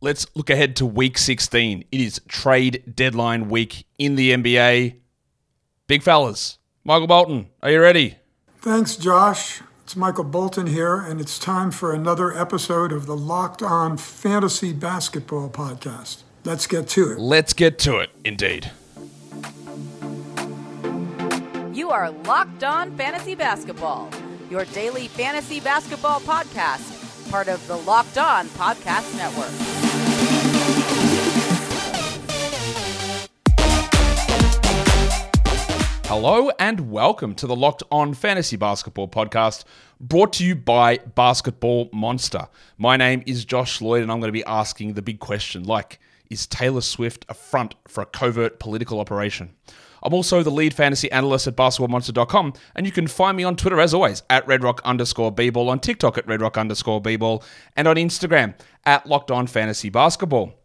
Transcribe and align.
let's 0.00 0.26
look 0.34 0.50
ahead 0.50 0.76
to 0.76 0.86
week 0.86 1.18
16. 1.18 1.84
It 1.90 2.00
is 2.00 2.20
trade 2.28 2.94
deadline 2.94 3.48
week 3.48 3.86
in 3.98 4.14
the 4.14 4.32
NBA. 4.32 4.96
Big 5.86 6.02
fellas, 6.02 6.58
Michael 6.84 7.06
Bolton, 7.06 7.48
are 7.62 7.70
you 7.70 7.80
ready? 7.80 8.16
Thanks, 8.58 8.96
Josh. 8.96 9.62
It's 9.84 9.96
Michael 9.96 10.24
Bolton 10.24 10.66
here, 10.66 10.96
and 10.96 11.18
it's 11.18 11.38
time 11.38 11.70
for 11.70 11.94
another 11.94 12.36
episode 12.36 12.92
of 12.92 13.06
the 13.06 13.16
Locked 13.16 13.62
On 13.62 13.96
Fantasy 13.96 14.74
Basketball 14.74 15.48
Podcast. 15.48 16.24
Let's 16.44 16.66
get 16.66 16.88
to 16.88 17.12
it. 17.12 17.18
Let's 17.18 17.54
get 17.54 17.78
to 17.80 17.96
it, 17.96 18.10
indeed. 18.22 18.70
You 21.72 21.88
are 21.88 22.10
Locked 22.10 22.64
On 22.64 22.94
Fantasy 22.98 23.34
Basketball, 23.34 24.10
your 24.50 24.66
daily 24.66 25.08
fantasy 25.08 25.60
basketball 25.60 26.20
podcast, 26.20 27.30
part 27.30 27.48
of 27.48 27.66
the 27.66 27.76
Locked 27.76 28.18
On 28.18 28.46
Podcast 28.48 29.16
Network. 29.16 29.87
Hello 36.08 36.50
and 36.58 36.90
welcome 36.90 37.34
to 37.34 37.46
the 37.46 37.54
Locked 37.54 37.82
On 37.90 38.14
Fantasy 38.14 38.56
Basketball 38.56 39.08
podcast 39.08 39.64
brought 40.00 40.32
to 40.32 40.44
you 40.44 40.56
by 40.56 40.96
Basketball 40.96 41.90
Monster. 41.92 42.48
My 42.78 42.96
name 42.96 43.22
is 43.26 43.44
Josh 43.44 43.82
Lloyd 43.82 44.02
and 44.02 44.10
I'm 44.10 44.18
going 44.18 44.28
to 44.28 44.32
be 44.32 44.44
asking 44.46 44.94
the 44.94 45.02
big 45.02 45.20
question 45.20 45.64
like, 45.64 46.00
is 46.30 46.46
Taylor 46.46 46.80
Swift 46.80 47.26
a 47.28 47.34
front 47.34 47.74
for 47.86 48.00
a 48.00 48.06
covert 48.06 48.58
political 48.58 49.00
operation? 49.00 49.50
I'm 50.02 50.14
also 50.14 50.42
the 50.42 50.50
lead 50.50 50.72
fantasy 50.72 51.12
analyst 51.12 51.46
at 51.46 51.56
basketballmonster.com, 51.56 52.54
and 52.74 52.86
you 52.86 52.92
can 52.92 53.06
find 53.06 53.36
me 53.36 53.44
on 53.44 53.56
Twitter 53.56 53.78
as 53.78 53.92
always 53.92 54.22
at 54.30 54.46
redrock 54.46 54.82
underscore 54.84 55.34
on 55.68 55.78
TikTok 55.78 56.16
at 56.16 56.26
redrock 56.26 56.58
underscore 56.58 57.02
and 57.76 57.86
on 57.86 57.96
Instagram 57.96 58.54
at 58.86 59.06
locked 59.06 59.30
on 59.30 59.46
fantasy 59.46 59.90
basketball. 59.90 60.57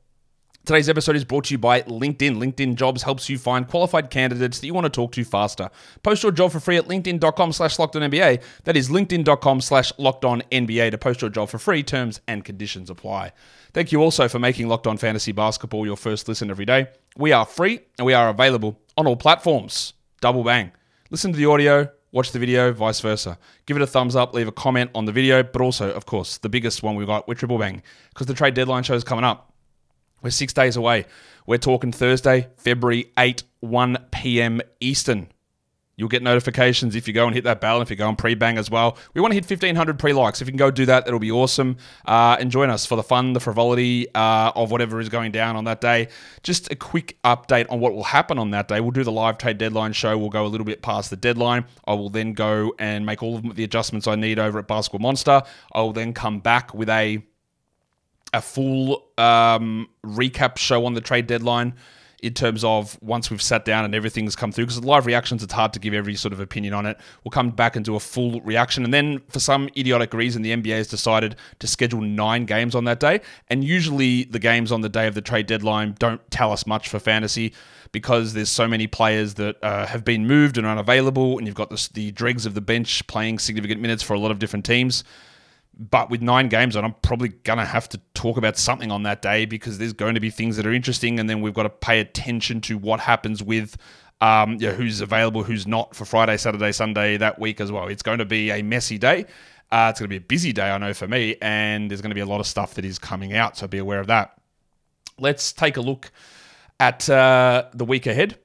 Today's 0.66 0.88
episode 0.88 1.17
is 1.17 1.26
brought 1.26 1.44
to 1.45 1.53
you 1.53 1.58
by 1.58 1.81
LinkedIn. 1.81 2.38
LinkedIn 2.38 2.75
Jobs 2.75 3.03
helps 3.03 3.28
you 3.28 3.38
find 3.38 3.67
qualified 3.67 4.09
candidates 4.09 4.59
that 4.61 4.66
you 4.66 4.73
want 4.73 4.86
to 4.86 4.89
talk 4.89 5.11
to 5.11 5.25
faster. 5.25 5.69
Post 6.03 6.23
your 6.23 6.31
job 6.31 6.53
for 6.53 6.61
free 6.61 6.78
at 6.78 6.88
linkedin.com 6.88 7.52
slash 7.52 7.78
locked 7.78 7.97
on 7.97 8.02
NBA. 8.09 8.42
That 8.64 8.78
is 8.78 8.89
linkedin.com 8.89 9.59
slash 9.59 9.91
locked 9.97 10.23
on 10.23 10.41
NBA 10.53 10.91
to 10.91 10.97
post 10.97 11.19
your 11.19 11.30
job 11.30 11.50
for 11.50 11.58
free. 11.58 11.84
Terms 11.84 12.22
and 12.30 12.45
conditions 12.45 12.89
apply. 12.89 13.34
Thank 13.73 13.91
you 13.91 14.02
also 14.02 14.30
for 14.30 14.39
making 14.39 14.69
Locked 14.69 14.88
On 14.88 14.95
Fantasy 14.95 15.34
Basketball 15.34 15.86
your 15.86 15.97
first 15.97 16.30
listen 16.30 16.50
every 16.50 16.66
day. 16.66 16.88
We 17.17 17.34
are 17.34 17.45
free 17.45 17.81
and 18.00 18.06
we 18.06 18.14
are 18.14 18.30
available 18.30 18.80
on 18.95 19.06
all 19.06 19.17
platforms. 19.17 19.91
Double 20.22 20.45
bang. 20.45 20.72
Listen 21.09 21.34
to 21.34 21.38
the 21.38 21.45
audio, 21.45 21.89
watch 22.14 22.31
the 22.31 22.39
video, 22.39 22.72
vice 22.72 23.02
versa. 23.02 23.38
Give 23.66 23.75
it 23.75 23.84
a 23.84 23.88
thumbs 23.88 24.16
up, 24.16 24.34
leave 24.34 24.47
a 24.47 24.53
comment 24.53 24.91
on 24.95 25.03
the 25.03 25.11
video, 25.11 25.44
but 25.44 25.61
also, 25.61 25.91
of 25.91 26.06
course, 26.06 26.38
the 26.38 26.47
biggest 26.47 26.84
one 26.84 26.95
we've 26.95 27.06
got, 27.06 27.28
we're 27.28 27.34
triple 27.34 27.58
bang, 27.58 27.84
because 28.14 28.28
the 28.28 28.34
trade 28.34 28.53
deadline 28.53 28.84
show 28.84 28.94
is 28.94 29.03
coming 29.03 29.25
up. 29.25 29.53
We're 30.23 30.31
six 30.31 30.53
days 30.53 30.77
away. 30.77 31.05
We're 31.45 31.57
talking 31.57 31.91
Thursday, 31.91 32.47
February 32.55 33.11
8, 33.17 33.43
1 33.59 33.97
p.m. 34.11 34.61
Eastern. 34.79 35.27
You'll 35.95 36.09
get 36.09 36.23
notifications 36.23 36.95
if 36.95 37.07
you 37.07 37.13
go 37.13 37.27
and 37.27 37.35
hit 37.35 37.43
that 37.43 37.61
bell, 37.61 37.81
if 37.81 37.91
you 37.91 37.95
go 37.95 38.09
and 38.09 38.17
pre 38.17 38.33
bang 38.33 38.57
as 38.57 38.71
well. 38.71 38.97
We 39.13 39.21
want 39.21 39.31
to 39.31 39.35
hit 39.35 39.47
1,500 39.47 39.99
pre 39.99 40.11
likes. 40.13 40.41
If 40.41 40.47
you 40.47 40.51
can 40.51 40.57
go 40.57 40.71
do 40.71 40.88
that, 40.88 41.07
it'll 41.07 41.19
be 41.19 41.31
awesome. 41.31 41.77
Uh, 42.05 42.35
and 42.39 42.49
join 42.49 42.71
us 42.71 42.85
for 42.85 42.95
the 42.95 43.03
fun, 43.03 43.33
the 43.33 43.39
frivolity 43.39 44.07
uh, 44.16 44.51
of 44.55 44.71
whatever 44.71 44.99
is 44.99 45.09
going 45.09 45.31
down 45.31 45.55
on 45.55 45.66
that 45.66 45.81
day. 45.81 46.07
Just 46.41 46.71
a 46.71 46.75
quick 46.75 47.17
update 47.23 47.67
on 47.69 47.79
what 47.79 47.94
will 47.94 48.05
happen 48.05 48.39
on 48.39 48.49
that 48.51 48.67
day. 48.67 48.79
We'll 48.79 48.91
do 48.91 49.03
the 49.03 49.11
live 49.11 49.38
trade 49.38 49.59
deadline 49.59 49.94
show. 49.94 50.17
We'll 50.17 50.29
go 50.29 50.45
a 50.45 50.47
little 50.47 50.66
bit 50.66 50.81
past 50.81 51.11
the 51.11 51.16
deadline. 51.16 51.66
I 51.85 51.94
will 51.94 52.09
then 52.09 52.33
go 52.33 52.73
and 52.79 53.05
make 53.05 53.21
all 53.21 53.38
of 53.38 53.55
the 53.55 53.63
adjustments 53.63 54.07
I 54.07 54.16
need 54.16 54.39
over 54.39 54.57
at 54.57 54.67
Basketball 54.67 55.01
Monster. 55.01 55.44
I 55.73 55.81
will 55.81 55.94
then 55.94 56.13
come 56.13 56.39
back 56.39 56.73
with 56.73 56.89
a 56.89 57.21
a 58.34 58.42
full 58.42 59.06
um, 59.17 59.88
recap 60.06 60.58
show 60.58 60.86
on 60.86 60.94
the 60.94 61.02
trade 61.02 61.28
deadline 61.28 61.76
in 62.23 62.34
terms 62.34 62.64
of 62.64 62.98
once 63.02 63.30
we've 63.30 63.42
sat 63.42 63.66
down 63.66 63.84
and 63.84 63.94
everything's 63.94 64.34
come 64.34 64.50
through 64.50 64.64
because 64.66 64.81
live 64.81 65.06
reactions 65.06 65.44
it's 65.44 65.52
hard 65.52 65.74
to 65.74 65.80
give 65.80 65.94
every 65.94 66.16
sort 66.16 66.31
of 66.31 66.40
opinion 66.40 66.74
on 66.74 66.85
it. 66.85 66.97
We'll 67.24 67.31
come 67.31 67.50
back 67.50 67.75
and 67.75 67.84
do 67.84 67.97
a 67.97 68.00
full 68.00 68.40
reaction. 68.41 68.85
And 68.85 68.94
then 68.94 69.22
for 69.28 69.41
some 69.41 69.69
idiotic 69.78 70.13
reason 70.13 70.41
the 70.41 70.56
nba 70.56 70.78
has 70.78 70.88
decided 70.88 71.35
to 71.59 71.68
schedule 71.68 72.00
nine 72.00 72.46
games 72.46 72.75
on 72.75 72.85
that 72.85 73.02
day. 73.02 73.19
And 73.50 73.62
usually 73.62 74.24
the 74.24 74.40
games 74.40 74.72
on 74.72 74.80
the 74.80 74.90
day 74.90 75.06
of 75.06 75.16
the 75.16 75.22
trade 75.22 75.47
deadline 75.47 75.96
don't 76.00 76.22
tell 76.31 76.53
us 76.53 76.66
much 76.66 76.88
for 76.88 76.97
fantasy 76.97 77.53
because 77.91 78.34
there's 78.34 78.50
so 78.50 78.69
many 78.69 78.88
players 78.88 79.34
that 79.34 79.62
uh, 79.62 79.86
have 79.86 80.06
been 80.06 80.25
moved 80.25 80.57
and 80.57 80.66
unavailable. 80.66 81.38
And 81.38 81.46
you've 81.46 81.57
got 81.57 81.69
the, 81.69 81.90
the 81.94 82.12
dregs 82.12 82.46
of 82.46 82.53
the 82.53 82.62
bench 82.62 83.06
playing 83.07 83.38
significant 83.38 83.81
minutes 83.81 84.02
for 84.02 84.13
a 84.13 84.19
lot 84.19 84.31
of 84.31 84.40
different 84.40 84.63
teams 84.63 85.03
but 85.78 86.09
with 86.09 86.22
nine 86.22 86.50
games 86.50 86.75
on, 86.75 86.85
I'm 86.85 86.95
probably 87.01 87.29
going 87.29 87.59
to 87.59 87.66
have 87.66 87.89
to 87.89 88.00
talk 88.13 88.38
about 88.38 88.57
something 88.57 88.91
on 88.91 89.03
that 89.03 89.22
day 89.22 89.45
because 89.45 89.79
there's 89.79 89.94
going 89.94 90.13
to 90.16 90.19
be 90.19 90.29
things 90.29 90.56
that 90.57 90.66
are 90.66 90.73
interesting. 90.73 91.19
And 91.19 91.29
then 91.29 91.41
we've 91.41 91.53
got 91.53 91.63
to 91.63 91.69
pay 91.69 92.00
attention 92.00 92.61
to 92.61 92.78
what 92.78 93.00
happens 93.00 93.41
with 93.41 93.75
um, 94.22 94.53
you 94.53 94.67
know, 94.67 94.73
who's 94.73 95.01
available, 95.01 95.44
who's 95.44 95.67
not 95.67 95.95
for 95.95 96.06
Friday, 96.06 96.38
Saturday, 96.38 96.72
Sunday 96.72 97.17
that 97.17 97.39
week 97.39 97.59
as 97.59 97.72
well. 97.72 97.88
It's 97.88 98.03
going 98.03 98.19
to 98.19 98.25
be 98.25 98.51
a 98.51 98.62
messy 98.62 98.97
day. 98.97 99.25
Uh, 99.72 99.88
it's 99.89 100.00
going 100.00 100.07
to 100.07 100.07
be 100.07 100.17
a 100.17 100.22
busy 100.22 100.53
day, 100.53 100.69
I 100.69 100.78
know, 100.78 100.94
for 100.94 101.07
me. 101.07 101.35
And 101.41 101.89
there's 101.89 102.01
going 102.01 102.12
to 102.12 102.16
be 102.16 102.22
a 102.22 102.25
lot 102.25 102.39
of 102.39 102.47
stuff 102.47 102.75
that 102.75 102.85
is 102.85 103.00
coming 103.00 103.33
out. 103.33 103.57
So 103.57 103.67
be 103.67 103.79
aware 103.79 104.00
of 104.00 104.07
that. 104.07 104.39
Let's 105.19 105.51
take 105.51 105.78
a 105.78 105.81
look 105.81 106.12
at 106.79 107.09
uh, 107.09 107.66
the 107.73 107.83
week 107.83 108.06
ahead. 108.06 108.38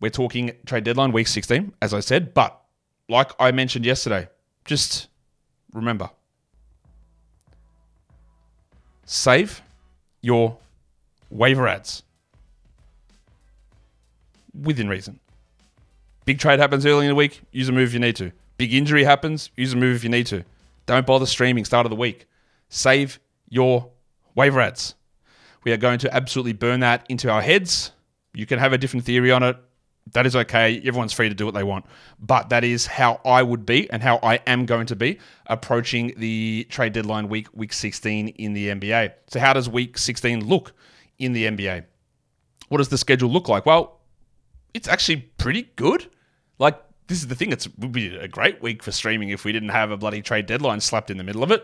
We're 0.00 0.10
talking 0.10 0.52
trade 0.66 0.84
deadline, 0.84 1.12
week 1.12 1.26
16, 1.26 1.72
as 1.80 1.94
I 1.94 2.00
said. 2.00 2.34
But 2.34 2.60
like 3.08 3.32
I 3.40 3.50
mentioned 3.52 3.86
yesterday, 3.86 4.28
just 4.64 5.08
remember 5.72 6.10
save 9.06 9.62
your 10.20 10.58
waiver 11.30 11.66
ads 11.66 12.02
within 14.52 14.88
reason. 14.88 15.18
Big 16.24 16.38
trade 16.38 16.58
happens 16.58 16.84
early 16.84 17.06
in 17.06 17.10
the 17.10 17.14
week, 17.14 17.40
use 17.52 17.68
a 17.68 17.72
move 17.72 17.88
if 17.88 17.94
you 17.94 18.00
need 18.00 18.16
to. 18.16 18.32
Big 18.58 18.74
injury 18.74 19.04
happens, 19.04 19.50
use 19.56 19.72
a 19.72 19.76
move 19.76 19.96
if 19.96 20.04
you 20.04 20.10
need 20.10 20.26
to. 20.26 20.44
Don't 20.86 21.06
bother 21.06 21.26
streaming 21.26 21.64
start 21.64 21.86
of 21.86 21.90
the 21.90 21.96
week. 21.96 22.26
Save 22.68 23.20
your 23.48 23.90
waiver 24.34 24.60
ads. 24.60 24.94
We 25.64 25.72
are 25.72 25.76
going 25.76 25.98
to 26.00 26.14
absolutely 26.14 26.52
burn 26.52 26.80
that 26.80 27.06
into 27.08 27.30
our 27.30 27.42
heads. 27.42 27.92
You 28.34 28.46
can 28.46 28.58
have 28.58 28.72
a 28.72 28.78
different 28.78 29.04
theory 29.04 29.30
on 29.30 29.42
it 29.42 29.56
that 30.12 30.26
is 30.26 30.36
okay. 30.36 30.78
Everyone's 30.78 31.12
free 31.12 31.28
to 31.28 31.34
do 31.34 31.44
what 31.44 31.54
they 31.54 31.64
want. 31.64 31.84
But 32.20 32.50
that 32.50 32.64
is 32.64 32.86
how 32.86 33.20
I 33.24 33.42
would 33.42 33.66
be 33.66 33.90
and 33.90 34.02
how 34.02 34.18
I 34.22 34.36
am 34.46 34.66
going 34.66 34.86
to 34.86 34.96
be 34.96 35.18
approaching 35.46 36.14
the 36.16 36.66
trade 36.70 36.92
deadline 36.92 37.28
week, 37.28 37.48
week 37.52 37.72
16 37.72 38.28
in 38.28 38.52
the 38.52 38.68
NBA. 38.68 39.12
So, 39.28 39.40
how 39.40 39.52
does 39.52 39.68
week 39.68 39.98
16 39.98 40.46
look 40.46 40.72
in 41.18 41.32
the 41.32 41.46
NBA? 41.46 41.84
What 42.68 42.78
does 42.78 42.88
the 42.88 42.98
schedule 42.98 43.30
look 43.30 43.48
like? 43.48 43.66
Well, 43.66 44.00
it's 44.74 44.88
actually 44.88 45.28
pretty 45.38 45.70
good. 45.76 46.06
Like, 46.58 46.80
this 47.08 47.18
is 47.18 47.28
the 47.28 47.34
thing. 47.34 47.52
It 47.52 47.66
would 47.78 47.92
be 47.92 48.16
a 48.16 48.28
great 48.28 48.62
week 48.62 48.82
for 48.82 48.92
streaming 48.92 49.30
if 49.30 49.44
we 49.44 49.52
didn't 49.52 49.70
have 49.70 49.90
a 49.90 49.96
bloody 49.96 50.22
trade 50.22 50.46
deadline 50.46 50.80
slapped 50.80 51.10
in 51.10 51.16
the 51.16 51.24
middle 51.24 51.42
of 51.42 51.50
it. 51.50 51.62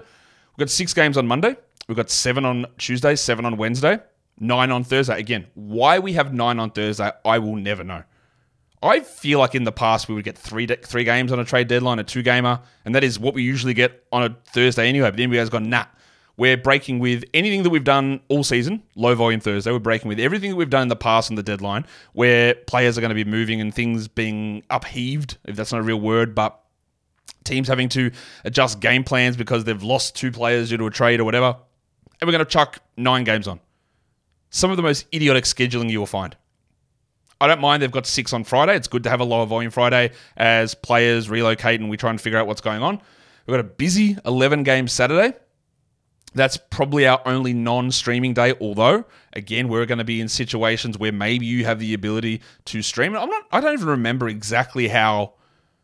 We've 0.57 0.67
got 0.67 0.71
six 0.71 0.93
games 0.95 1.17
on 1.17 1.27
Monday. 1.27 1.57
We've 1.89 1.97
got 1.97 2.11
seven 2.11 2.45
on 2.45 2.67
Tuesday, 2.79 3.17
seven 3.17 3.45
on 3.45 3.57
Wednesday, 3.57 3.99
nine 4.39 4.71
on 4.71 4.85
Thursday. 4.85 5.19
Again, 5.19 5.47
why 5.55 5.99
we 5.99 6.13
have 6.13 6.33
nine 6.33 6.59
on 6.61 6.71
Thursday, 6.71 7.11
I 7.25 7.39
will 7.39 7.57
never 7.57 7.83
know. 7.83 8.05
I 8.83 9.01
feel 9.01 9.39
like 9.39 9.55
in 9.55 9.65
the 9.65 9.73
past 9.73 10.09
we 10.09 10.15
would 10.15 10.25
get 10.25 10.37
three 10.37 10.67
de- 10.67 10.77
three 10.77 11.05
games 11.05 11.31
on 11.31 11.39
a 11.39 11.45
trade 11.45 11.69
deadline, 11.69 11.99
a 11.99 12.05
two 12.05 12.23
gamer, 12.23 12.61
and 12.85 12.95
that 12.95 13.05
is 13.05 13.19
what 13.19 13.35
we 13.35 13.43
usually 13.43 13.75
get 13.75 14.05
on 14.11 14.25
a 14.25 14.37
Thursday 14.47 14.89
anyway. 14.89 15.09
But 15.09 15.17
the 15.17 15.27
NBA's 15.27 15.51
gone 15.51 15.71
nah. 15.71 15.85
We're 16.37 16.57
breaking 16.57 16.99
with 16.99 17.25
anything 17.35 17.63
that 17.63 17.71
we've 17.71 17.85
done 17.85 18.21
all 18.29 18.43
season, 18.43 18.83
low 18.97 19.15
volume 19.15 19.39
Thursday. 19.39 19.71
We're 19.71 19.79
breaking 19.79 20.09
with 20.09 20.19
everything 20.19 20.51
that 20.51 20.57
we've 20.57 20.71
done 20.71 20.83
in 20.83 20.89
the 20.89 20.97
past 20.97 21.31
on 21.31 21.37
the 21.37 21.43
deadline, 21.43 21.87
where 22.15 22.55
players 22.55 22.97
are 22.97 23.01
going 23.01 23.11
to 23.11 23.15
be 23.15 23.25
moving 23.25 23.61
and 23.61 23.73
things 23.73 24.09
being 24.09 24.65
upheaved, 24.71 25.37
if 25.45 25.57
that's 25.57 25.73
not 25.73 25.81
a 25.81 25.85
real 25.85 26.01
word, 26.01 26.35
but 26.35 26.59
teams 27.45 27.69
having 27.69 27.89
to 27.91 28.11
adjust 28.45 28.81
game 28.81 29.05
plans 29.05 29.37
because 29.37 29.65
they've 29.65 29.83
lost 29.83 30.17
two 30.17 30.33
players 30.33 30.71
due 30.71 30.79
to 30.79 30.87
a 30.87 30.91
trade 30.91 31.21
or 31.21 31.25
whatever. 31.25 31.57
And 32.21 32.27
we're 32.27 32.33
going 32.33 32.45
to 32.45 32.51
chuck 32.51 32.79
nine 32.97 33.25
games 33.25 33.47
on. 33.47 33.61
Some 34.51 34.71
of 34.71 34.77
the 34.77 34.83
most 34.83 35.07
idiotic 35.15 35.45
scheduling 35.45 35.91
you 35.91 35.99
will 35.99 36.07
find. 36.07 36.37
I 37.43 37.49
don't 37.49 37.61
mind 37.61 37.83
they've 37.83 37.91
got 37.91 38.07
six 38.07 38.33
on 38.33 38.45
Friday. 38.45 38.77
It's 38.77 38.87
good 38.87 39.03
to 39.03 39.11
have 39.11 39.19
a 39.19 39.25
lower 39.25 39.47
volume 39.47 39.73
Friday 39.73 40.13
as 40.37 40.77
players 40.77 41.29
relocate 41.29 41.81
and 41.81 41.91
we 41.91 41.97
try 41.97 42.11
and 42.11 42.21
figure 42.21 42.39
out 42.39 42.47
what's 42.47 42.61
going 42.61 42.85
on. 42.85 43.01
We've 43.47 43.55
got 43.55 43.59
a 43.59 43.65
busy 43.65 44.17
11 44.25 44.63
game 44.63 44.87
Saturday. 44.87 45.37
That's 46.35 46.57
probably 46.57 47.05
our 47.05 47.21
only 47.27 47.53
non 47.53 47.91
streaming 47.91 48.33
day, 48.33 48.55
although, 48.61 49.05
again, 49.33 49.67
we're 49.67 49.87
going 49.87 49.99
to 49.99 50.05
be 50.05 50.21
in 50.21 50.29
situations 50.29 50.99
where 50.99 51.11
maybe 51.11 51.45
you 51.45 51.65
have 51.65 51.81
the 51.81 51.95
ability 51.95 52.43
to 52.67 52.81
stream. 52.81 53.17
I'm 53.17 53.29
not, 53.29 53.43
I 53.51 53.61
don't 53.61 53.73
even 53.73 53.89
remember 53.89 54.29
exactly 54.29 54.87
how 54.87 55.35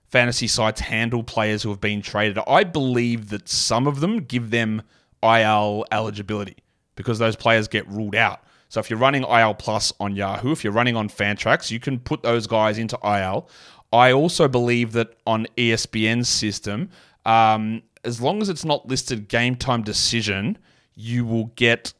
fantasy 0.07 0.47
sites 0.47 0.81
handle 0.81 1.25
players 1.25 1.65
who 1.65 1.71
have 1.71 1.81
been 1.81 2.03
traded. 2.03 2.39
I 2.47 2.63
believe 2.63 3.31
that 3.31 3.49
some 3.49 3.89
of 3.89 3.99
them 3.99 4.21
give 4.21 4.51
them 4.51 4.83
IL 5.25 5.87
eligibility 5.91 6.59
because 6.95 7.19
those 7.19 7.35
players 7.35 7.67
get 7.67 7.89
ruled 7.89 8.15
out. 8.15 8.45
So 8.69 8.81
if 8.81 8.91
you're 8.91 8.99
running 8.99 9.23
IL 9.23 9.55
Plus 9.55 9.93
on 9.99 10.15
Yahoo, 10.15 10.53
if 10.53 10.63
you're 10.63 10.73
running 10.73 10.97
on 10.97 11.09
Fantrax, 11.09 11.71
you 11.71 11.81
can 11.81 11.99
put 11.99 12.23
those 12.23 12.47
guys 12.47 12.79
into 12.79 12.99
IL. 13.03 13.49
I 13.93 14.13
also 14.13 14.49
believe 14.49 14.93
that 14.93 15.15
on 15.27 15.47
ESPN's 15.57 16.29
system, 16.29 16.91
um, 17.25 17.83
as 18.05 18.21
long 18.21 18.43
as 18.43 18.49
it's 18.49 18.65
not 18.65 18.87
listed 18.87 19.29
game 19.29 19.57
time 19.57 19.83
decision, 19.83 20.59
you 20.95 21.25
will 21.25 21.47
get 21.57 21.95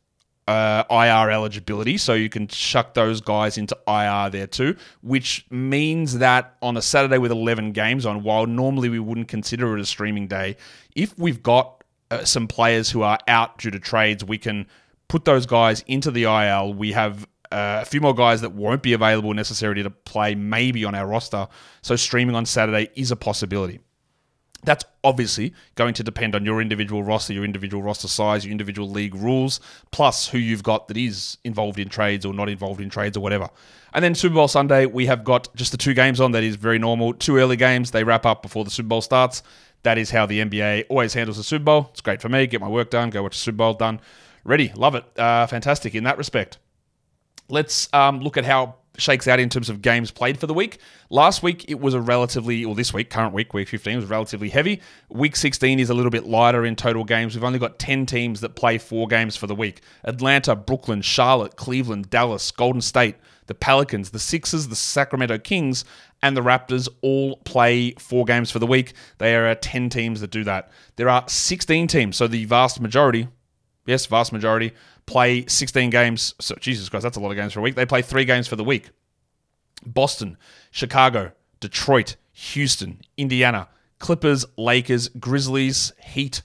uh, 0.47 0.83
IR 0.91 1.31
eligibility, 1.31 1.99
so 1.99 2.15
you 2.15 2.31
can 2.31 2.49
chuck 2.49 2.95
those 2.95 3.21
guys 3.21 3.59
into 3.59 3.77
IR 3.87 4.31
there 4.31 4.47
too, 4.47 4.77
which 5.03 5.47
means 5.51 6.19
that 6.19 6.57
on 6.63 6.77
a 6.77 6.83
Saturday 6.83 7.19
with 7.19 7.31
11 7.31 7.73
games 7.73 8.07
on, 8.07 8.23
while 8.23 8.47
normally 8.47 8.89
we 8.89 8.99
wouldn't 8.99 9.29
consider 9.29 9.77
it 9.77 9.81
a 9.81 9.85
streaming 9.85 10.27
day, 10.27 10.57
if 10.97 11.17
we've 11.19 11.43
got 11.43 11.85
uh, 12.11 12.25
some 12.25 12.49
players 12.49 12.91
who 12.91 13.03
are 13.03 13.19
out 13.29 13.59
due 13.59 13.71
to 13.71 13.79
trades, 13.79 14.25
we 14.25 14.39
can 14.39 14.67
put 15.09 15.25
those 15.25 15.47
guys 15.47 15.83
into 15.87 16.11
the 16.11 16.25
IL. 16.25 16.75
We 16.75 16.93
have 16.93 17.27
uh, 17.51 17.81
a 17.83 17.85
few 17.85 18.01
more 18.01 18.15
guys 18.15 18.43
that 18.43 18.53
won't 18.53 18.83
be 18.83 18.93
available 18.93 19.33
necessarily 19.35 19.83
to 19.83 19.91
play 19.91 20.35
maybe 20.35 20.85
on 20.85 20.95
our 20.95 21.07
roster. 21.07 21.49
So 21.83 21.97
streaming 21.97 22.37
on 22.37 22.47
Saturday 22.47 22.91
is 22.95 23.11
a 23.11 23.17
possibility. 23.17 23.81
That's 24.65 24.85
obviously 25.05 25.55
going 25.77 25.95
to 25.95 26.03
depend 26.03 26.35
on 26.35 26.45
your 26.45 26.61
individual 26.61 27.05
roster, 27.05 27.33
your 27.33 27.45
individual 27.45 27.83
roster 27.83 28.09
size, 28.09 28.45
your 28.45 28.51
individual 28.51 28.91
league 28.91 29.15
rules, 29.15 29.61
plus 29.93 30.27
who 30.29 30.37
you've 30.37 30.65
got 30.65 30.89
that 30.89 30.97
is 30.97 31.39
involved 31.45 31.79
in 31.79 31.89
trades 31.89 32.27
or 32.27 32.35
not 32.35 32.49
involved 32.49 32.81
in 32.81 32.91
trades 32.91 33.17
or 33.17 33.21
whatever. 33.21 33.49
And 33.95 34.05
then 34.05 34.17
Super 34.17 34.35
Bowl 34.35 34.49
Sunday, 34.49 34.85
we 34.85 35.07
have 35.07 35.23
got 35.23 35.55
just 35.55 35.71
the 35.71 35.79
two 35.79 35.95
games 35.95 36.21
on. 36.21 36.33
That 36.33 36.43
is 36.43 36.57
very 36.57 36.79
normal. 36.79 37.15
Two 37.15 37.37
early 37.37 37.57
games, 37.57 37.93
they 37.93 38.03
wrap 38.03 38.27
up 38.27 38.43
before 38.43 38.65
the 38.65 38.71
Super 38.71 38.89
Bowl 38.89 39.01
starts. 39.01 39.45
That 39.85 39.97
is 39.97 40.11
how 40.11 40.27
the 40.27 40.41
NBA 40.41 40.87
always 40.89 41.15
handles 41.15 41.37
the 41.37 41.45
Super 41.45 41.65
Bowl. 41.65 41.89
It's 41.93 42.01
great 42.01 42.21
for 42.21 42.29
me. 42.29 42.47
Get 42.49 42.61
my 42.61 42.69
work 42.69 42.91
done, 42.91 43.11
go 43.11 43.23
watch 43.23 43.37
the 43.37 43.43
Super 43.43 43.57
Bowl 43.59 43.75
done. 43.75 44.01
Ready, 44.45 44.73
love 44.75 44.95
it. 44.95 45.05
Uh, 45.19 45.47
fantastic 45.47 45.95
in 45.95 46.05
that 46.05 46.19
respect. 46.19 46.59
Let's 47.49 47.89
um, 47.93 48.21
look 48.21 48.37
at 48.37 48.45
how 48.45 48.77
shakes 48.99 49.29
out 49.29 49.39
in 49.39 49.49
terms 49.49 49.71
of 49.71 49.81
games 49.81 50.11
played 50.11 50.39
for 50.39 50.47
the 50.47 50.55
week. 50.55 50.79
Last 51.09 51.43
week 51.43 51.65
it 51.69 51.81
was 51.81 51.95
a 51.95 52.01
relatively, 52.01 52.65
or 52.65 52.75
this 52.75 52.93
week, 52.93 53.11
current 53.11 53.33
week, 53.33 53.55
week 53.55 53.69
15 53.69 53.97
was 53.97 54.07
relatively 54.07 54.49
heavy. 54.49 54.83
Week 55.09 55.37
16 55.37 55.79
is 55.79 55.89
a 55.89 55.95
little 55.95 56.11
bit 56.11 56.27
lighter 56.27 56.65
in 56.67 56.77
total 56.77 57.05
games. 57.05 57.35
We've 57.35 57.45
only 57.45 57.59
got 57.59 57.79
10 57.79 58.07
teams 58.07 58.41
that 58.41 58.57
play 58.57 58.77
four 58.77 59.07
games 59.07 59.37
for 59.37 59.47
the 59.47 59.55
week 59.55 59.81
Atlanta, 60.05 60.55
Brooklyn, 60.55 61.01
Charlotte, 61.01 61.57
Cleveland, 61.57 62.11
Dallas, 62.11 62.51
Golden 62.51 62.81
State, 62.81 63.17
the 63.47 63.55
Pelicans, 63.55 64.11
the 64.11 64.19
Sixers, 64.19 64.69
the 64.69 64.77
Sacramento 64.77 65.39
Kings, 65.39 65.85
and 66.23 66.37
the 66.37 66.43
Raptors 66.43 66.89
all 67.01 67.37
play 67.39 67.93
four 67.93 68.25
games 68.25 68.51
for 68.51 68.59
the 68.59 68.67
week. 68.67 68.93
There 69.19 69.49
are 69.49 69.55
10 69.55 69.89
teams 69.91 70.21
that 70.21 70.31
do 70.31 70.45
that. 70.45 70.71
There 70.97 71.09
are 71.09 71.25
16 71.27 71.87
teams, 71.87 72.17
so 72.17 72.27
the 72.27 72.45
vast 72.45 72.81
majority, 72.81 73.29
yes, 73.89 74.07
vast 74.07 74.33
majority, 74.33 74.73
play 75.07 75.47
16 75.47 75.91
games. 75.91 76.35
So, 76.41 76.55
Jesus 76.57 76.89
Christ, 76.89 77.03
that's 77.03 77.17
a 77.17 77.21
lot 77.21 77.31
of 77.31 77.37
games 77.37 77.55
for 77.55 77.61
a 77.61 77.63
week. 77.63 77.75
They 77.75 77.87
play 77.87 78.03
three 78.03 78.25
games 78.25 78.47
for 78.47 78.55
the 78.55 78.63
week. 78.63 78.91
Boston, 79.85 80.37
Chicago, 80.71 81.33
Detroit, 81.61 82.17
Houston, 82.33 83.01
Indiana, 83.17 83.69
Clippers, 83.99 84.45
Lakers, 84.57 85.09
Grizzlies, 85.09 85.93
Heat, 86.01 86.43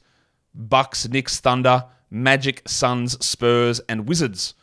Bucks, 0.55 1.07
Knicks, 1.07 1.39
Thunder, 1.39 1.85
Magic, 2.09 2.61
Suns, 2.65 3.23
Spurs, 3.23 3.81
and 3.89 4.07
Wizards 4.07 4.53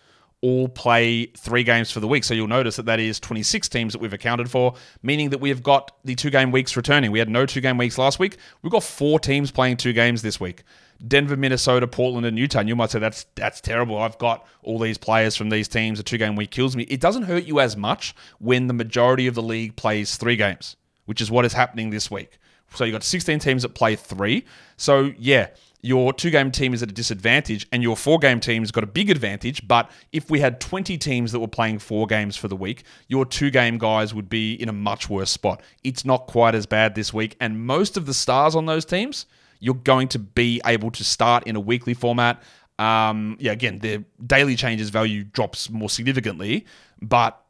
all 0.42 0.68
play 0.68 1.26
three 1.26 1.62
games 1.62 1.90
for 1.90 2.00
the 2.00 2.08
week. 2.08 2.24
So 2.24 2.32
you'll 2.32 2.48
notice 2.48 2.76
that 2.76 2.86
that 2.86 2.98
is 2.98 3.20
26 3.20 3.68
teams 3.68 3.92
that 3.92 3.98
we've 3.98 4.12
accounted 4.12 4.50
for, 4.50 4.74
meaning 5.02 5.30
that 5.30 5.38
we 5.38 5.50
have 5.50 5.62
got 5.62 5.94
the 6.04 6.14
two 6.14 6.30
game 6.30 6.50
weeks 6.50 6.76
returning. 6.76 7.10
We 7.10 7.18
had 7.18 7.28
no 7.28 7.44
two 7.44 7.60
game 7.60 7.76
weeks 7.76 7.98
last 7.98 8.18
week. 8.18 8.38
We've 8.62 8.72
got 8.72 8.82
four 8.82 9.20
teams 9.20 9.50
playing 9.50 9.76
two 9.76 9.92
games 9.92 10.22
this 10.22 10.40
week. 10.40 10.62
Denver, 11.06 11.36
Minnesota, 11.36 11.86
Portland, 11.86 12.26
and 12.26 12.38
Utah. 12.38 12.60
And 12.60 12.68
you 12.68 12.76
might 12.76 12.90
say 12.90 12.98
that's 12.98 13.24
that's 13.34 13.60
terrible. 13.60 13.98
I've 13.98 14.18
got 14.18 14.46
all 14.62 14.78
these 14.78 14.98
players 14.98 15.36
from 15.36 15.50
these 15.50 15.68
teams. 15.68 15.98
A 15.98 16.02
two 16.02 16.18
game 16.18 16.36
week 16.36 16.50
kills 16.50 16.76
me. 16.76 16.84
It 16.84 17.00
doesn't 17.00 17.24
hurt 17.24 17.44
you 17.44 17.60
as 17.60 17.76
much 17.76 18.14
when 18.38 18.66
the 18.66 18.74
majority 18.74 19.26
of 19.26 19.34
the 19.34 19.42
league 19.42 19.76
plays 19.76 20.16
three 20.16 20.36
games, 20.36 20.76
which 21.06 21.20
is 21.20 21.30
what 21.30 21.44
is 21.44 21.52
happening 21.52 21.90
this 21.90 22.10
week. 22.10 22.38
So 22.74 22.84
you've 22.84 22.92
got 22.92 23.02
16 23.02 23.38
teams 23.40 23.62
that 23.62 23.70
play 23.70 23.96
three. 23.96 24.44
So 24.76 25.12
yeah, 25.18 25.48
your 25.82 26.12
two 26.12 26.30
game 26.30 26.50
team 26.50 26.74
is 26.74 26.82
at 26.82 26.90
a 26.90 26.94
disadvantage 26.94 27.66
and 27.72 27.82
your 27.82 27.96
four 27.96 28.18
game 28.18 28.40
team's 28.40 28.70
got 28.70 28.84
a 28.84 28.86
big 28.86 29.10
advantage. 29.10 29.66
But 29.66 29.90
if 30.12 30.30
we 30.30 30.40
had 30.40 30.60
20 30.60 30.98
teams 30.98 31.32
that 31.32 31.40
were 31.40 31.48
playing 31.48 31.78
four 31.78 32.06
games 32.06 32.36
for 32.36 32.48
the 32.48 32.56
week, 32.56 32.84
your 33.08 33.24
two 33.24 33.50
game 33.50 33.78
guys 33.78 34.14
would 34.14 34.28
be 34.28 34.54
in 34.54 34.68
a 34.68 34.72
much 34.72 35.08
worse 35.08 35.30
spot. 35.30 35.62
It's 35.82 36.04
not 36.04 36.26
quite 36.26 36.54
as 36.54 36.66
bad 36.66 36.94
this 36.94 37.12
week. 37.14 37.36
And 37.40 37.66
most 37.66 37.96
of 37.96 38.06
the 38.06 38.14
stars 38.14 38.54
on 38.54 38.66
those 38.66 38.84
teams, 38.84 39.26
you're 39.60 39.74
going 39.74 40.08
to 40.08 40.18
be 40.18 40.60
able 40.66 40.90
to 40.90 41.04
start 41.04 41.46
in 41.46 41.54
a 41.54 41.60
weekly 41.60 41.94
format. 41.94 42.42
Um, 42.78 43.36
yeah, 43.38 43.52
again, 43.52 43.78
the 43.78 44.04
daily 44.26 44.56
changes 44.56 44.90
value 44.90 45.22
drops 45.22 45.70
more 45.70 45.90
significantly, 45.90 46.66
but 47.00 47.40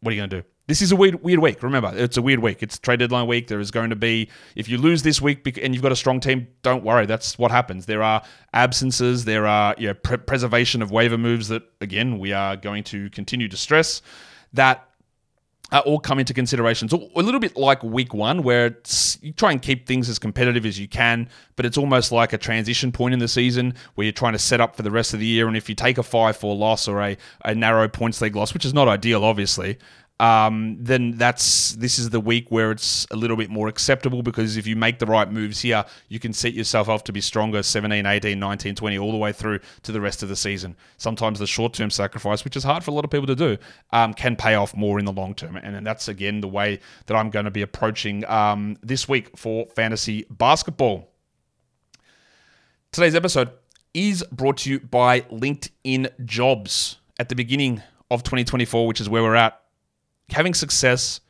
what 0.00 0.10
are 0.10 0.14
you 0.14 0.20
going 0.20 0.30
to 0.30 0.42
do? 0.42 0.48
This 0.66 0.80
is 0.80 0.92
a 0.92 0.96
weird, 0.96 1.22
weird 1.22 1.40
week. 1.40 1.62
Remember, 1.62 1.92
it's 1.94 2.16
a 2.16 2.22
weird 2.22 2.40
week. 2.40 2.62
It's 2.62 2.78
trade 2.78 2.98
deadline 2.98 3.26
week. 3.26 3.48
There 3.48 3.60
is 3.60 3.70
going 3.70 3.90
to 3.90 3.96
be, 3.96 4.30
if 4.56 4.66
you 4.66 4.78
lose 4.78 5.02
this 5.02 5.20
week 5.20 5.58
and 5.62 5.74
you've 5.74 5.82
got 5.82 5.92
a 5.92 5.96
strong 5.96 6.20
team, 6.20 6.48
don't 6.62 6.82
worry. 6.82 7.04
That's 7.04 7.38
what 7.38 7.50
happens. 7.50 7.84
There 7.84 8.02
are 8.02 8.22
absences. 8.54 9.26
There 9.26 9.46
are 9.46 9.74
you 9.76 9.88
know, 9.88 9.94
pre- 9.94 10.16
preservation 10.16 10.80
of 10.80 10.90
waiver 10.90 11.18
moves 11.18 11.48
that, 11.48 11.64
again, 11.82 12.18
we 12.18 12.32
are 12.32 12.56
going 12.56 12.82
to 12.84 13.10
continue 13.10 13.48
to 13.48 13.58
stress. 13.58 14.00
That 14.54 14.88
uh, 15.74 15.80
all 15.80 15.98
come 15.98 16.20
into 16.20 16.32
consideration. 16.32 16.88
So 16.88 17.10
a 17.16 17.20
little 17.20 17.40
bit 17.40 17.56
like 17.56 17.82
week 17.82 18.14
one, 18.14 18.44
where 18.44 18.76
you 19.20 19.32
try 19.32 19.50
and 19.50 19.60
keep 19.60 19.88
things 19.88 20.08
as 20.08 20.20
competitive 20.20 20.64
as 20.64 20.78
you 20.78 20.86
can, 20.86 21.28
but 21.56 21.66
it's 21.66 21.76
almost 21.76 22.12
like 22.12 22.32
a 22.32 22.38
transition 22.38 22.92
point 22.92 23.12
in 23.12 23.18
the 23.18 23.26
season 23.26 23.74
where 23.96 24.04
you're 24.04 24.12
trying 24.12 24.34
to 24.34 24.38
set 24.38 24.60
up 24.60 24.76
for 24.76 24.82
the 24.82 24.90
rest 24.92 25.14
of 25.14 25.20
the 25.20 25.26
year. 25.26 25.48
And 25.48 25.56
if 25.56 25.68
you 25.68 25.74
take 25.74 25.98
a 25.98 26.04
5 26.04 26.36
4 26.36 26.54
loss 26.54 26.86
or 26.86 27.02
a, 27.02 27.16
a 27.44 27.56
narrow 27.56 27.88
points 27.88 28.20
league 28.20 28.36
loss, 28.36 28.54
which 28.54 28.64
is 28.64 28.72
not 28.72 28.86
ideal, 28.86 29.24
obviously, 29.24 29.76
um, 30.24 30.78
then 30.80 31.18
that's 31.18 31.72
this 31.72 31.98
is 31.98 32.08
the 32.08 32.18
week 32.18 32.50
where 32.50 32.70
it's 32.70 33.06
a 33.10 33.16
little 33.16 33.36
bit 33.36 33.50
more 33.50 33.68
acceptable 33.68 34.22
because 34.22 34.56
if 34.56 34.66
you 34.66 34.74
make 34.74 34.98
the 34.98 35.04
right 35.04 35.30
moves 35.30 35.60
here, 35.60 35.84
you 36.08 36.18
can 36.18 36.32
set 36.32 36.54
yourself 36.54 36.88
up 36.88 37.04
to 37.04 37.12
be 37.12 37.20
stronger 37.20 37.62
17, 37.62 38.06
18, 38.06 38.38
19, 38.38 38.74
20, 38.74 38.98
all 38.98 39.12
the 39.12 39.18
way 39.18 39.32
through 39.32 39.60
to 39.82 39.92
the 39.92 40.00
rest 40.00 40.22
of 40.22 40.30
the 40.30 40.36
season. 40.36 40.76
Sometimes 40.96 41.38
the 41.40 41.46
short 41.46 41.74
term 41.74 41.90
sacrifice, 41.90 42.42
which 42.42 42.56
is 42.56 42.64
hard 42.64 42.82
for 42.82 42.90
a 42.90 42.94
lot 42.94 43.04
of 43.04 43.10
people 43.10 43.26
to 43.26 43.34
do, 43.34 43.58
um, 43.92 44.14
can 44.14 44.34
pay 44.34 44.54
off 44.54 44.74
more 44.74 44.98
in 44.98 45.04
the 45.04 45.12
long 45.12 45.34
term. 45.34 45.56
And, 45.56 45.76
and 45.76 45.86
that's 45.86 46.08
again 46.08 46.40
the 46.40 46.48
way 46.48 46.80
that 47.04 47.14
I'm 47.14 47.28
going 47.28 47.44
to 47.44 47.50
be 47.50 47.60
approaching 47.60 48.24
um, 48.24 48.78
this 48.82 49.06
week 49.06 49.36
for 49.36 49.66
fantasy 49.76 50.24
basketball. 50.30 51.10
Today's 52.92 53.14
episode 53.14 53.50
is 53.92 54.24
brought 54.32 54.56
to 54.58 54.70
you 54.70 54.80
by 54.80 55.20
LinkedIn 55.20 56.24
Jobs. 56.24 56.96
At 57.18 57.28
the 57.28 57.36
beginning 57.36 57.82
of 58.10 58.22
2024, 58.22 58.86
which 58.86 59.00
is 59.00 59.08
where 59.08 59.22
we're 59.22 59.36
at, 59.36 59.60
having 60.30 60.54
success 60.54 61.20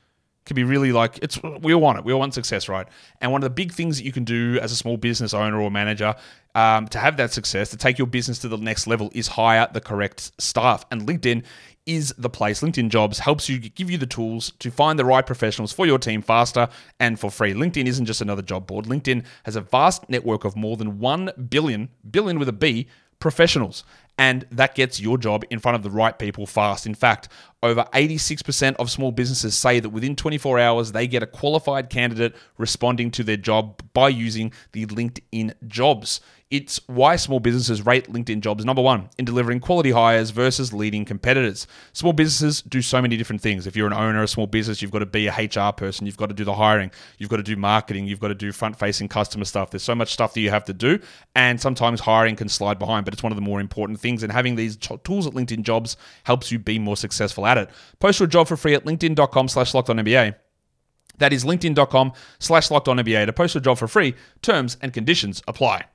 can 0.45 0.55
be 0.55 0.65
really 0.65 0.93
like 0.93 1.19
it's 1.23 1.43
we 1.43 1.73
all 1.73 1.81
want 1.81 1.99
it. 1.99 2.05
We 2.05 2.13
all 2.13 2.21
want 2.21 2.35
success, 2.35 2.69
right? 2.69 2.87
And 3.21 3.33
one 3.33 3.43
of 3.43 3.45
the 3.45 3.55
big 3.55 3.73
things 3.73 3.97
that 3.97 4.05
you 4.05 4.13
can 4.13 4.25
do 4.25 4.59
as 4.61 4.73
a 4.73 4.77
small 4.77 4.97
business 4.97 5.33
owner 5.33 5.61
or 5.61 5.71
manager 5.71 6.15
um, 6.55 6.87
to 6.89 6.99
have 6.99 7.17
that 7.17 7.33
success, 7.33 7.71
to 7.71 7.77
take 7.77 7.99
your 7.99 8.07
business 8.07 8.39
to 8.41 8.49
the 8.49 8.59
next 8.59 8.87
level, 8.87 9.11
is 9.15 9.27
hire 9.29 9.69
the 9.73 9.81
correct 9.81 10.33
staff. 10.39 10.85
And 10.91 11.03
LinkedIn 11.03 11.45
is 11.87 12.15
the 12.17 12.31
place. 12.31 12.61
LinkedIn 12.61 12.91
Jobs 12.91 13.19
helps 13.19 13.49
you 13.49 13.59
give 13.59 13.91
you 13.91 13.99
the 13.99 14.07
tools 14.07 14.53
to 14.59 14.71
find 14.71 14.99
the 14.99 15.05
right 15.05 15.25
professionals 15.25 15.73
for 15.73 15.87
your 15.87 15.99
team 15.99 16.23
faster 16.23 16.69
and 17.01 17.19
for 17.19 17.31
free. 17.31 17.53
LinkedIn 17.53 17.87
isn't 17.87 18.07
just 18.07 18.21
another 18.21 18.43
job 18.43 18.67
board. 18.67 18.87
LinkedIn 18.87 19.25
has 19.45 19.57
a 19.57 19.61
vast 19.61 20.09
network 20.09 20.45
of 20.45 20.57
more 20.57 20.77
than 20.77 20.99
1 20.99 21.31
billion, 21.49 21.89
billion 22.11 22.39
with 22.39 22.49
a 22.49 22.53
B, 22.53 22.87
professionals. 23.19 23.85
And 24.17 24.47
that 24.53 24.77
gets 24.77 25.01
your 25.01 25.19
job 25.19 25.45
in 25.51 25.59
front 25.59 25.75
of 25.75 25.83
the 25.83 25.91
right 25.91 26.17
people 26.17 26.47
fast. 26.47 26.87
In 26.87 26.95
fact, 26.95 27.29
over 27.63 27.85
86% 27.93 28.77
of 28.77 28.91
small 28.91 29.11
businesses 29.11 29.57
say 29.57 29.81
that 29.81 29.91
within 29.91 30.15
24 30.15 30.59
hours, 30.61 30.93
they 30.93 31.09
get 31.09 31.23
a 31.23 31.27
qualified 31.27 31.91
candidate 31.91 32.35
responding 32.57 33.11
to 33.13 33.25
their 33.25 33.37
job 33.37 33.83
by 33.93 34.09
using 34.09 34.53
the 34.73 34.87
LinkedIn 34.87 35.55
jobs. 35.67 36.21
It's 36.55 36.79
why 36.87 37.17
small 37.17 37.41
businesses 37.41 37.85
rate 37.85 38.07
LinkedIn 38.07 38.41
jobs 38.41 38.65
number 38.65 38.81
one 38.81 39.09
in 39.19 39.25
delivering 39.25 39.59
quality 39.59 39.91
hires 39.91 40.31
versus 40.31 40.73
leading 40.73 41.05
competitors. 41.05 41.67
Small 41.93 42.13
businesses 42.13 42.63
do 42.63 42.81
so 42.81 43.03
many 43.03 43.17
different 43.17 43.43
things. 43.43 43.67
If 43.67 43.75
you're 43.75 43.89
an 43.89 43.93
owner 43.93 44.19
of 44.19 44.25
a 44.27 44.29
small 44.29 44.47
business, 44.47 44.81
you've 44.81 44.93
got 44.93 45.01
to 45.01 45.07
be 45.07 45.27
a 45.27 45.33
HR 45.33 45.73
person, 45.73 46.07
you've 46.07 46.17
got 46.17 46.29
to 46.29 46.35
do 46.35 46.45
the 46.45 46.55
hiring, 46.55 46.93
you've 47.19 47.29
got 47.29 47.39
to 47.39 47.43
do 47.43 47.57
marketing, 47.57 48.07
you've 48.07 48.21
got 48.21 48.29
to 48.29 48.37
do 48.37 48.53
front 48.53 48.79
facing 48.79 49.09
customer 49.09 49.45
stuff. 49.45 49.71
There's 49.71 49.83
so 49.83 49.97
much 49.97 50.13
stuff 50.13 50.33
that 50.35 50.41
you 50.43 50.51
have 50.51 50.65
to 50.67 50.73
do. 50.73 51.01
And 51.35 51.61
sometimes 51.61 51.99
hiring 51.99 52.37
can 52.37 52.49
slide 52.49 52.79
behind, 52.79 53.05
but 53.05 53.15
it's 53.15 53.23
one 53.25 53.33
of 53.33 53.37
the 53.37 53.43
more 53.43 53.61
important 53.61 53.99
things. 53.99 54.23
And 54.23 54.31
having 54.31 54.55
these 54.55 54.77
tools 54.77 55.27
at 55.27 55.33
LinkedIn 55.33 55.63
jobs 55.63 55.97
helps 56.23 56.53
you 56.53 56.61
be 56.61 56.79
more 56.79 56.97
successful 56.97 57.47
at 57.47 57.59
it. 57.59 57.69
Post 57.99 58.21
your 58.21 58.29
job 58.29 58.47
for 58.47 58.57
free 58.57 58.75
at 58.75 58.85
linkedin.com 58.85 59.49
slash 59.49 59.75
locked 59.75 59.91
on 59.91 59.97
NBA. 59.97 60.37
That 61.19 61.33
is 61.33 61.45
linkedin.com 61.45 62.13
slash 62.39 62.71
locked 62.71 62.87
on 62.87 62.99
NBA 62.99 63.27
to 63.27 63.33
post 63.33 63.57
your 63.57 63.61
job 63.61 63.77
for 63.77 63.89
free. 63.89 64.15
Terms 64.41 64.77
and 64.81 64.93
conditions 64.93 65.43
apply. 65.49 65.87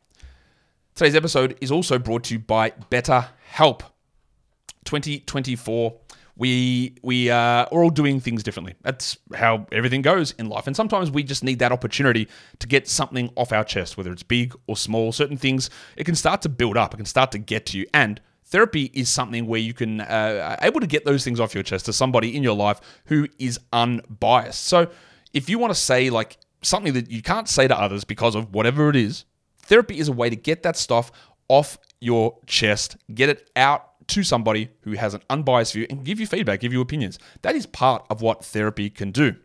Today's 0.99 1.15
episode 1.15 1.57
is 1.61 1.71
also 1.71 1.97
brought 1.97 2.25
to 2.25 2.33
you 2.33 2.39
by 2.41 2.71
BetterHelp. 2.91 3.83
2024, 4.83 5.97
we 6.35 6.93
we 7.01 7.31
uh, 7.31 7.37
are 7.37 7.67
all 7.71 7.89
doing 7.89 8.19
things 8.19 8.43
differently. 8.43 8.75
That's 8.81 9.17
how 9.33 9.65
everything 9.71 10.01
goes 10.01 10.33
in 10.33 10.49
life, 10.49 10.67
and 10.67 10.75
sometimes 10.75 11.09
we 11.09 11.23
just 11.23 11.41
need 11.41 11.59
that 11.59 11.71
opportunity 11.71 12.27
to 12.59 12.67
get 12.67 12.85
something 12.89 13.31
off 13.37 13.53
our 13.53 13.63
chest, 13.63 13.95
whether 13.95 14.11
it's 14.11 14.23
big 14.23 14.53
or 14.67 14.75
small. 14.75 15.13
Certain 15.13 15.37
things 15.37 15.69
it 15.95 16.03
can 16.03 16.15
start 16.15 16.41
to 16.41 16.49
build 16.49 16.75
up, 16.75 16.93
it 16.93 16.97
can 16.97 17.05
start 17.05 17.31
to 17.31 17.37
get 17.37 17.65
to 17.67 17.77
you, 17.77 17.85
and 17.93 18.19
therapy 18.47 18.91
is 18.93 19.07
something 19.07 19.47
where 19.47 19.61
you 19.61 19.73
can 19.73 20.01
uh, 20.01 20.57
able 20.61 20.81
to 20.81 20.87
get 20.87 21.05
those 21.05 21.23
things 21.23 21.39
off 21.39 21.53
your 21.53 21.63
chest 21.63 21.85
to 21.85 21.93
somebody 21.93 22.35
in 22.35 22.43
your 22.43 22.57
life 22.57 22.81
who 23.05 23.25
is 23.39 23.57
unbiased. 23.71 24.65
So 24.65 24.89
if 25.31 25.49
you 25.49 25.59
want 25.59 25.71
to 25.71 25.79
say 25.79 26.09
like 26.09 26.39
something 26.61 26.91
that 26.91 27.09
you 27.09 27.21
can't 27.21 27.47
say 27.47 27.69
to 27.69 27.79
others 27.79 28.03
because 28.03 28.35
of 28.35 28.53
whatever 28.53 28.89
it 28.89 28.97
is 28.97 29.23
Therapy 29.69 29.99
is 29.99 30.07
a 30.07 30.11
way 30.11 30.29
to 30.29 30.35
get 30.35 30.63
that 30.63 30.75
stuff 30.75 31.11
off 31.47 31.77
your 32.01 32.37
chest, 32.47 32.97
get 33.13 33.29
it 33.29 33.49
out 33.55 33.85
to 34.07 34.23
somebody 34.23 34.69
who 34.81 34.93
has 34.93 35.13
an 35.13 35.21
unbiased 35.29 35.73
view 35.73 35.85
and 35.89 36.03
give 36.03 36.19
you 36.19 36.25
feedback, 36.25 36.59
give 36.59 36.73
you 36.73 36.81
opinions. 36.81 37.19
That 37.43 37.55
is 37.55 37.65
part 37.67 38.05
of 38.09 38.21
what 38.21 38.43
therapy 38.43 38.89
can 38.89 39.11
do. 39.11 39.35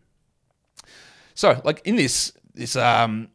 So, 1.35 1.61
like 1.63 1.81
in 1.85 1.95
this 1.95 2.33
this 2.55 2.75
um 2.75 3.29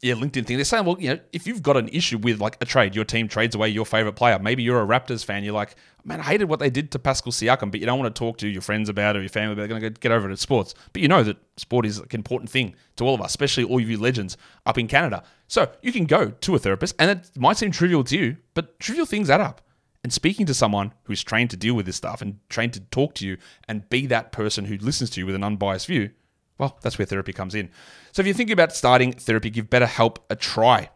yeah, 0.00 0.14
LinkedIn 0.14 0.46
thing. 0.46 0.56
They're 0.56 0.64
saying, 0.64 0.84
well, 0.84 0.96
you 1.00 1.08
know, 1.08 1.20
if 1.32 1.46
you've 1.46 1.62
got 1.62 1.76
an 1.76 1.88
issue 1.88 2.18
with 2.18 2.40
like 2.40 2.56
a 2.60 2.64
trade, 2.64 2.94
your 2.94 3.04
team 3.04 3.26
trades 3.26 3.56
away 3.56 3.68
your 3.70 3.84
favorite 3.84 4.12
player. 4.12 4.38
Maybe 4.38 4.62
you're 4.62 4.80
a 4.80 4.86
Raptors 4.86 5.24
fan. 5.24 5.42
You're 5.42 5.54
like, 5.54 5.74
man, 6.04 6.20
I 6.20 6.22
hated 6.22 6.48
what 6.48 6.60
they 6.60 6.70
did 6.70 6.92
to 6.92 7.00
Pascal 7.00 7.32
Siakam, 7.32 7.72
but 7.72 7.80
you 7.80 7.86
don't 7.86 7.98
want 7.98 8.14
to 8.14 8.18
talk 8.18 8.38
to 8.38 8.48
your 8.48 8.62
friends 8.62 8.88
about 8.88 9.16
it 9.16 9.18
or 9.18 9.22
your 9.22 9.28
family. 9.28 9.56
But 9.56 9.62
They're 9.62 9.80
going 9.80 9.82
to 9.82 9.90
get 9.90 10.12
over 10.12 10.28
it 10.28 10.32
at 10.32 10.38
sports. 10.38 10.74
But 10.92 11.02
you 11.02 11.08
know 11.08 11.24
that 11.24 11.38
sport 11.56 11.84
is 11.84 11.98
an 11.98 12.06
important 12.12 12.48
thing 12.48 12.76
to 12.96 13.04
all 13.04 13.14
of 13.14 13.20
us, 13.20 13.30
especially 13.30 13.64
all 13.64 13.80
of 13.80 13.90
you 13.90 13.98
legends 13.98 14.36
up 14.66 14.78
in 14.78 14.86
Canada. 14.86 15.24
So 15.48 15.70
you 15.82 15.92
can 15.92 16.04
go 16.04 16.30
to 16.30 16.54
a 16.54 16.58
therapist, 16.58 16.94
and 16.98 17.10
it 17.10 17.30
might 17.36 17.56
seem 17.56 17.70
trivial 17.70 18.04
to 18.04 18.16
you, 18.16 18.36
but 18.54 18.78
trivial 18.78 19.06
things 19.06 19.30
add 19.30 19.40
up. 19.40 19.62
And 20.04 20.12
speaking 20.12 20.46
to 20.46 20.54
someone 20.54 20.92
who's 21.04 21.24
trained 21.24 21.50
to 21.50 21.56
deal 21.56 21.74
with 21.74 21.86
this 21.86 21.96
stuff 21.96 22.22
and 22.22 22.38
trained 22.48 22.74
to 22.74 22.80
talk 22.80 23.14
to 23.14 23.26
you 23.26 23.38
and 23.66 23.88
be 23.88 24.06
that 24.06 24.30
person 24.30 24.66
who 24.66 24.76
listens 24.76 25.10
to 25.10 25.20
you 25.20 25.26
with 25.26 25.34
an 25.34 25.42
unbiased 25.42 25.86
view, 25.86 26.10
well, 26.58 26.78
that's 26.82 26.98
where 26.98 27.06
therapy 27.06 27.32
comes 27.32 27.54
in. 27.54 27.70
So 28.12 28.20
if 28.20 28.26
you're 28.26 28.34
thinking 28.34 28.52
about 28.52 28.74
starting 28.74 29.12
therapy, 29.12 29.50
give 29.50 29.70
BetterHelp 29.70 30.18
a 30.30 30.36
try. 30.36 30.90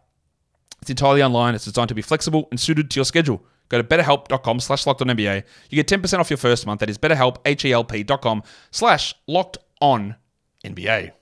It's 0.81 0.91
entirely 0.91 1.23
online. 1.23 1.55
It's 1.55 1.65
designed 1.65 1.89
to 1.89 1.95
be 1.95 2.03
flexible 2.03 2.49
and 2.51 2.61
suited 2.61 2.91
to 2.91 2.99
your 2.99 3.05
schedule. 3.05 3.45
Go 3.69 3.81
to 3.81 3.85
betterhelp.com 3.85 4.61
slash 4.61 4.87
locked 4.87 5.01
on 5.01 5.09
NBA. 5.09 5.45
You 5.71 5.83
get 5.83 5.89
10% 5.89 6.19
off 6.19 6.29
your 6.31 6.37
first 6.37 6.67
month. 6.67 6.81
That 6.81 6.91
is 6.91 6.99
betterhelp, 6.99 7.39
H-E-L-P 7.45 8.03
dot 8.03 8.21
com 8.21 8.43
slash 8.71 9.15
locked 9.27 9.57
on 9.81 10.17
NBA. 10.65 11.13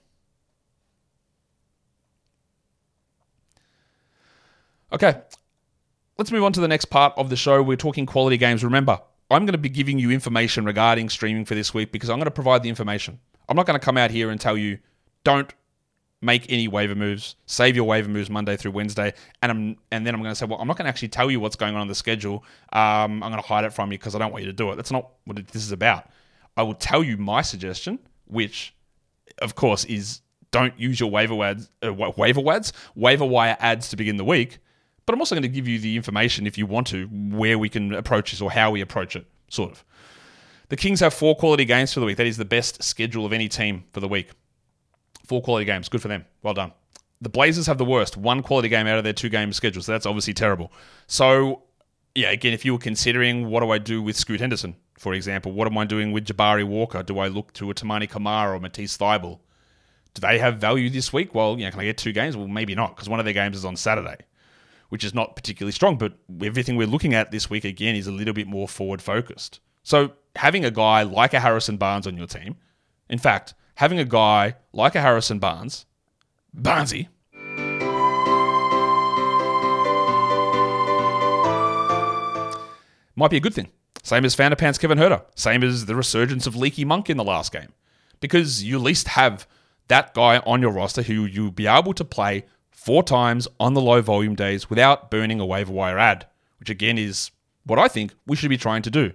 Okay, 4.92 5.20
let's 6.18 6.32
move 6.32 6.42
on 6.42 6.52
to 6.52 6.60
the 6.60 6.68
next 6.68 6.86
part 6.86 7.12
of 7.16 7.30
the 7.30 7.36
show. 7.36 7.62
We're 7.62 7.76
talking 7.76 8.06
quality 8.06 8.36
games. 8.36 8.64
Remember, 8.64 9.00
I'm 9.30 9.46
going 9.46 9.52
to 9.52 9.58
be 9.58 9.68
giving 9.68 9.98
you 9.98 10.10
information 10.10 10.64
regarding 10.64 11.08
streaming 11.08 11.44
for 11.44 11.54
this 11.54 11.72
week 11.72 11.92
because 11.92 12.10
I'm 12.10 12.16
going 12.16 12.24
to 12.24 12.32
provide 12.32 12.64
the 12.64 12.68
information. 12.68 13.20
I'm 13.48 13.56
not 13.56 13.66
going 13.66 13.78
to 13.78 13.84
come 13.84 13.96
out 13.96 14.10
here 14.10 14.30
and 14.30 14.40
tell 14.40 14.56
you 14.56 14.78
don't 15.22 15.52
make 16.20 16.50
any 16.50 16.66
waiver 16.66 16.96
moves. 16.96 17.36
Save 17.46 17.76
your 17.76 17.84
waiver 17.84 18.08
moves 18.08 18.28
Monday 18.28 18.56
through 18.56 18.72
Wednesday, 18.72 19.14
and 19.42 19.52
I'm 19.52 19.76
and 19.92 20.04
then 20.04 20.14
I'm 20.14 20.22
going 20.22 20.32
to 20.32 20.36
say, 20.36 20.46
well, 20.46 20.58
I'm 20.58 20.66
not 20.66 20.76
going 20.76 20.86
to 20.86 20.88
actually 20.88 21.08
tell 21.08 21.30
you 21.30 21.38
what's 21.38 21.56
going 21.56 21.74
on 21.76 21.80
on 21.80 21.88
the 21.88 21.94
schedule. 21.94 22.44
Um, 22.72 23.22
I'm 23.22 23.30
going 23.30 23.42
to 23.42 23.46
hide 23.46 23.64
it 23.64 23.72
from 23.72 23.92
you 23.92 23.98
because 23.98 24.16
I 24.16 24.18
don't 24.18 24.32
want 24.32 24.44
you 24.44 24.50
to 24.50 24.56
do 24.56 24.72
it. 24.72 24.76
That's 24.76 24.90
not 24.90 25.10
what 25.24 25.36
this 25.36 25.62
is 25.62 25.72
about. 25.72 26.10
I 26.56 26.64
will 26.64 26.74
tell 26.74 27.04
you 27.04 27.16
my 27.16 27.42
suggestion, 27.42 28.00
which, 28.26 28.74
of 29.40 29.54
course, 29.54 29.84
is 29.84 30.20
don't 30.50 30.78
use 30.78 30.98
your 30.98 31.10
waiver 31.10 31.34
wads, 31.36 31.70
uh, 31.84 31.92
waiver 31.92 32.40
wads, 32.40 32.72
waiver 32.96 33.24
wire 33.24 33.56
ads 33.60 33.88
to 33.90 33.96
begin 33.96 34.16
the 34.16 34.24
week. 34.24 34.58
But 35.06 35.14
I'm 35.14 35.20
also 35.20 35.34
going 35.34 35.42
to 35.42 35.48
give 35.48 35.66
you 35.66 35.78
the 35.78 35.96
information 35.96 36.46
if 36.46 36.56
you 36.56 36.66
want 36.66 36.86
to 36.88 37.06
where 37.06 37.58
we 37.58 37.68
can 37.68 37.94
approach 37.94 38.30
this 38.30 38.40
or 38.40 38.50
how 38.50 38.70
we 38.70 38.80
approach 38.80 39.16
it, 39.16 39.26
sort 39.48 39.72
of. 39.72 39.84
The 40.68 40.76
Kings 40.76 41.00
have 41.00 41.12
four 41.12 41.34
quality 41.34 41.64
games 41.64 41.92
for 41.92 42.00
the 42.00 42.06
week. 42.06 42.16
That 42.16 42.28
is 42.28 42.36
the 42.36 42.44
best 42.44 42.82
schedule 42.82 43.26
of 43.26 43.32
any 43.32 43.48
team 43.48 43.84
for 43.92 44.00
the 44.00 44.06
week. 44.06 44.30
Four 45.26 45.42
quality 45.42 45.64
games. 45.64 45.88
Good 45.88 46.00
for 46.00 46.08
them. 46.08 46.24
Well 46.42 46.54
done. 46.54 46.72
The 47.20 47.28
Blazers 47.28 47.66
have 47.66 47.76
the 47.76 47.84
worst. 47.84 48.16
One 48.16 48.42
quality 48.42 48.68
game 48.68 48.86
out 48.86 48.96
of 48.96 49.04
their 49.04 49.12
two 49.12 49.28
game 49.28 49.52
schedule. 49.52 49.82
So 49.82 49.92
that's 49.92 50.06
obviously 50.06 50.32
terrible. 50.32 50.72
So, 51.06 51.64
yeah, 52.14 52.30
again, 52.30 52.52
if 52.52 52.64
you 52.64 52.72
were 52.72 52.78
considering 52.78 53.48
what 53.48 53.60
do 53.60 53.70
I 53.70 53.78
do 53.78 54.00
with 54.00 54.16
Scoot 54.16 54.40
Henderson, 54.40 54.76
for 54.96 55.12
example, 55.12 55.52
what 55.52 55.66
am 55.66 55.76
I 55.76 55.84
doing 55.84 56.12
with 56.12 56.26
Jabari 56.26 56.64
Walker? 56.64 57.02
Do 57.02 57.18
I 57.18 57.28
look 57.28 57.52
to 57.54 57.70
a 57.70 57.74
Toumani 57.74 58.08
Camara 58.08 58.54
or 58.56 58.60
Matisse 58.60 58.96
Thybulle? 58.96 59.40
Do 60.14 60.20
they 60.20 60.38
have 60.38 60.58
value 60.58 60.90
this 60.90 61.12
week? 61.12 61.34
Well, 61.34 61.58
you 61.58 61.64
know, 61.64 61.70
can 61.70 61.80
I 61.80 61.84
get 61.84 61.98
two 61.98 62.12
games? 62.12 62.36
Well, 62.36 62.48
maybe 62.48 62.74
not, 62.74 62.94
because 62.94 63.08
one 63.08 63.18
of 63.18 63.24
their 63.24 63.34
games 63.34 63.56
is 63.56 63.64
on 63.64 63.76
Saturday, 63.76 64.16
which 64.90 65.02
is 65.02 65.14
not 65.14 65.34
particularly 65.34 65.72
strong. 65.72 65.96
But 65.96 66.12
everything 66.42 66.76
we're 66.76 66.86
looking 66.86 67.14
at 67.14 67.30
this 67.30 67.48
week, 67.48 67.64
again, 67.64 67.96
is 67.96 68.06
a 68.06 68.12
little 68.12 68.34
bit 68.34 68.46
more 68.46 68.68
forward 68.68 69.00
focused. 69.00 69.60
So 69.82 70.12
having 70.36 70.64
a 70.64 70.70
guy 70.70 71.02
like 71.02 71.32
a 71.32 71.40
Harrison 71.40 71.78
Barnes 71.78 72.06
on 72.06 72.16
your 72.16 72.26
team, 72.26 72.56
in 73.08 73.18
fact, 73.18 73.54
having 73.76 73.98
a 73.98 74.04
guy 74.04 74.56
like 74.72 74.94
a 74.94 75.00
Harrison 75.00 75.38
Barnes, 75.38 75.86
Barnesy, 76.54 77.08
might 83.16 83.30
be 83.30 83.36
a 83.36 83.40
good 83.40 83.54
thing. 83.54 83.70
Same 84.02 84.24
as 84.24 84.36
Pants 84.36 84.78
Kevin 84.78 84.98
Huerter. 84.98 85.24
Same 85.34 85.62
as 85.62 85.86
the 85.86 85.94
resurgence 85.94 86.46
of 86.46 86.56
Leaky 86.56 86.84
Monk 86.84 87.10
in 87.10 87.16
the 87.16 87.24
last 87.24 87.52
game. 87.52 87.72
Because 88.20 88.62
you 88.64 88.76
at 88.76 88.82
least 88.82 89.08
have 89.08 89.46
that 89.88 90.14
guy 90.14 90.38
on 90.38 90.62
your 90.62 90.70
roster 90.70 91.02
who 91.02 91.24
you'll 91.24 91.50
be 91.50 91.66
able 91.66 91.92
to 91.94 92.04
play 92.04 92.44
four 92.80 93.02
times 93.02 93.46
on 93.58 93.74
the 93.74 93.80
low 93.80 94.00
volume 94.00 94.34
days 94.34 94.70
without 94.70 95.10
burning 95.10 95.38
a 95.38 95.44
waiver 95.44 95.72
wire 95.72 95.98
ad, 95.98 96.26
which 96.58 96.70
again 96.70 96.96
is 96.96 97.30
what 97.64 97.78
I 97.78 97.88
think 97.88 98.14
we 98.26 98.36
should 98.36 98.48
be 98.48 98.56
trying 98.56 98.80
to 98.82 98.90
do. 98.90 99.12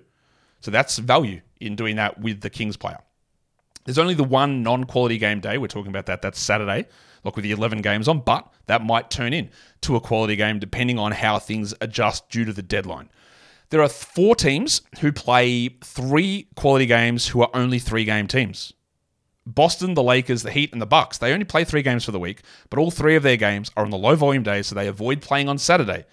So 0.62 0.69
that's 0.69 1.00
value 1.00 1.41
in 1.60 1.75
doing 1.75 1.95
that 1.95 2.19
with 2.19 2.41
the 2.41 2.51
Kings 2.51 2.77
player. 2.77 3.00
There's 3.84 3.98
only 3.98 4.13
the 4.13 4.24
one 4.24 4.62
non 4.62 4.84
quality 4.84 5.17
game 5.17 5.39
day. 5.39 5.57
We're 5.57 5.67
talking 5.67 5.89
about 5.89 6.05
that. 6.05 6.22
That's 6.22 6.39
Saturday, 6.39 6.86
like 7.24 7.36
with 7.36 7.41
the 7.43 7.51
11 7.51 7.81
games 7.81 8.07
on, 8.07 8.19
but 8.19 8.48
that 8.67 8.84
might 8.84 9.10
turn 9.10 9.34
in 9.34 9.50
to 9.81 9.95
a 9.95 10.01
quality 10.01 10.36
game 10.36 10.60
depending 10.60 11.00
on 11.00 11.12
how 11.12 11.39
things 11.39 11.74
adjust 11.81 12.29
due 12.29 12.45
to 12.45 12.53
the 12.53 12.62
deadline. 12.62 13.10
There 13.72 13.81
are 13.81 13.89
four 13.89 14.36
teams 14.36 14.84
who 15.00 15.12
play 15.12 15.69
three 15.84 16.48
quality 16.55 16.86
games 16.86 17.29
who 17.29 17.41
are 17.41 17.50
only 17.55 17.79
three 17.79 18.05
game 18.05 18.27
teams. 18.27 18.74
Boston, 19.45 19.93
the 19.93 20.03
Lakers, 20.03 20.43
the 20.43 20.51
Heat, 20.51 20.71
and 20.71 20.81
the 20.81 20.87
Bucks. 20.87 21.17
They 21.17 21.31
only 21.31 21.45
play 21.45 21.63
three 21.63 21.83
games 21.83 22.03
for 22.03 22.11
the 22.11 22.19
week, 22.19 22.41
but 22.69 22.79
all 22.79 22.91
three 22.91 23.15
of 23.15 23.23
their 23.23 23.37
games 23.37 23.71
are 23.77 23.83
on 23.83 23.91
the 23.91 23.97
low 23.97 24.15
volume 24.15 24.43
days, 24.43 24.67
so 24.67 24.75
they 24.75 24.87
avoid 24.87 25.21
playing 25.21 25.47
on 25.47 25.57
Saturday. 25.57 26.05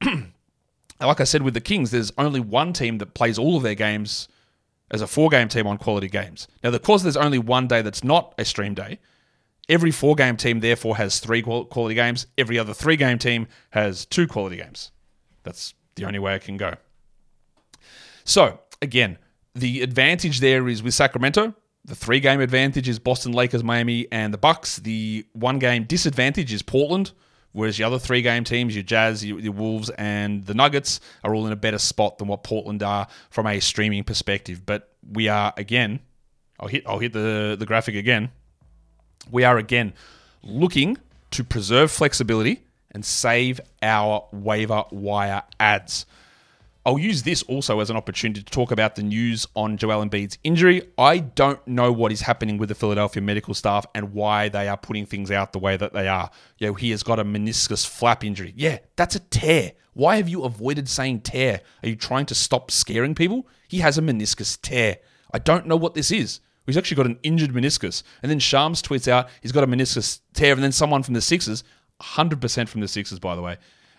like 1.00 1.20
I 1.20 1.24
said 1.24 1.42
with 1.42 1.54
the 1.54 1.60
Kings, 1.60 1.90
there's 1.90 2.12
only 2.16 2.40
one 2.40 2.72
team 2.72 2.98
that 2.98 3.14
plays 3.14 3.38
all 3.38 3.56
of 3.56 3.62
their 3.62 3.74
games 3.74 4.28
as 4.90 5.02
a 5.02 5.06
four 5.06 5.28
game 5.30 5.48
team 5.48 5.66
on 5.66 5.78
quality 5.78 6.08
games. 6.08 6.46
Now, 6.62 6.70
of 6.70 6.82
course, 6.82 7.02
there's 7.02 7.16
only 7.16 7.38
one 7.38 7.66
day 7.66 7.82
that's 7.82 8.04
not 8.04 8.34
a 8.38 8.44
stream 8.44 8.74
day. 8.74 8.98
Every 9.68 9.90
four 9.90 10.14
game 10.14 10.36
team, 10.36 10.60
therefore, 10.60 10.96
has 10.96 11.18
three 11.18 11.42
quality 11.42 11.94
games. 11.94 12.28
Every 12.38 12.58
other 12.58 12.72
three 12.72 12.96
game 12.96 13.18
team 13.18 13.48
has 13.70 14.06
two 14.06 14.28
quality 14.28 14.56
games. 14.56 14.92
That's 15.42 15.74
the 15.96 16.04
only 16.04 16.20
way 16.20 16.36
it 16.36 16.42
can 16.42 16.56
go. 16.56 16.74
So, 18.24 18.60
again, 18.80 19.18
the 19.54 19.82
advantage 19.82 20.40
there 20.40 20.68
is 20.68 20.82
with 20.82 20.94
Sacramento. 20.94 21.54
The 21.86 21.94
three 21.94 22.20
game 22.20 22.40
advantage 22.40 22.88
is 22.88 22.98
Boston, 22.98 23.32
Lakers, 23.32 23.64
Miami, 23.64 24.06
and 24.12 24.34
the 24.34 24.38
Bucks. 24.38 24.76
The 24.76 25.24
one 25.32 25.58
game 25.58 25.84
disadvantage 25.84 26.52
is 26.52 26.62
Portland, 26.62 27.12
Whereas 27.56 27.78
the 27.78 27.84
other 27.84 27.98
three 27.98 28.20
game 28.20 28.44
teams, 28.44 28.76
your 28.76 28.82
Jazz, 28.82 29.24
your, 29.24 29.40
your, 29.40 29.54
Wolves, 29.54 29.88
and 29.88 30.44
the 30.44 30.52
Nuggets, 30.52 31.00
are 31.24 31.34
all 31.34 31.46
in 31.46 31.52
a 31.54 31.56
better 31.56 31.78
spot 31.78 32.18
than 32.18 32.28
what 32.28 32.42
Portland 32.42 32.82
are 32.82 33.06
from 33.30 33.46
a 33.46 33.60
streaming 33.60 34.04
perspective. 34.04 34.66
But 34.66 34.90
we 35.10 35.28
are 35.28 35.54
again, 35.56 36.00
I'll 36.60 36.68
hit 36.68 36.82
I'll 36.86 36.98
hit 36.98 37.14
the, 37.14 37.56
the 37.58 37.64
graphic 37.64 37.94
again. 37.94 38.30
We 39.30 39.44
are 39.44 39.56
again 39.56 39.94
looking 40.42 40.98
to 41.30 41.44
preserve 41.44 41.90
flexibility 41.90 42.62
and 42.90 43.02
save 43.06 43.58
our 43.80 44.28
waiver 44.32 44.84
wire 44.90 45.42
ads. 45.58 46.04
I'll 46.86 47.00
use 47.00 47.24
this 47.24 47.42
also 47.42 47.80
as 47.80 47.90
an 47.90 47.96
opportunity 47.96 48.44
to 48.44 48.52
talk 48.52 48.70
about 48.70 48.94
the 48.94 49.02
news 49.02 49.44
on 49.56 49.76
Joel 49.76 50.06
Embiid's 50.06 50.38
injury. 50.44 50.82
I 50.96 51.18
don't 51.18 51.66
know 51.66 51.90
what 51.90 52.12
is 52.12 52.20
happening 52.20 52.58
with 52.58 52.68
the 52.68 52.76
Philadelphia 52.76 53.20
medical 53.20 53.54
staff 53.54 53.84
and 53.92 54.14
why 54.14 54.48
they 54.48 54.68
are 54.68 54.76
putting 54.76 55.04
things 55.04 55.32
out 55.32 55.52
the 55.52 55.58
way 55.58 55.76
that 55.76 55.92
they 55.92 56.06
are. 56.06 56.30
You 56.58 56.68
know, 56.68 56.74
he 56.74 56.92
has 56.92 57.02
got 57.02 57.18
a 57.18 57.24
meniscus 57.24 57.84
flap 57.84 58.22
injury. 58.22 58.52
Yeah, 58.54 58.78
that's 58.94 59.16
a 59.16 59.18
tear. 59.18 59.72
Why 59.94 60.14
have 60.18 60.28
you 60.28 60.44
avoided 60.44 60.88
saying 60.88 61.22
tear? 61.22 61.60
Are 61.82 61.88
you 61.88 61.96
trying 61.96 62.26
to 62.26 62.36
stop 62.36 62.70
scaring 62.70 63.16
people? 63.16 63.48
He 63.66 63.78
has 63.78 63.98
a 63.98 64.02
meniscus 64.02 64.56
tear. 64.62 64.98
I 65.34 65.40
don't 65.40 65.66
know 65.66 65.76
what 65.76 65.94
this 65.94 66.12
is. 66.12 66.38
He's 66.66 66.76
actually 66.76 66.98
got 66.98 67.06
an 67.06 67.18
injured 67.24 67.50
meniscus. 67.50 68.04
And 68.22 68.30
then 68.30 68.38
Shams 68.38 68.80
tweets 68.80 69.08
out 69.08 69.28
he's 69.42 69.50
got 69.50 69.64
a 69.64 69.66
meniscus 69.66 70.20
tear. 70.34 70.52
And 70.52 70.62
then 70.62 70.70
someone 70.70 71.02
from 71.02 71.14
the 71.14 71.20
Sixers, 71.20 71.64
100% 72.00 72.68
from 72.68 72.80
the 72.80 72.86
Sixers, 72.86 73.18
by 73.18 73.34
the 73.34 73.42
way, 73.42 73.56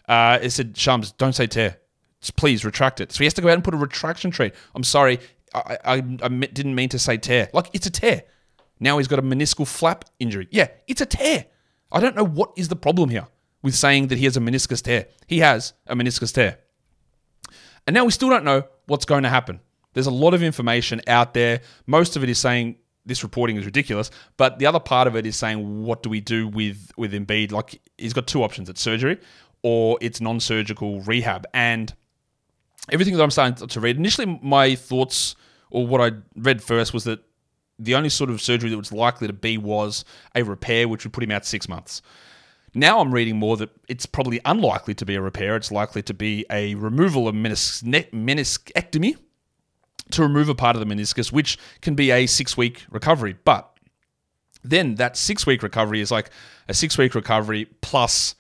uh, 0.08 0.40
it 0.42 0.52
said, 0.52 0.78
Shams, 0.78 1.12
don't 1.12 1.34
say 1.34 1.48
tear 1.48 1.80
please 2.30 2.66
retract 2.66 3.02
it. 3.02 3.12
So 3.12 3.20
he 3.20 3.26
has 3.26 3.34
to 3.36 3.42
go 3.42 3.50
out 3.50 3.56
and 3.56 3.64
put 3.64 3.74
a 3.74 3.78
retraction 3.78 4.32
trade. 4.32 4.54
I'm 4.76 4.84
sorry, 4.84 5.20
I, 5.54 5.78
I, 5.86 5.94
I 6.22 6.28
didn't 6.30 6.76
mean 6.76 6.90
to 6.90 7.00
say 7.00 7.18
tear. 7.18 7.50
Like, 7.54 7.70
it's 7.74 7.88
a 7.88 7.92
tear. 7.92 8.24
Now 8.80 8.98
he's 8.98 9.08
got 9.08 9.20
a 9.20 9.24
meniscal 9.24 9.68
flap 9.68 10.06
injury. 10.20 10.48
Yeah, 10.52 10.68
it's 10.88 11.02
a 11.02 11.06
tear. 11.06 11.46
I 11.92 12.00
don't 12.00 12.16
know 12.16 12.26
what 12.26 12.52
is 12.56 12.68
the 12.68 12.76
problem 12.76 13.10
here 13.10 13.28
with 13.64 13.76
saying 13.76 14.08
that 14.08 14.18
he 14.18 14.26
has 14.26 14.38
a 14.38 14.40
meniscus 14.40 14.82
tear. 14.82 15.08
He 15.26 15.40
has 15.40 15.74
a 15.88 15.96
meniscus 15.96 16.34
tear. 16.34 16.60
And 17.86 17.94
now 17.94 18.06
we 18.06 18.12
still 18.12 18.30
don't 18.30 18.44
know 18.44 18.64
what's 18.86 19.06
going 19.06 19.24
to 19.24 19.30
happen. 19.30 19.62
There's 19.94 20.08
a 20.08 20.12
lot 20.12 20.34
of 20.34 20.44
information 20.44 21.02
out 21.08 21.34
there. 21.34 21.62
Most 21.88 22.16
of 22.16 22.24
it 22.24 22.30
is 22.30 22.38
saying 22.38 22.78
this 23.06 23.24
reporting 23.24 23.56
is 23.56 23.66
ridiculous, 23.66 24.12
but 24.36 24.60
the 24.60 24.66
other 24.66 24.80
part 24.80 25.08
of 25.08 25.16
it 25.16 25.26
is 25.26 25.36
saying 25.36 25.84
what 25.84 26.04
do 26.04 26.10
we 26.10 26.20
do 26.20 26.48
with 26.48 26.92
with 26.98 27.14
Embiid? 27.14 27.52
Like 27.52 27.82
he's 27.98 28.14
got 28.14 28.28
two 28.28 28.44
options: 28.44 28.70
it's 28.70 28.82
surgery 28.82 29.18
or 29.64 29.98
it's 30.02 30.22
non-surgical 30.22 31.02
rehab. 31.02 31.48
And 31.54 31.94
everything 32.92 33.16
that 33.16 33.24
I'm 33.24 33.32
starting 33.32 33.68
to 33.68 33.80
read, 33.80 33.98
initially 33.98 34.40
my 34.42 34.76
thoughts 34.76 35.36
or 35.70 35.86
what 35.86 36.02
I 36.02 36.16
read 36.36 36.62
first 36.62 36.94
was 36.94 37.04
that 37.06 37.24
the 37.80 37.96
only 37.96 38.10
sort 38.10 38.30
of 38.30 38.42
surgery 38.42 38.70
that 38.70 38.78
was 38.78 38.92
likely 38.92 39.28
to 39.28 39.34
be 39.34 39.58
was 39.58 40.06
a 40.36 40.44
repair, 40.44 40.88
which 40.88 41.04
would 41.04 41.14
put 41.14 41.24
him 41.24 41.32
out 41.32 41.46
six 41.46 41.70
months. 41.70 42.02
Now 42.74 43.00
I'm 43.00 43.14
reading 43.14 43.38
more 43.38 43.58
that 43.58 43.70
it's 43.88 44.06
probably 44.06 44.40
unlikely 44.46 44.94
to 44.96 45.06
be 45.06 45.16
a 45.16 45.22
repair. 45.22 45.56
It's 45.56 45.72
likely 45.72 46.02
to 46.04 46.14
be 46.14 46.46
a 46.52 46.76
removal 46.76 47.28
of 47.28 47.36
menis- 47.36 47.84
meniscectomy 48.12 49.16
to 50.12 50.22
remove 50.22 50.50
a 50.50 50.56
part 50.56 50.76
of 50.76 50.80
the 50.86 50.96
meniscus, 50.96 51.32
which 51.32 51.58
can 51.82 51.96
be 51.96 52.12
a 52.12 52.26
six 52.28 52.58
week 52.58 52.86
recovery. 52.90 53.36
But 53.44 53.70
then 54.64 54.96
that 54.96 55.18
six 55.18 55.46
week 55.46 55.64
recovery 55.64 56.02
is 56.02 56.12
like 56.12 56.30
a 56.68 56.74
six 56.74 56.98
week 56.98 57.16
recovery 57.16 57.66
plus 57.82 58.36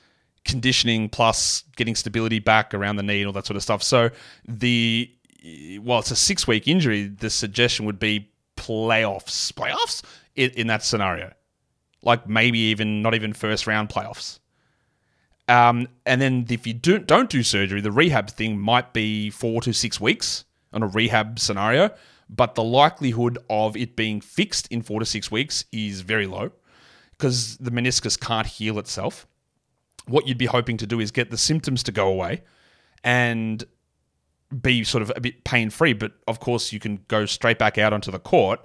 conditioning 0.47 1.09
plus 1.09 1.63
getting 1.75 1.95
stability 1.95 2.39
back 2.39 2.73
around 2.73 2.95
the 2.95 3.03
knee 3.03 3.19
and 3.19 3.27
all 3.27 3.33
that 3.33 3.45
sort 3.45 3.57
of 3.57 3.63
stuff. 3.63 3.83
So 3.83 4.09
the 4.47 5.11
while 5.81 5.99
it's 5.99 6.11
a 6.11 6.15
six 6.15 6.47
week 6.47 6.67
injury, 6.67 7.07
the 7.07 7.29
suggestion 7.29 7.85
would 7.85 7.99
be 7.99 8.29
playoffs, 8.55 9.53
playoffs 9.53 10.03
in, 10.35 10.49
in 10.51 10.67
that 10.67 10.83
scenario, 10.83 11.31
like 12.01 12.27
maybe 12.27 12.59
even 12.59 13.01
not 13.01 13.13
even 13.13 13.33
first 13.33 13.67
round 13.67 13.89
playoffs. 13.89 14.39
Um, 15.47 15.87
and 16.05 16.19
then 16.19 16.45
if 16.49 16.67
you 16.67 16.73
do, 16.73 16.99
don't 16.99 17.29
do 17.29 17.41
surgery, 17.41 17.79
the 17.79 17.91
rehab 17.91 18.29
thing 18.29 18.59
might 18.59 18.91
be 18.91 19.29
four 19.29 19.61
to 19.61 19.73
six 19.73 20.01
weeks 20.01 20.43
on 20.73 20.83
a 20.83 20.87
rehab 20.87 21.39
scenario, 21.39 21.91
but 22.29 22.55
the 22.55 22.63
likelihood 22.63 23.37
of 23.49 23.77
it 23.77 23.95
being 23.95 24.19
fixed 24.19 24.67
in 24.69 24.81
four 24.81 24.99
to 24.99 25.05
six 25.05 25.31
weeks 25.31 25.63
is 25.71 26.01
very 26.01 26.27
low 26.27 26.51
because 27.11 27.57
the 27.57 27.71
meniscus 27.71 28.19
can't 28.19 28.47
heal 28.47 28.77
itself. 28.77 29.25
What 30.07 30.27
you'd 30.27 30.37
be 30.37 30.45
hoping 30.45 30.77
to 30.77 30.87
do 30.87 30.99
is 30.99 31.11
get 31.11 31.31
the 31.31 31.37
symptoms 31.37 31.83
to 31.83 31.91
go 31.91 32.07
away 32.07 32.43
and 33.03 33.63
be 34.61 34.83
sort 34.83 35.01
of 35.01 35.11
a 35.15 35.21
bit 35.21 35.43
pain 35.43 35.69
free. 35.69 35.93
But 35.93 36.13
of 36.27 36.39
course, 36.39 36.71
you 36.71 36.79
can 36.79 37.03
go 37.07 37.25
straight 37.25 37.59
back 37.59 37.77
out 37.77 37.93
onto 37.93 38.11
the 38.11 38.19
court 38.19 38.61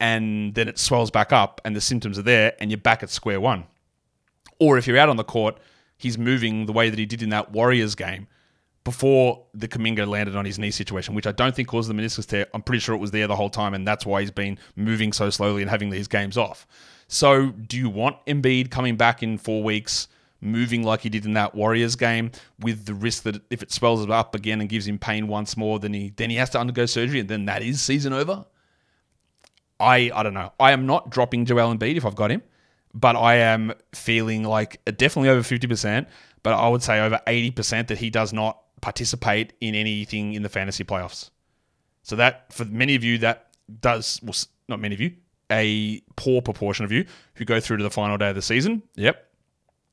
and 0.00 0.54
then 0.54 0.68
it 0.68 0.78
swells 0.78 1.10
back 1.10 1.32
up 1.32 1.60
and 1.64 1.74
the 1.74 1.80
symptoms 1.80 2.18
are 2.18 2.22
there 2.22 2.54
and 2.60 2.70
you're 2.70 2.78
back 2.78 3.02
at 3.02 3.10
square 3.10 3.40
one. 3.40 3.64
Or 4.60 4.78
if 4.78 4.86
you're 4.86 4.98
out 4.98 5.08
on 5.08 5.16
the 5.16 5.24
court, 5.24 5.58
he's 5.96 6.18
moving 6.18 6.66
the 6.66 6.72
way 6.72 6.90
that 6.90 6.98
he 6.98 7.06
did 7.06 7.22
in 7.22 7.30
that 7.30 7.52
Warriors 7.52 7.94
game 7.94 8.28
before 8.84 9.44
the 9.52 9.68
Kuminga 9.68 10.06
landed 10.06 10.34
on 10.34 10.46
his 10.46 10.58
knee 10.58 10.70
situation, 10.70 11.14
which 11.14 11.26
I 11.26 11.32
don't 11.32 11.54
think 11.54 11.68
caused 11.68 11.90
the 11.90 11.94
meniscus 11.94 12.26
tear. 12.26 12.46
I'm 12.54 12.62
pretty 12.62 12.80
sure 12.80 12.94
it 12.94 12.98
was 12.98 13.10
there 13.10 13.26
the 13.26 13.36
whole 13.36 13.50
time, 13.50 13.74
and 13.74 13.86
that's 13.86 14.06
why 14.06 14.22
he's 14.22 14.30
been 14.30 14.58
moving 14.76 15.12
so 15.12 15.28
slowly 15.28 15.60
and 15.60 15.70
having 15.70 15.90
these 15.90 16.08
games 16.08 16.38
off. 16.38 16.66
So, 17.06 17.48
do 17.48 17.76
you 17.76 17.90
want 17.90 18.24
Embiid 18.26 18.70
coming 18.70 18.96
back 18.96 19.22
in 19.22 19.36
four 19.36 19.62
weeks, 19.62 20.08
moving 20.40 20.82
like 20.82 21.00
he 21.00 21.08
did 21.08 21.24
in 21.24 21.34
that 21.34 21.54
Warriors 21.54 21.96
game, 21.96 22.30
with 22.60 22.86
the 22.86 22.94
risk 22.94 23.24
that 23.24 23.42
if 23.50 23.62
it 23.62 23.72
swells 23.72 24.08
up 24.08 24.34
again 24.34 24.60
and 24.60 24.68
gives 24.68 24.86
him 24.86 24.98
pain 24.98 25.28
once 25.28 25.56
more, 25.56 25.78
then 25.78 25.94
he 25.94 26.10
then 26.16 26.30
he 26.30 26.36
has 26.36 26.50
to 26.50 26.60
undergo 26.60 26.86
surgery, 26.86 27.20
and 27.20 27.28
then 27.28 27.46
that 27.46 27.62
is 27.62 27.80
season 27.80 28.12
over? 28.12 28.44
I 29.80 30.10
I 30.14 30.22
don't 30.22 30.34
know. 30.34 30.52
I 30.58 30.72
am 30.72 30.86
not 30.86 31.10
dropping 31.10 31.44
Joel 31.44 31.74
Embiid 31.74 31.96
if 31.96 32.04
I've 32.04 32.16
got 32.16 32.30
him, 32.30 32.42
but 32.94 33.16
I 33.16 33.36
am 33.36 33.72
feeling 33.94 34.44
like 34.44 34.80
definitely 34.96 35.30
over 35.30 35.42
fifty 35.42 35.66
percent, 35.66 36.08
but 36.42 36.54
I 36.54 36.68
would 36.68 36.82
say 36.82 37.00
over 37.00 37.20
eighty 37.26 37.50
percent 37.50 37.88
that 37.88 37.98
he 37.98 38.10
does 38.10 38.32
not 38.32 38.60
participate 38.80 39.52
in 39.60 39.74
anything 39.74 40.34
in 40.34 40.42
the 40.42 40.48
fantasy 40.48 40.84
playoffs. 40.84 41.30
So 42.02 42.16
that 42.16 42.52
for 42.52 42.64
many 42.64 42.94
of 42.94 43.04
you 43.04 43.18
that 43.18 43.48
does 43.80 44.20
well, 44.22 44.34
not 44.68 44.80
many 44.80 44.94
of 44.94 45.00
you, 45.00 45.12
a 45.50 46.00
poor 46.16 46.42
proportion 46.42 46.84
of 46.84 46.92
you 46.92 47.04
who 47.34 47.44
go 47.44 47.60
through 47.60 47.78
to 47.78 47.82
the 47.82 47.90
final 47.90 48.16
day 48.16 48.30
of 48.30 48.34
the 48.34 48.42
season. 48.42 48.82
Yep, 48.96 49.27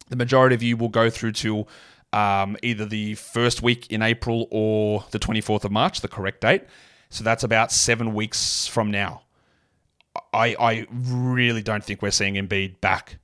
the 0.08 0.16
majority 0.16 0.56
of 0.56 0.64
you 0.64 0.78
will 0.78 0.90
go 0.90 1.10
through 1.10 1.34
to 1.34 1.66
um, 2.14 2.58
either 2.64 2.86
the 2.86 3.16
first 3.16 3.62
week 3.62 3.92
in 3.92 4.02
April 4.02 4.48
or 4.52 5.06
the 5.12 5.20
24th 5.20 5.66
of 5.66 5.72
March, 5.72 6.02
the 6.02 6.08
correct 6.08 6.42
date. 6.42 6.64
So 7.10 7.24
that's 7.24 7.44
about 7.44 7.72
seven 7.72 8.14
weeks 8.14 8.68
from 8.68 8.92
now. 8.92 9.24
I, 10.34 10.56
I 10.60 10.88
really 10.92 11.62
don't 11.62 11.84
think 11.84 12.02
we're 12.02 12.12
seeing 12.12 12.36
Embiid 12.36 12.80
back 12.80 13.18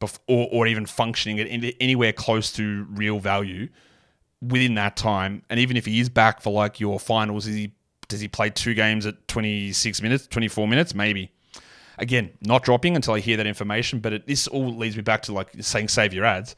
bef- 0.00 0.18
or, 0.26 0.48
or 0.50 0.66
even 0.66 0.86
functioning 0.86 1.40
at 1.40 1.74
anywhere 1.80 2.12
close 2.12 2.52
to 2.52 2.86
real 2.90 3.18
value 3.18 3.68
within 4.40 4.74
that 4.74 4.96
time. 4.96 5.42
And 5.50 5.60
even 5.60 5.76
if 5.76 5.84
he 5.84 6.00
is 6.00 6.08
back 6.08 6.40
for 6.40 6.52
like 6.52 6.80
your 6.80 6.98
finals, 6.98 7.46
is 7.46 7.54
he 7.54 7.72
does 8.08 8.20
he 8.20 8.28
play 8.28 8.48
two 8.48 8.72
games 8.72 9.04
at 9.04 9.28
26 9.28 10.00
minutes, 10.00 10.26
24 10.26 10.66
minutes? 10.66 10.94
Maybe. 10.94 11.30
Again, 11.98 12.30
not 12.40 12.62
dropping 12.62 12.96
until 12.96 13.14
I 13.14 13.20
hear 13.20 13.36
that 13.36 13.46
information, 13.46 14.00
but 14.00 14.12
it, 14.12 14.26
this 14.26 14.46
all 14.46 14.74
leads 14.74 14.96
me 14.96 15.02
back 15.02 15.22
to 15.22 15.32
like 15.32 15.50
saying 15.60 15.88
save 15.88 16.14
your 16.14 16.24
ads. 16.24 16.56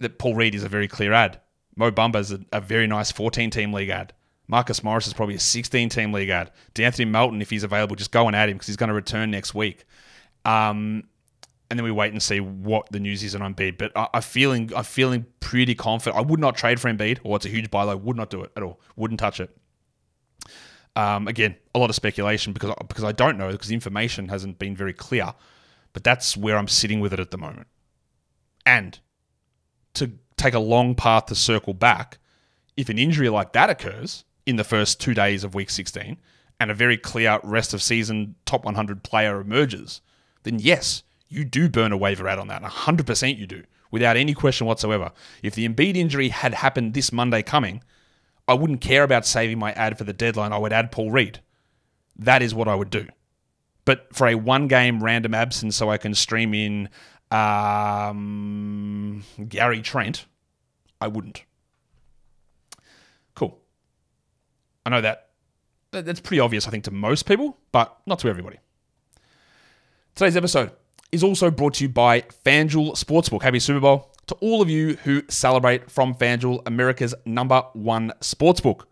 That 0.00 0.18
Paul 0.18 0.34
Reed 0.34 0.54
is 0.54 0.64
a 0.64 0.68
very 0.68 0.88
clear 0.88 1.12
ad. 1.12 1.40
Mo 1.76 1.90
Bamba 1.90 2.16
is 2.16 2.32
a, 2.32 2.40
a 2.52 2.60
very 2.60 2.86
nice 2.86 3.12
14 3.12 3.50
team 3.50 3.72
league 3.72 3.88
ad. 3.88 4.12
Marcus 4.48 4.82
Morris 4.82 5.06
is 5.06 5.14
probably 5.14 5.36
a 5.36 5.40
16 5.40 5.88
team 5.88 6.12
league 6.12 6.28
ad. 6.28 6.50
De'Anthony 6.74 7.08
Melton, 7.08 7.40
if 7.40 7.50
he's 7.50 7.62
available, 7.62 7.96
just 7.96 8.10
go 8.10 8.26
and 8.26 8.36
add 8.36 8.48
him 8.48 8.56
because 8.56 8.66
he's 8.66 8.76
going 8.76 8.88
to 8.88 8.94
return 8.94 9.30
next 9.30 9.54
week. 9.54 9.84
Um, 10.44 11.04
and 11.70 11.78
then 11.78 11.84
we 11.84 11.90
wait 11.90 12.12
and 12.12 12.22
see 12.22 12.38
what 12.38 12.86
the 12.90 13.00
news 13.00 13.22
is 13.22 13.34
on 13.34 13.40
Embiid. 13.40 13.78
But 13.78 13.92
I, 13.96 14.08
am 14.12 14.20
feeling 14.20 14.70
I'm 14.76 14.84
feeling 14.84 15.24
pretty 15.40 15.74
confident. 15.74 16.18
I 16.18 16.20
would 16.20 16.38
not 16.38 16.54
trade 16.54 16.78
for 16.78 16.92
Embiid, 16.92 17.20
or 17.24 17.36
it's 17.36 17.46
a 17.46 17.48
huge 17.48 17.70
buy 17.70 17.84
low. 17.84 17.96
Would 17.96 18.16
not 18.16 18.28
do 18.28 18.42
it 18.42 18.52
at 18.56 18.62
all. 18.62 18.78
Wouldn't 18.94 19.20
touch 19.20 19.40
it. 19.40 19.56
Um, 20.94 21.26
again, 21.26 21.56
a 21.74 21.78
lot 21.78 21.88
of 21.90 21.96
speculation 21.96 22.52
because 22.52 22.74
because 22.86 23.04
I 23.04 23.12
don't 23.12 23.38
know 23.38 23.50
because 23.50 23.70
information 23.70 24.28
hasn't 24.28 24.58
been 24.58 24.76
very 24.76 24.92
clear. 24.92 25.34
But 25.92 26.04
that's 26.04 26.36
where 26.36 26.56
I'm 26.56 26.68
sitting 26.68 27.00
with 27.00 27.12
it 27.12 27.20
at 27.20 27.30
the 27.30 27.38
moment. 27.38 27.66
And 28.64 28.98
to 29.94 30.12
take 30.36 30.54
a 30.54 30.58
long 30.58 30.94
path 30.94 31.26
to 31.26 31.34
circle 31.34 31.74
back, 31.74 32.18
if 32.76 32.88
an 32.88 32.98
injury 32.98 33.28
like 33.28 33.52
that 33.52 33.70
occurs 33.70 34.24
in 34.46 34.56
the 34.56 34.64
first 34.64 35.00
two 35.00 35.14
days 35.14 35.44
of 35.44 35.54
week 35.54 35.70
16 35.70 36.16
and 36.58 36.70
a 36.70 36.74
very 36.74 36.96
clear 36.96 37.38
rest 37.42 37.74
of 37.74 37.82
season 37.82 38.34
top 38.46 38.64
100 38.64 39.02
player 39.02 39.40
emerges, 39.40 40.00
then 40.44 40.58
yes, 40.58 41.02
you 41.28 41.44
do 41.44 41.68
burn 41.68 41.92
a 41.92 41.96
waiver 41.96 42.28
out 42.28 42.38
on 42.38 42.48
that. 42.48 42.62
100% 42.62 43.38
you 43.38 43.46
do, 43.46 43.64
without 43.90 44.16
any 44.16 44.34
question 44.34 44.66
whatsoever. 44.66 45.12
If 45.42 45.54
the 45.54 45.68
Embiid 45.68 45.96
injury 45.96 46.28
had 46.28 46.54
happened 46.54 46.94
this 46.94 47.12
Monday 47.12 47.42
coming, 47.42 47.82
I 48.52 48.54
wouldn't 48.54 48.82
care 48.82 49.02
about 49.02 49.24
saving 49.24 49.58
my 49.58 49.72
ad 49.72 49.96
for 49.96 50.04
the 50.04 50.12
deadline. 50.12 50.52
I 50.52 50.58
would 50.58 50.74
add 50.74 50.92
Paul 50.92 51.10
Reed. 51.10 51.40
That 52.16 52.42
is 52.42 52.54
what 52.54 52.68
I 52.68 52.74
would 52.74 52.90
do. 52.90 53.06
But 53.86 54.08
for 54.12 54.28
a 54.28 54.34
one 54.34 54.68
game 54.68 55.02
random 55.02 55.32
absence 55.32 55.74
so 55.74 55.88
I 55.88 55.96
can 55.96 56.14
stream 56.14 56.52
in 56.52 56.90
um, 57.30 59.24
Gary 59.48 59.80
Trent, 59.80 60.26
I 61.00 61.08
wouldn't. 61.08 61.44
Cool. 63.34 63.58
I 64.84 64.90
know 64.90 65.00
that 65.00 65.30
that's 65.90 66.20
pretty 66.20 66.40
obvious, 66.40 66.68
I 66.68 66.70
think, 66.70 66.84
to 66.84 66.90
most 66.90 67.24
people, 67.24 67.56
but 67.72 67.96
not 68.06 68.18
to 68.18 68.28
everybody. 68.28 68.58
Today's 70.14 70.36
episode 70.36 70.72
is 71.10 71.24
also 71.24 71.50
brought 71.50 71.74
to 71.74 71.84
you 71.84 71.88
by 71.88 72.20
FanDuel 72.20 73.02
Sportsbook. 73.02 73.42
Happy 73.42 73.60
Super 73.60 73.80
Bowl 73.80 74.11
to 74.26 74.34
all 74.36 74.62
of 74.62 74.70
you 74.70 74.96
who 75.04 75.22
celebrate 75.28 75.90
from 75.90 76.14
FanDuel, 76.14 76.62
America's 76.66 77.14
number 77.24 77.62
one 77.72 78.12
sportsbook. 78.20 78.84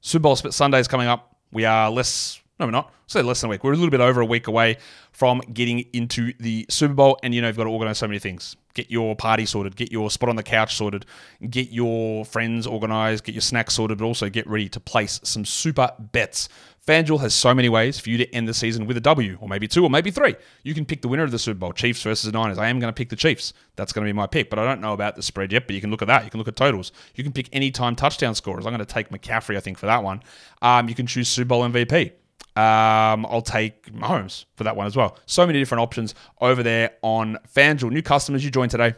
Super 0.00 0.22
Bowl 0.22 0.36
Sunday 0.36 0.78
is 0.78 0.88
coming 0.88 1.08
up. 1.08 1.36
We 1.52 1.64
are 1.64 1.90
less, 1.90 2.40
no, 2.58 2.66
we're 2.66 2.72
not. 2.72 2.92
So 3.06 3.20
less 3.20 3.40
than 3.40 3.48
a 3.48 3.50
week. 3.50 3.64
We're 3.64 3.72
a 3.72 3.76
little 3.76 3.90
bit 3.90 4.00
over 4.00 4.20
a 4.20 4.26
week 4.26 4.46
away 4.46 4.78
from 5.12 5.40
getting 5.52 5.80
into 5.92 6.32
the 6.40 6.66
Super 6.70 6.94
Bowl, 6.94 7.18
and 7.22 7.34
you 7.34 7.42
know 7.42 7.48
you've 7.48 7.56
got 7.56 7.64
to 7.64 7.70
organize 7.70 7.98
so 7.98 8.08
many 8.08 8.18
things. 8.18 8.56
Get 8.74 8.90
your 8.90 9.14
party 9.14 9.46
sorted, 9.46 9.76
get 9.76 9.92
your 9.92 10.10
spot 10.10 10.28
on 10.28 10.36
the 10.36 10.42
couch 10.42 10.76
sorted, 10.76 11.06
get 11.48 11.70
your 11.70 12.24
friends 12.24 12.66
organized, 12.66 13.24
get 13.24 13.34
your 13.34 13.42
snacks 13.42 13.74
sorted, 13.74 13.98
but 13.98 14.04
also 14.04 14.28
get 14.28 14.46
ready 14.46 14.68
to 14.70 14.80
place 14.80 15.20
some 15.22 15.44
super 15.44 15.92
bets. 15.98 16.48
FanDuel 16.86 17.20
has 17.20 17.34
so 17.34 17.52
many 17.52 17.68
ways 17.68 17.98
for 17.98 18.10
you 18.10 18.18
to 18.18 18.32
end 18.32 18.46
the 18.46 18.54
season 18.54 18.86
with 18.86 18.96
a 18.96 19.00
W, 19.00 19.36
or 19.40 19.48
maybe 19.48 19.66
two, 19.66 19.82
or 19.82 19.90
maybe 19.90 20.12
three. 20.12 20.36
You 20.62 20.72
can 20.72 20.84
pick 20.84 21.02
the 21.02 21.08
winner 21.08 21.24
of 21.24 21.32
the 21.32 21.38
Super 21.38 21.58
Bowl, 21.58 21.72
Chiefs 21.72 22.02
versus 22.02 22.32
Niners. 22.32 22.58
I 22.58 22.68
am 22.68 22.78
going 22.78 22.92
to 22.92 22.96
pick 22.96 23.08
the 23.08 23.16
Chiefs. 23.16 23.52
That's 23.74 23.92
going 23.92 24.06
to 24.06 24.08
be 24.08 24.16
my 24.16 24.28
pick, 24.28 24.50
but 24.50 24.60
I 24.60 24.64
don't 24.64 24.80
know 24.80 24.92
about 24.92 25.16
the 25.16 25.22
spread 25.22 25.52
yet. 25.52 25.66
But 25.66 25.74
you 25.74 25.80
can 25.80 25.90
look 25.90 26.02
at 26.02 26.08
that. 26.08 26.24
You 26.24 26.30
can 26.30 26.38
look 26.38 26.48
at 26.48 26.54
totals. 26.54 26.92
You 27.16 27.24
can 27.24 27.32
pick 27.32 27.48
any 27.52 27.72
time 27.72 27.96
touchdown 27.96 28.36
scorers. 28.36 28.66
I'm 28.66 28.72
going 28.72 28.86
to 28.86 28.94
take 28.94 29.08
McCaffrey, 29.08 29.56
I 29.56 29.60
think, 29.60 29.78
for 29.78 29.86
that 29.86 30.04
one. 30.04 30.22
Um, 30.62 30.88
you 30.88 30.94
can 30.94 31.08
choose 31.08 31.28
Super 31.28 31.48
Bowl 31.48 31.62
MVP. 31.62 32.12
Um, 32.56 33.26
I'll 33.26 33.42
take 33.42 33.92
Mahomes 33.92 34.46
for 34.56 34.64
that 34.64 34.76
one 34.76 34.86
as 34.86 34.96
well. 34.96 35.18
So 35.26 35.46
many 35.46 35.58
different 35.58 35.82
options 35.82 36.14
over 36.40 36.62
there 36.62 36.92
on 37.02 37.38
FanDuel. 37.54 37.90
New 37.90 38.02
customers, 38.02 38.44
you 38.44 38.50
join 38.50 38.70
today. 38.70 38.94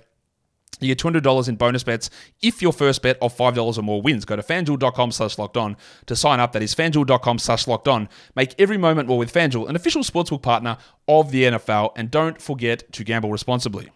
You 0.80 0.94
get 0.94 0.98
$200 0.98 1.48
in 1.48 1.56
bonus 1.56 1.82
bets 1.82 2.08
if 2.40 2.62
your 2.62 2.72
first 2.72 3.02
bet 3.02 3.18
of 3.20 3.36
$5 3.36 3.78
or 3.78 3.82
more 3.82 4.00
wins. 4.00 4.24
Go 4.24 4.36
to 4.36 4.42
fanduel.com 4.42 5.10
slash 5.10 5.36
locked 5.38 5.56
on 5.56 5.76
to 6.06 6.14
sign 6.14 6.38
up. 6.38 6.52
That 6.52 6.62
is 6.62 6.72
fanduel.com 6.74 7.40
slash 7.40 7.66
locked 7.66 7.88
on. 7.88 8.08
Make 8.36 8.54
every 8.60 8.78
moment 8.78 9.08
more 9.08 9.18
with 9.18 9.32
Fanduel, 9.32 9.68
an 9.68 9.74
official 9.74 10.02
sportsbook 10.02 10.42
partner 10.42 10.78
of 11.08 11.32
the 11.32 11.44
NFL. 11.44 11.92
And 11.96 12.10
don't 12.10 12.40
forget 12.40 12.92
to 12.92 13.02
gamble 13.02 13.32
responsibly. 13.32 13.90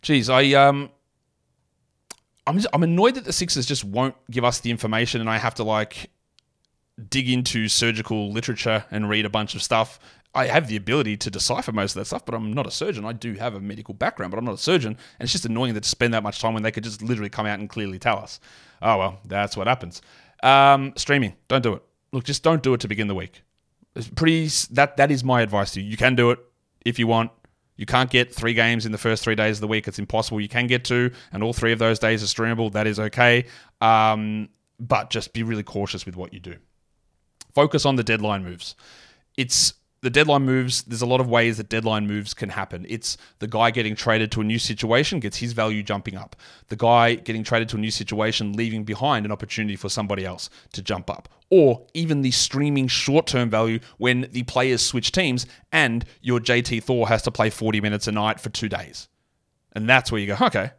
Geez, 0.00 0.30
I 0.30 0.52
um 0.52 0.90
I'm 2.48 2.56
just, 2.56 2.68
I'm 2.72 2.82
annoyed 2.82 3.14
that 3.14 3.24
the 3.24 3.32
Sixers 3.32 3.66
just 3.66 3.84
won't 3.84 4.14
give 4.30 4.44
us 4.44 4.60
the 4.60 4.70
information 4.70 5.20
and 5.20 5.28
I 5.28 5.38
have 5.38 5.54
to 5.56 5.64
like 5.64 6.10
dig 7.08 7.30
into 7.30 7.68
surgical 7.68 8.32
literature 8.32 8.84
and 8.90 9.08
read 9.08 9.24
a 9.24 9.30
bunch 9.30 9.54
of 9.54 9.62
stuff 9.62 10.00
I 10.34 10.46
have 10.46 10.68
the 10.68 10.76
ability 10.76 11.16
to 11.18 11.30
decipher 11.30 11.72
most 11.72 11.96
of 11.96 12.00
that 12.00 12.04
stuff, 12.04 12.24
but 12.24 12.34
I'm 12.34 12.52
not 12.52 12.66
a 12.66 12.70
surgeon. 12.70 13.04
I 13.04 13.12
do 13.12 13.34
have 13.34 13.54
a 13.54 13.60
medical 13.60 13.94
background, 13.94 14.30
but 14.30 14.38
I'm 14.38 14.44
not 14.44 14.54
a 14.54 14.58
surgeon. 14.58 14.92
And 14.92 15.26
it's 15.26 15.32
just 15.32 15.46
annoying 15.46 15.74
that 15.74 15.82
to 15.82 15.88
spend 15.88 16.12
that 16.14 16.22
much 16.22 16.40
time 16.40 16.54
when 16.54 16.62
they 16.62 16.70
could 16.70 16.84
just 16.84 17.02
literally 17.02 17.30
come 17.30 17.46
out 17.46 17.58
and 17.58 17.68
clearly 17.68 17.98
tell 17.98 18.18
us. 18.18 18.38
Oh, 18.82 18.98
well, 18.98 19.20
that's 19.24 19.56
what 19.56 19.66
happens. 19.66 20.02
Um, 20.42 20.92
streaming, 20.96 21.34
don't 21.48 21.62
do 21.62 21.74
it. 21.74 21.82
Look, 22.12 22.24
just 22.24 22.42
don't 22.42 22.62
do 22.62 22.74
it 22.74 22.80
to 22.80 22.88
begin 22.88 23.08
the 23.08 23.14
week. 23.14 23.42
It's 23.96 24.08
pretty 24.08 24.48
that 24.74 24.96
that 24.98 25.10
is 25.10 25.24
my 25.24 25.40
advice 25.40 25.72
to 25.72 25.80
you. 25.80 25.90
You 25.90 25.96
can 25.96 26.14
do 26.14 26.30
it 26.30 26.38
if 26.84 26.98
you 26.98 27.06
want. 27.06 27.30
You 27.78 27.86
can't 27.86 28.10
get 28.10 28.34
three 28.34 28.52
games 28.52 28.84
in 28.84 28.92
the 28.92 28.98
first 28.98 29.22
three 29.24 29.36
days 29.36 29.56
of 29.56 29.60
the 29.62 29.68
week. 29.68 29.88
It's 29.88 29.98
impossible. 29.98 30.40
You 30.40 30.48
can 30.48 30.66
get 30.66 30.84
two, 30.84 31.12
and 31.32 31.42
all 31.42 31.54
three 31.54 31.72
of 31.72 31.78
those 31.78 31.98
days 31.98 32.22
are 32.22 32.26
streamable. 32.26 32.70
That 32.72 32.86
is 32.86 32.98
okay. 32.98 33.46
Um, 33.80 34.48
but 34.78 35.10
just 35.10 35.32
be 35.32 35.44
really 35.44 35.62
cautious 35.62 36.04
with 36.04 36.16
what 36.16 36.34
you 36.34 36.40
do. 36.40 36.56
Focus 37.54 37.86
on 37.86 37.96
the 37.96 38.02
deadline 38.04 38.44
moves. 38.44 38.74
It's 39.36 39.74
the 40.00 40.10
deadline 40.10 40.42
moves, 40.42 40.82
there's 40.82 41.02
a 41.02 41.06
lot 41.06 41.20
of 41.20 41.28
ways 41.28 41.56
that 41.56 41.68
deadline 41.68 42.06
moves 42.06 42.32
can 42.32 42.50
happen. 42.50 42.86
It's 42.88 43.16
the 43.40 43.48
guy 43.48 43.70
getting 43.70 43.96
traded 43.96 44.30
to 44.32 44.40
a 44.40 44.44
new 44.44 44.58
situation 44.58 45.18
gets 45.18 45.38
his 45.38 45.52
value 45.52 45.82
jumping 45.82 46.16
up. 46.16 46.36
The 46.68 46.76
guy 46.76 47.16
getting 47.16 47.42
traded 47.42 47.68
to 47.70 47.76
a 47.76 47.80
new 47.80 47.90
situation 47.90 48.52
leaving 48.52 48.84
behind 48.84 49.26
an 49.26 49.32
opportunity 49.32 49.76
for 49.76 49.88
somebody 49.88 50.24
else 50.24 50.50
to 50.72 50.82
jump 50.82 51.10
up. 51.10 51.28
Or 51.50 51.86
even 51.94 52.22
the 52.22 52.30
streaming 52.30 52.86
short 52.88 53.26
term 53.26 53.50
value 53.50 53.80
when 53.96 54.28
the 54.30 54.44
players 54.44 54.82
switch 54.82 55.12
teams 55.12 55.46
and 55.72 56.04
your 56.20 56.38
JT 56.38 56.82
Thor 56.84 57.08
has 57.08 57.22
to 57.22 57.30
play 57.30 57.50
40 57.50 57.80
minutes 57.80 58.06
a 58.06 58.12
night 58.12 58.38
for 58.38 58.50
two 58.50 58.68
days. 58.68 59.08
And 59.72 59.88
that's 59.88 60.12
where 60.12 60.20
you 60.20 60.28
go, 60.28 60.46
okay, 60.46 60.72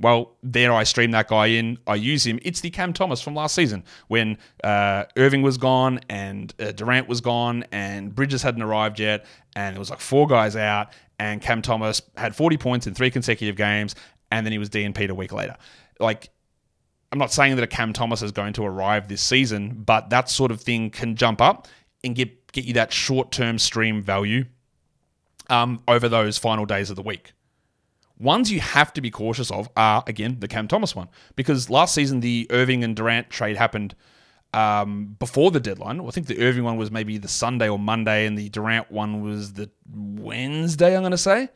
well, 0.00 0.36
there 0.42 0.72
I 0.72 0.84
stream 0.84 1.12
that 1.12 1.28
guy 1.28 1.46
in. 1.46 1.78
I 1.86 1.94
use 1.94 2.26
him. 2.26 2.38
It's 2.42 2.60
the 2.60 2.70
Cam 2.70 2.92
Thomas 2.92 3.20
from 3.20 3.34
last 3.34 3.54
season 3.54 3.84
when 4.08 4.38
uh, 4.62 5.04
Irving 5.16 5.42
was 5.42 5.56
gone 5.56 6.00
and 6.08 6.52
uh, 6.58 6.72
Durant 6.72 7.08
was 7.08 7.20
gone 7.20 7.64
and 7.70 8.14
Bridges 8.14 8.42
hadn't 8.42 8.62
arrived 8.62 8.98
yet, 8.98 9.24
and 9.54 9.76
it 9.76 9.78
was 9.78 9.90
like 9.90 10.00
four 10.00 10.26
guys 10.26 10.56
out, 10.56 10.88
and 11.18 11.40
Cam 11.40 11.62
Thomas 11.62 12.02
had 12.16 12.34
40 12.34 12.56
points 12.56 12.86
in 12.86 12.94
three 12.94 13.10
consecutive 13.10 13.56
games, 13.56 13.94
and 14.32 14.44
then 14.44 14.52
he 14.52 14.58
was 14.58 14.68
DNP'd 14.68 15.10
a 15.10 15.14
week 15.14 15.32
later. 15.32 15.56
Like, 16.00 16.30
I'm 17.12 17.18
not 17.18 17.32
saying 17.32 17.54
that 17.54 17.62
a 17.62 17.68
Cam 17.68 17.92
Thomas 17.92 18.20
is 18.22 18.32
going 18.32 18.54
to 18.54 18.64
arrive 18.64 19.06
this 19.06 19.22
season, 19.22 19.82
but 19.86 20.10
that 20.10 20.28
sort 20.28 20.50
of 20.50 20.60
thing 20.60 20.90
can 20.90 21.14
jump 21.14 21.40
up 21.40 21.68
and 22.02 22.16
get 22.16 22.50
get 22.52 22.64
you 22.64 22.74
that 22.74 22.92
short 22.92 23.30
term 23.30 23.58
stream 23.58 24.02
value 24.02 24.46
um, 25.50 25.82
over 25.86 26.08
those 26.08 26.36
final 26.38 26.64
days 26.64 26.90
of 26.90 26.96
the 26.96 27.02
week. 27.02 27.33
Ones 28.24 28.50
you 28.50 28.60
have 28.60 28.92
to 28.94 29.02
be 29.02 29.10
cautious 29.10 29.50
of 29.50 29.68
are, 29.76 30.02
again, 30.06 30.38
the 30.40 30.48
Cam 30.48 30.66
Thomas 30.66 30.96
one. 30.96 31.08
Because 31.36 31.68
last 31.68 31.94
season, 31.94 32.20
the 32.20 32.46
Irving 32.48 32.82
and 32.82 32.96
Durant 32.96 33.28
trade 33.28 33.58
happened 33.58 33.94
um, 34.54 35.16
before 35.18 35.50
the 35.50 35.60
deadline. 35.60 36.00
I 36.00 36.10
think 36.10 36.26
the 36.26 36.40
Irving 36.40 36.64
one 36.64 36.78
was 36.78 36.90
maybe 36.90 37.18
the 37.18 37.28
Sunday 37.28 37.68
or 37.68 37.78
Monday, 37.78 38.24
and 38.26 38.38
the 38.38 38.48
Durant 38.48 38.90
one 38.90 39.22
was 39.22 39.52
the 39.52 39.70
Wednesday, 39.92 40.96
I'm 40.96 41.02
going 41.02 41.10
to 41.10 41.18
say. 41.18 41.50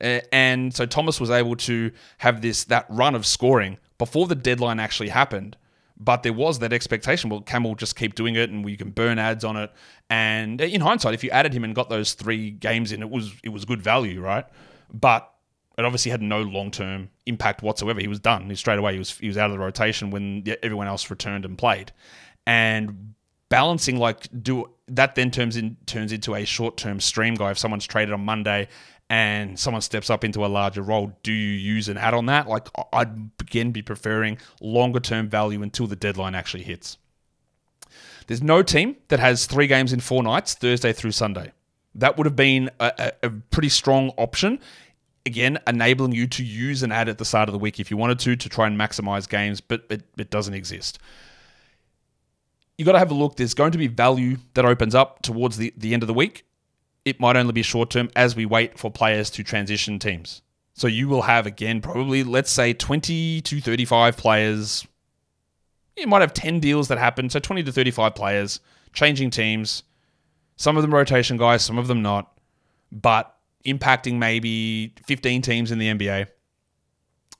Uh, 0.00 0.20
and 0.32 0.74
so 0.74 0.86
Thomas 0.86 1.20
was 1.20 1.30
able 1.30 1.56
to 1.56 1.90
have 2.18 2.40
this 2.40 2.64
that 2.64 2.86
run 2.88 3.14
of 3.14 3.26
scoring 3.26 3.78
before 3.98 4.26
the 4.26 4.34
deadline 4.34 4.80
actually 4.80 5.10
happened. 5.10 5.56
But 5.98 6.22
there 6.22 6.32
was 6.32 6.58
that 6.60 6.72
expectation. 6.72 7.30
Well, 7.30 7.40
Cam 7.42 7.64
will 7.64 7.74
just 7.74 7.94
keep 7.96 8.14
doing 8.14 8.36
it, 8.36 8.48
and 8.48 8.64
we 8.64 8.76
can 8.76 8.90
burn 8.90 9.18
ads 9.18 9.44
on 9.44 9.56
it. 9.56 9.70
And 10.08 10.60
in 10.60 10.80
hindsight, 10.80 11.14
if 11.14 11.24
you 11.24 11.30
added 11.30 11.52
him 11.52 11.64
and 11.64 11.74
got 11.74 11.88
those 11.88 12.14
three 12.14 12.50
games 12.50 12.92
in, 12.92 13.02
it 13.02 13.10
was 13.10 13.32
it 13.42 13.50
was 13.50 13.66
good 13.66 13.82
value, 13.82 14.20
right? 14.20 14.46
But 14.92 15.30
it 15.78 15.84
obviously 15.84 16.10
had 16.10 16.22
no 16.22 16.40
long 16.42 16.70
term 16.70 17.10
impact 17.26 17.62
whatsoever. 17.62 18.00
He 18.00 18.08
was 18.08 18.20
done. 18.20 18.48
He 18.48 18.56
straight 18.56 18.78
away 18.78 18.92
he 18.94 18.98
was 18.98 19.18
he 19.18 19.28
was 19.28 19.36
out 19.36 19.50
of 19.50 19.52
the 19.52 19.58
rotation 19.58 20.10
when 20.10 20.44
everyone 20.62 20.86
else 20.86 21.10
returned 21.10 21.44
and 21.44 21.58
played, 21.58 21.92
and 22.46 23.14
balancing 23.48 23.98
like 23.98 24.26
do 24.42 24.70
that 24.88 25.14
then 25.14 25.30
turns 25.30 25.56
in 25.56 25.76
turns 25.86 26.12
into 26.12 26.34
a 26.34 26.44
short 26.44 26.76
term 26.76 27.00
stream 27.00 27.34
guy. 27.34 27.50
If 27.50 27.58
someone's 27.58 27.86
traded 27.86 28.14
on 28.14 28.20
Monday 28.24 28.68
and 29.08 29.58
someone 29.58 29.82
steps 29.82 30.10
up 30.10 30.24
into 30.24 30.44
a 30.44 30.48
larger 30.48 30.82
role, 30.82 31.12
do 31.22 31.32
you 31.32 31.52
use 31.52 31.88
an 31.88 31.98
ad 31.98 32.14
on 32.14 32.26
that? 32.26 32.48
Like 32.48 32.68
I'd 32.92 33.30
again 33.40 33.70
be 33.70 33.82
preferring 33.82 34.38
longer 34.60 35.00
term 35.00 35.28
value 35.28 35.62
until 35.62 35.86
the 35.86 35.96
deadline 35.96 36.34
actually 36.34 36.62
hits. 36.62 36.96
There's 38.26 38.42
no 38.42 38.62
team 38.62 38.96
that 39.08 39.20
has 39.20 39.46
three 39.46 39.66
games 39.66 39.92
in 39.92 40.00
four 40.00 40.22
nights, 40.22 40.54
Thursday 40.54 40.92
through 40.92 41.12
Sunday. 41.12 41.52
That 41.94 42.16
would 42.16 42.26
have 42.26 42.36
been 42.36 42.70
a, 42.80 43.12
a, 43.22 43.26
a 43.26 43.30
pretty 43.30 43.68
strong 43.68 44.10
option 44.18 44.58
again, 45.26 45.58
enabling 45.66 46.12
you 46.12 46.26
to 46.28 46.44
use 46.44 46.82
an 46.82 46.92
ad 46.92 47.08
at 47.08 47.18
the 47.18 47.24
start 47.24 47.48
of 47.48 47.52
the 47.52 47.58
week 47.58 47.80
if 47.80 47.90
you 47.90 47.96
wanted 47.96 48.18
to 48.20 48.36
to 48.36 48.48
try 48.48 48.66
and 48.66 48.78
maximize 48.78 49.28
games, 49.28 49.60
but 49.60 49.84
it, 49.90 50.04
it 50.16 50.30
doesn't 50.30 50.54
exist. 50.54 50.98
You 52.78 52.84
got 52.84 52.92
to 52.92 52.98
have 52.98 53.10
a 53.10 53.14
look. 53.14 53.36
There's 53.36 53.54
going 53.54 53.72
to 53.72 53.78
be 53.78 53.88
value 53.88 54.38
that 54.54 54.64
opens 54.64 54.94
up 54.94 55.22
towards 55.22 55.56
the, 55.56 55.74
the 55.76 55.92
end 55.92 56.02
of 56.02 56.06
the 56.06 56.14
week. 56.14 56.44
It 57.04 57.20
might 57.20 57.36
only 57.36 57.52
be 57.52 57.62
short 57.62 57.90
term 57.90 58.10
as 58.14 58.36
we 58.36 58.46
wait 58.46 58.78
for 58.78 58.90
players 58.90 59.30
to 59.30 59.42
transition 59.42 59.98
teams. 59.98 60.42
So 60.74 60.86
you 60.86 61.08
will 61.08 61.22
have, 61.22 61.46
again, 61.46 61.80
probably, 61.80 62.22
let's 62.22 62.50
say 62.50 62.72
20 62.72 63.40
to 63.40 63.60
35 63.60 64.16
players. 64.16 64.86
You 65.96 66.06
might 66.06 66.20
have 66.20 66.34
10 66.34 66.60
deals 66.60 66.88
that 66.88 66.98
happen. 66.98 67.30
So 67.30 67.38
20 67.40 67.62
to 67.64 67.72
35 67.72 68.14
players 68.14 68.60
changing 68.92 69.30
teams. 69.30 69.82
Some 70.56 70.76
of 70.76 70.82
them 70.82 70.94
rotation 70.94 71.36
guys, 71.36 71.64
some 71.64 71.78
of 71.78 71.86
them 71.86 72.02
not. 72.02 72.38
But 72.92 73.35
impacting 73.66 74.14
maybe 74.14 74.94
15 75.06 75.42
teams 75.42 75.72
in 75.72 75.78
the 75.78 75.88
NBA, 75.88 76.28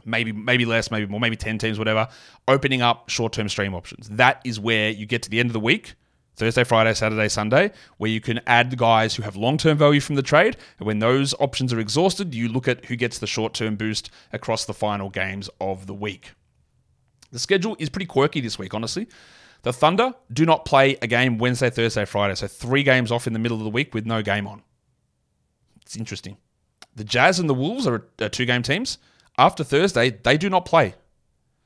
maybe 0.05 0.33
maybe 0.33 0.65
less, 0.65 0.91
maybe 0.91 1.07
more, 1.07 1.21
maybe 1.21 1.37
10 1.37 1.59
teams, 1.59 1.79
whatever, 1.79 2.09
opening 2.49 2.83
up 2.83 3.09
short-term 3.09 3.49
stream 3.49 3.75
options. 3.75 4.09
That 4.09 4.41
is 4.45 4.61
where 4.61 4.91
you 4.91 5.07
get 5.07 5.23
to 5.23 5.31
the 5.31 5.41
end 5.41 5.49
of 5.49 5.53
the 5.53 5.61
week, 5.61 5.95
Thursday, 6.37 6.65
Friday, 6.65 6.93
Saturday, 6.95 7.29
Sunday, 7.29 7.73
where 7.97 8.11
you 8.11 8.21
can 8.21 8.41
add 8.47 8.71
the 8.71 8.77
guys 8.77 9.15
who 9.15 9.23
have 9.23 9.37
long-term 9.37 9.79
value 9.79 10.01
from 10.01 10.17
the 10.17 10.23
trade. 10.23 10.57
And 10.79 10.87
when 10.87 10.99
those 10.99 11.35
options 11.35 11.73
are 11.73 11.81
exhausted, 11.81 12.35
you 12.35 12.49
look 12.49 12.69
at 12.69 12.85
who 12.87 12.97
gets 12.97 13.19
the 13.19 13.27
short-term 13.27 13.77
boost 13.77 14.11
across 14.33 14.67
the 14.67 14.75
final 14.75 15.09
games 15.09 15.49
of 15.61 15.87
the 15.87 15.95
week. 15.95 16.33
The 17.33 17.39
schedule 17.39 17.77
is 17.79 17.89
pretty 17.89 18.07
quirky 18.07 18.41
this 18.41 18.59
week, 18.59 18.75
honestly. 18.75 19.09
The 19.63 19.73
Thunder 19.73 20.15
do 20.33 20.47
not 20.47 20.65
play 20.65 20.97
a 21.03 21.07
game 21.07 21.39
Wednesday, 21.39 21.71
Thursday, 21.71 22.05
Friday, 22.05 22.35
so 22.37 22.47
three 22.47 22.83
games 22.83 23.11
off 23.11 23.27
in 23.27 23.33
the 23.33 23.39
middle 23.39 23.57
of 23.59 23.65
the 23.65 23.71
week 23.71 23.95
with 23.95 24.07
no 24.07 24.23
game 24.23 24.47
on. 24.47 24.63
It's 25.87 25.97
interesting. 25.97 26.37
The 26.97 27.05
Jazz 27.05 27.39
and 27.39 27.49
the 27.49 27.55
Wolves 27.55 27.87
are, 27.87 28.07
are 28.21 28.29
two 28.29 28.45
game 28.45 28.63
teams. 28.63 28.99
After 29.39 29.63
Thursday, 29.63 30.11
they 30.11 30.37
do 30.37 30.51
not 30.51 30.65
play. 30.65 30.95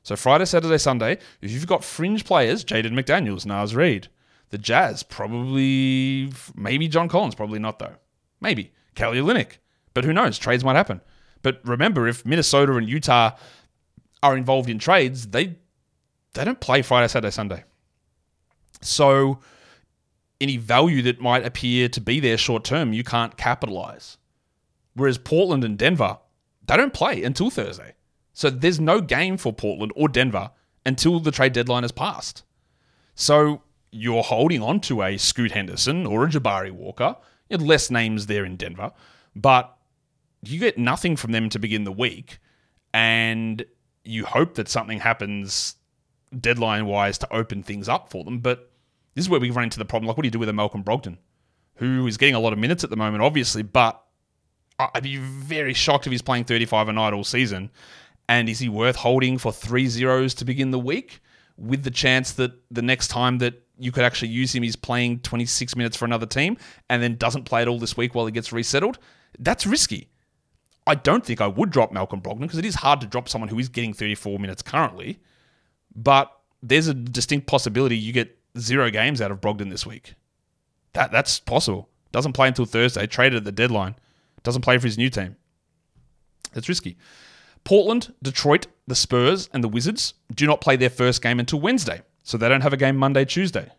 So 0.03 0.15
Friday, 0.15 0.45
Saturday, 0.45 0.79
Sunday, 0.79 1.19
if 1.41 1.51
you've 1.51 1.67
got 1.67 1.85
fringe 1.85 2.25
players, 2.25 2.65
Jaden 2.65 2.93
McDaniels, 2.93 3.47
Naz 3.47 3.75
Reid, 3.75 4.09
the 4.51 4.59
Jazz, 4.59 5.03
probably, 5.03 6.33
maybe 6.55 6.89
John 6.89 7.09
Collins, 7.09 7.35
probably 7.35 7.59
not 7.59 7.79
though. 7.79 7.97
Maybe. 8.41 8.73
Kelly 8.95 9.19
Olynyk. 9.19 9.59
But 9.95 10.05
who 10.05 10.13
knows? 10.13 10.39
Trades 10.39 10.65
might 10.65 10.77
happen. 10.77 11.01
But 11.43 11.61
remember, 11.65 12.07
if 12.07 12.27
Minnesota 12.27 12.75
and 12.77 12.89
Utah 12.89 13.33
are 14.23 14.37
involved 14.37 14.69
in 14.69 14.79
trades, 14.79 15.29
they 15.29 15.57
they 16.35 16.45
don't 16.45 16.61
play 16.61 16.83
Friday, 16.83 17.09
Saturday, 17.09 17.31
Sunday. 17.31 17.65
So 18.83 19.41
any 20.41 20.57
value 20.57 21.03
that 21.03 21.21
might 21.21 21.45
appear 21.45 21.89
to 21.89 22.01
be 22.01 22.21
there 22.21 22.39
short 22.39 22.65
term, 22.65 22.93
you 22.93 23.05
can't 23.05 23.37
capitalize. 23.37 24.17
Whereas 24.95 25.19
Portland 25.19 25.65
and 25.65 25.79
Denver, 25.79 26.19
they 26.67 26.77
don't 26.77 26.95
play 26.95 27.23
until 27.23 27.51
Thursday. 27.51 27.95
So 28.33 28.51
there's 28.51 28.81
no 28.81 29.01
game 29.01 29.37
for 29.37 29.53
Portland 29.53 29.93
or 29.95 30.09
Denver 30.09 30.51
until 30.87 31.21
the 31.21 31.31
trade 31.31 31.53
deadline 31.53 31.83
has 31.83 31.93
passed. 31.93 32.43
So 33.15 33.63
you're 33.91 34.23
holding 34.23 34.63
on 34.63 34.81
to 34.81 35.03
a 35.03 35.17
Scoot 35.19 35.53
Henderson 35.53 36.07
or 36.07 36.25
a 36.25 36.29
Jabari 36.29 36.71
Walker. 36.71 37.17
You 37.49 37.59
have 37.59 37.67
less 37.67 37.91
names 37.91 38.27
there 38.27 38.45
in 38.45 38.57
Denver, 38.57 38.93
but 39.35 39.77
you 40.43 40.59
get 40.59 40.79
nothing 40.79 41.17
from 41.17 41.33
them 41.33 41.49
to 41.51 41.59
begin 41.59 41.85
the 41.85 41.93
week. 41.93 42.39
And 42.95 43.65
you 44.05 44.25
hope 44.25 44.55
that 44.55 44.69
something 44.69 45.01
happens 45.01 45.77
deadline 46.39 46.87
wise 46.87 47.19
to 47.19 47.33
open 47.33 47.63
things 47.63 47.89
up 47.89 48.11
for 48.11 48.25
them. 48.25 48.39
But 48.39 48.70
this 49.15 49.25
is 49.25 49.29
where 49.29 49.41
we 49.41 49.51
run 49.51 49.65
into 49.65 49.79
the 49.79 49.85
problem. 49.85 50.09
Like, 50.09 50.17
what 50.17 50.23
do 50.23 50.27
you 50.27 50.33
do 50.33 50.39
with 50.39 50.49
a 50.49 50.53
Malcolm 50.53 50.85
Brogdon, 50.85 51.19
who 51.77 52.07
is 52.07 52.17
getting 52.17 52.35
a 52.35 52.41
lot 52.41 52.53
of 52.53 52.59
minutes 52.59 52.85
at 52.85 52.91
the 52.91 52.97
moment, 52.97 53.23
obviously, 53.23 53.63
but 53.63 54.03
uh, 54.79 54.89
I'd 54.95 55.03
be 55.03 55.17
very 55.17 55.75
shocked 55.75 56.07
if 56.07 56.11
he's 56.11 56.23
playing 56.23 56.45
35 56.45 56.89
a 56.89 56.93
night 56.93 57.13
all 57.13 57.25
season. 57.25 57.71
And 58.29 58.49
is 58.49 58.61
he 58.61 58.69
worth 58.69 58.97
holding 58.97 59.39
for 59.39 59.53
three 59.53 59.89
zeros 59.89 60.35
to 60.35 60.45
begin 60.45 60.71
the 60.71 60.79
week 60.79 61.21
with 61.57 61.83
the 61.83 61.91
chance 61.91 62.33
that 62.33 62.53
the 62.71 62.83
next 62.83 63.09
time 63.09 63.39
that 63.39 63.63
you 63.77 63.91
could 63.91 64.05
actually 64.05 64.29
use 64.29 64.55
him, 64.55 64.63
he's 64.63 64.77
playing 64.77 65.21
26 65.21 65.75
minutes 65.75 65.97
for 65.97 66.05
another 66.05 66.27
team 66.27 66.57
and 66.89 67.03
then 67.03 67.17
doesn't 67.17 67.45
play 67.45 67.63
at 67.63 67.69
all 67.69 67.79
this 67.79 67.97
week 67.97 68.15
while 68.15 68.27
he 68.27 68.33
gets 68.33 68.53
resettled? 68.53 68.99
That's 69.39 69.67
risky. 69.67 70.11
I 70.87 70.95
don't 70.95 71.25
think 71.25 71.41
I 71.41 71.47
would 71.47 71.71
drop 71.71 71.93
Malcolm 71.93 72.21
Brogdon 72.21 72.41
because 72.41 72.59
it 72.59 72.65
is 72.65 72.77
hard 72.77 73.01
to 73.01 73.07
drop 73.07 73.29
someone 73.29 73.49
who 73.49 73.59
is 73.59 73.69
getting 73.69 73.93
34 73.93 74.39
minutes 74.39 74.63
currently. 74.63 75.21
But 75.95 76.31
there's 76.63 76.87
a 76.87 76.95
distinct 76.95 77.47
possibility 77.47 77.97
you 77.97 78.13
get 78.13 78.37
zero 78.59 78.91
games 78.91 79.21
out 79.21 79.31
of 79.31 79.41
Brogdon 79.41 79.71
this 79.71 79.87
week. 79.87 80.15
That 80.93 81.13
that's 81.13 81.41
possible. 81.41 81.89
Doesn't 82.13 82.33
play 82.33 82.49
until 82.49 82.65
Thursday. 82.65 83.07
Traded 83.07 83.39
at 83.39 83.45
the 83.45 83.53
deadline. 83.53 83.95
Doesn't 84.43 84.63
play 84.63 84.79
for 84.79 84.87
his 84.87 84.99
new 84.99 85.11
team. 85.11 85.37
That's 86.53 86.69
risky. 86.69 86.97
Portland, 87.63 88.15
Detroit, 88.23 88.67
the 88.87 88.95
Spurs, 88.95 89.49
and 89.53 89.63
the 89.63 89.69
Wizards 89.69 90.15
do 90.35 90.47
not 90.47 90.61
play 90.61 90.77
their 90.77 90.91
first 90.91 91.23
game 91.23 91.39
until 91.39 91.61
Wednesday, 91.61 92.01
so 92.23 92.39
they 92.39 92.49
don't 92.49 92.63
have 92.63 92.73
a 92.73 92.79
game 92.79 92.97
Monday, 92.97 93.25
Tuesday. 93.25 93.71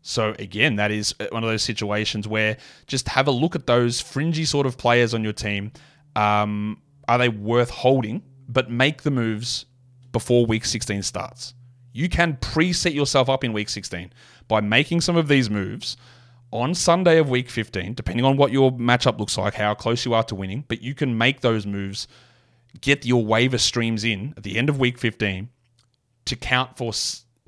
So 0.00 0.34
again, 0.38 0.76
that 0.76 0.90
is 0.90 1.14
one 1.30 1.44
of 1.44 1.50
those 1.50 1.62
situations 1.62 2.26
where 2.26 2.56
just 2.86 3.08
have 3.08 3.26
a 3.26 3.30
look 3.30 3.54
at 3.54 3.66
those 3.66 4.00
fringy 4.00 4.46
sort 4.46 4.66
of 4.66 4.78
players 4.78 5.12
on 5.12 5.22
your 5.22 5.34
team. 5.34 5.72
Um, 6.16 6.80
are 7.06 7.18
they 7.18 7.28
worth 7.28 7.70
holding? 7.70 8.22
But 8.48 8.70
make 8.70 9.02
the 9.02 9.10
moves 9.10 9.66
before 10.12 10.46
Week 10.46 10.64
16 10.64 11.02
starts 11.02 11.52
you 11.98 12.08
can 12.08 12.36
preset 12.36 12.94
yourself 12.94 13.28
up 13.28 13.42
in 13.42 13.52
week 13.52 13.68
16 13.68 14.12
by 14.46 14.60
making 14.60 15.00
some 15.00 15.16
of 15.16 15.26
these 15.26 15.50
moves 15.50 15.96
on 16.52 16.72
Sunday 16.72 17.18
of 17.18 17.28
week 17.28 17.50
15, 17.50 17.94
depending 17.94 18.24
on 18.24 18.36
what 18.36 18.52
your 18.52 18.70
matchup 18.70 19.18
looks 19.18 19.36
like, 19.36 19.54
how 19.54 19.74
close 19.74 20.04
you 20.04 20.14
are 20.14 20.22
to 20.22 20.36
winning, 20.36 20.64
but 20.68 20.80
you 20.80 20.94
can 20.94 21.18
make 21.18 21.40
those 21.40 21.66
moves, 21.66 22.06
get 22.80 23.04
your 23.04 23.24
waiver 23.24 23.58
streams 23.58 24.04
in 24.04 24.32
at 24.36 24.44
the 24.44 24.56
end 24.56 24.68
of 24.68 24.78
week 24.78 24.96
15 24.96 25.48
to 26.26 26.36
count 26.36 26.76
for 26.78 26.92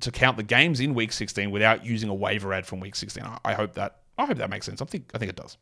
to 0.01 0.11
count 0.11 0.37
the 0.37 0.43
games 0.43 0.81
in 0.81 0.95
week 0.95 1.13
16 1.13 1.53
without 1.53 1.87
using 1.87 2.09
a 2.09 2.15
waiver 2.15 2.53
ad 2.53 2.67
from 2.67 2.81
week 2.81 2.97
16. 2.97 3.23
I 3.45 3.53
hope 3.53 3.75
that 3.75 4.01
I 4.19 4.27
hope 4.27 4.39
that 4.39 4.51
makes 4.51 4.67
sense. 4.67 4.83
I 4.83 4.85
think 4.85 5.13
I 5.15 5.19
think 5.19 5.29
it 5.29 5.37
does. 5.37 5.59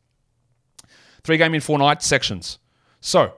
Three 1.23 1.37
game 1.37 1.53
in 1.53 1.61
four 1.61 1.77
night 1.77 2.01
sections. 2.01 2.57
So 3.01 3.33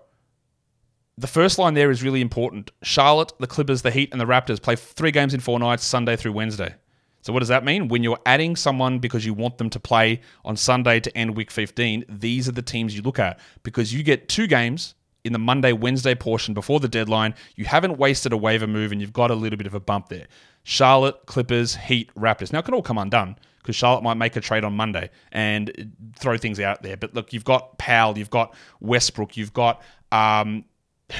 the 1.21 1.27
first 1.27 1.60
line 1.60 1.75
there 1.75 1.91
is 1.91 2.01
really 2.01 2.19
important. 2.19 2.71
Charlotte, 2.81 3.31
the 3.39 3.47
Clippers, 3.47 3.84
the 3.84 3.91
Heat, 3.91 4.10
and 4.12 4.19
the 4.19 4.25
Raptors 4.25 4.62
play 4.62 4.75
three 4.75 5.12
games 5.12 5.34
in 5.36 5.39
four 5.39 5.60
nights, 5.60 5.86
Sunday 5.86 6.15
through 6.15 6.34
Wednesday. 6.34 6.73
So 7.21 7.31
what 7.31 7.39
does 7.39 7.49
that 7.49 7.63
mean? 7.63 7.88
When 7.88 8.01
you're 8.01 8.19
adding 8.25 8.55
someone 8.55 8.97
because 8.97 9.23
you 9.23 9.36
want 9.36 9.60
them 9.60 9.69
to 9.69 9.79
play 9.79 10.21
on 10.43 10.57
Sunday 10.57 10.99
to 10.99 11.15
end 11.15 11.38
week 11.38 11.51
15, 11.51 12.05
these 12.10 12.49
are 12.49 12.53
the 12.53 12.63
teams 12.63 12.95
you 12.95 13.03
look 13.03 13.19
at 13.19 13.39
because 13.62 13.93
you 13.93 14.01
get 14.01 14.27
two 14.27 14.47
games 14.47 14.95
in 15.23 15.31
the 15.31 15.38
Monday 15.38 15.71
Wednesday 15.71 16.15
portion 16.15 16.55
before 16.55 16.79
the 16.79 16.88
deadline. 16.88 17.36
You 17.55 17.65
haven't 17.65 17.97
wasted 17.97 18.34
a 18.34 18.38
waiver 18.38 18.65
move 18.65 18.91
and 18.91 18.99
you've 18.99 19.13
got 19.13 19.29
a 19.29 19.36
little 19.36 19.57
bit 19.57 19.67
of 19.67 19.75
a 19.75 19.79
bump 19.79 20.10
there. 20.10 20.25
Charlotte, 20.63 21.27
Clippers, 21.27 21.75
Heat, 21.75 22.10
Raptors. 22.15 22.51
Now 22.51 22.60
it 22.60 22.65
can 22.65 22.73
all 22.73 22.81
come 22.81 22.97
undone 22.97 23.36
because 23.60 23.75
Charlotte 23.75 24.01
might 24.01 24.15
make 24.15 24.36
a 24.36 24.41
trade 24.41 24.63
on 24.63 24.73
Monday 24.73 25.12
and 25.31 25.93
throw 26.17 26.38
things 26.38 26.60
out 26.60 26.81
there. 26.81 26.97
But 26.97 27.13
look, 27.13 27.31
you've 27.31 27.45
got 27.45 27.77
Powell, 27.77 28.17
you've 28.17 28.31
got 28.31 28.55
Westbrook, 28.79 29.38
you've 29.38 29.53
got 29.53 29.84
um, 30.12 30.65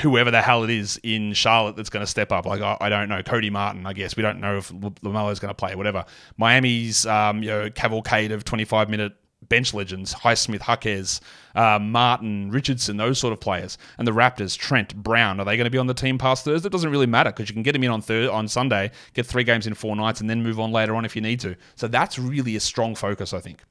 whoever 0.02 0.32
the 0.32 0.42
hell 0.42 0.64
it 0.64 0.70
is 0.70 1.00
in 1.04 1.34
Charlotte 1.34 1.76
that's 1.76 1.90
going 1.90 2.04
to 2.04 2.10
step 2.10 2.32
up. 2.32 2.46
Like, 2.46 2.62
I, 2.62 2.78
I, 2.80 2.90
don't 2.90 3.10
know, 3.10 3.22
Cody 3.24 3.50
Martin, 3.50 3.86
I 3.86 3.94
guess. 3.94 4.16
We 4.16 4.24
don't 4.24 4.40
know 4.40 4.58
if 4.58 4.70
LaMelo's 4.70 5.40
going 5.40 5.50
to 5.50 5.56
play, 5.56 5.76
whatever. 5.76 6.06
Miami's 6.38 7.06
um, 7.06 7.44
you 7.44 7.50
know, 7.50 7.70
cavalcade 7.70 8.32
of 8.32 8.44
25 8.44 8.90
minute 8.90 9.14
bench 9.50 9.74
legends, 9.74 10.14
Highsmith, 10.14 10.68
Jaquez, 10.68 11.20
uh, 11.56 11.80
Martin, 11.80 12.52
Richardson, 12.52 12.98
those 12.98 13.20
sort 13.20 13.34
of 13.34 13.40
players. 13.40 13.78
And 13.98 14.08
the 14.08 14.12
Raptors, 14.12 14.58
Trent, 14.58 14.96
Brown, 14.96 15.40
are 15.40 15.46
they 15.46 15.58
going 15.58 15.66
to 15.66 15.72
be 15.72 15.78
on 15.78 15.88
the 15.88 15.94
team 15.94 16.18
past 16.18 16.46
Thursday? 16.46 16.68
It 16.68 16.72
doesn't 16.72 16.90
really 16.90 17.08
matter 17.08 17.32
because 17.32 17.50
you 17.50 17.54
can 17.54 17.64
get 17.64 17.74
them 17.74 17.84
in 17.84 17.92
on 17.92 18.02
thir- 18.02 18.32
on 18.32 18.48
Sunday, 18.48 18.92
get 19.14 19.26
three 19.26 19.44
games 19.44 19.68
in 19.68 19.74
four 19.74 19.96
nights, 19.96 20.22
and 20.22 20.30
then 20.30 20.42
move 20.44 20.60
on 20.60 20.72
later 20.72 20.96
on 20.96 21.06
if 21.06 21.16
you 21.16 21.22
need 21.22 21.40
to. 21.42 21.56
So 21.76 21.88
that's 21.88 22.18
really 22.18 22.56
a 22.56 22.60
strong 22.60 22.96
focus, 22.96 23.34
I 23.34 23.40
think. 23.40 23.62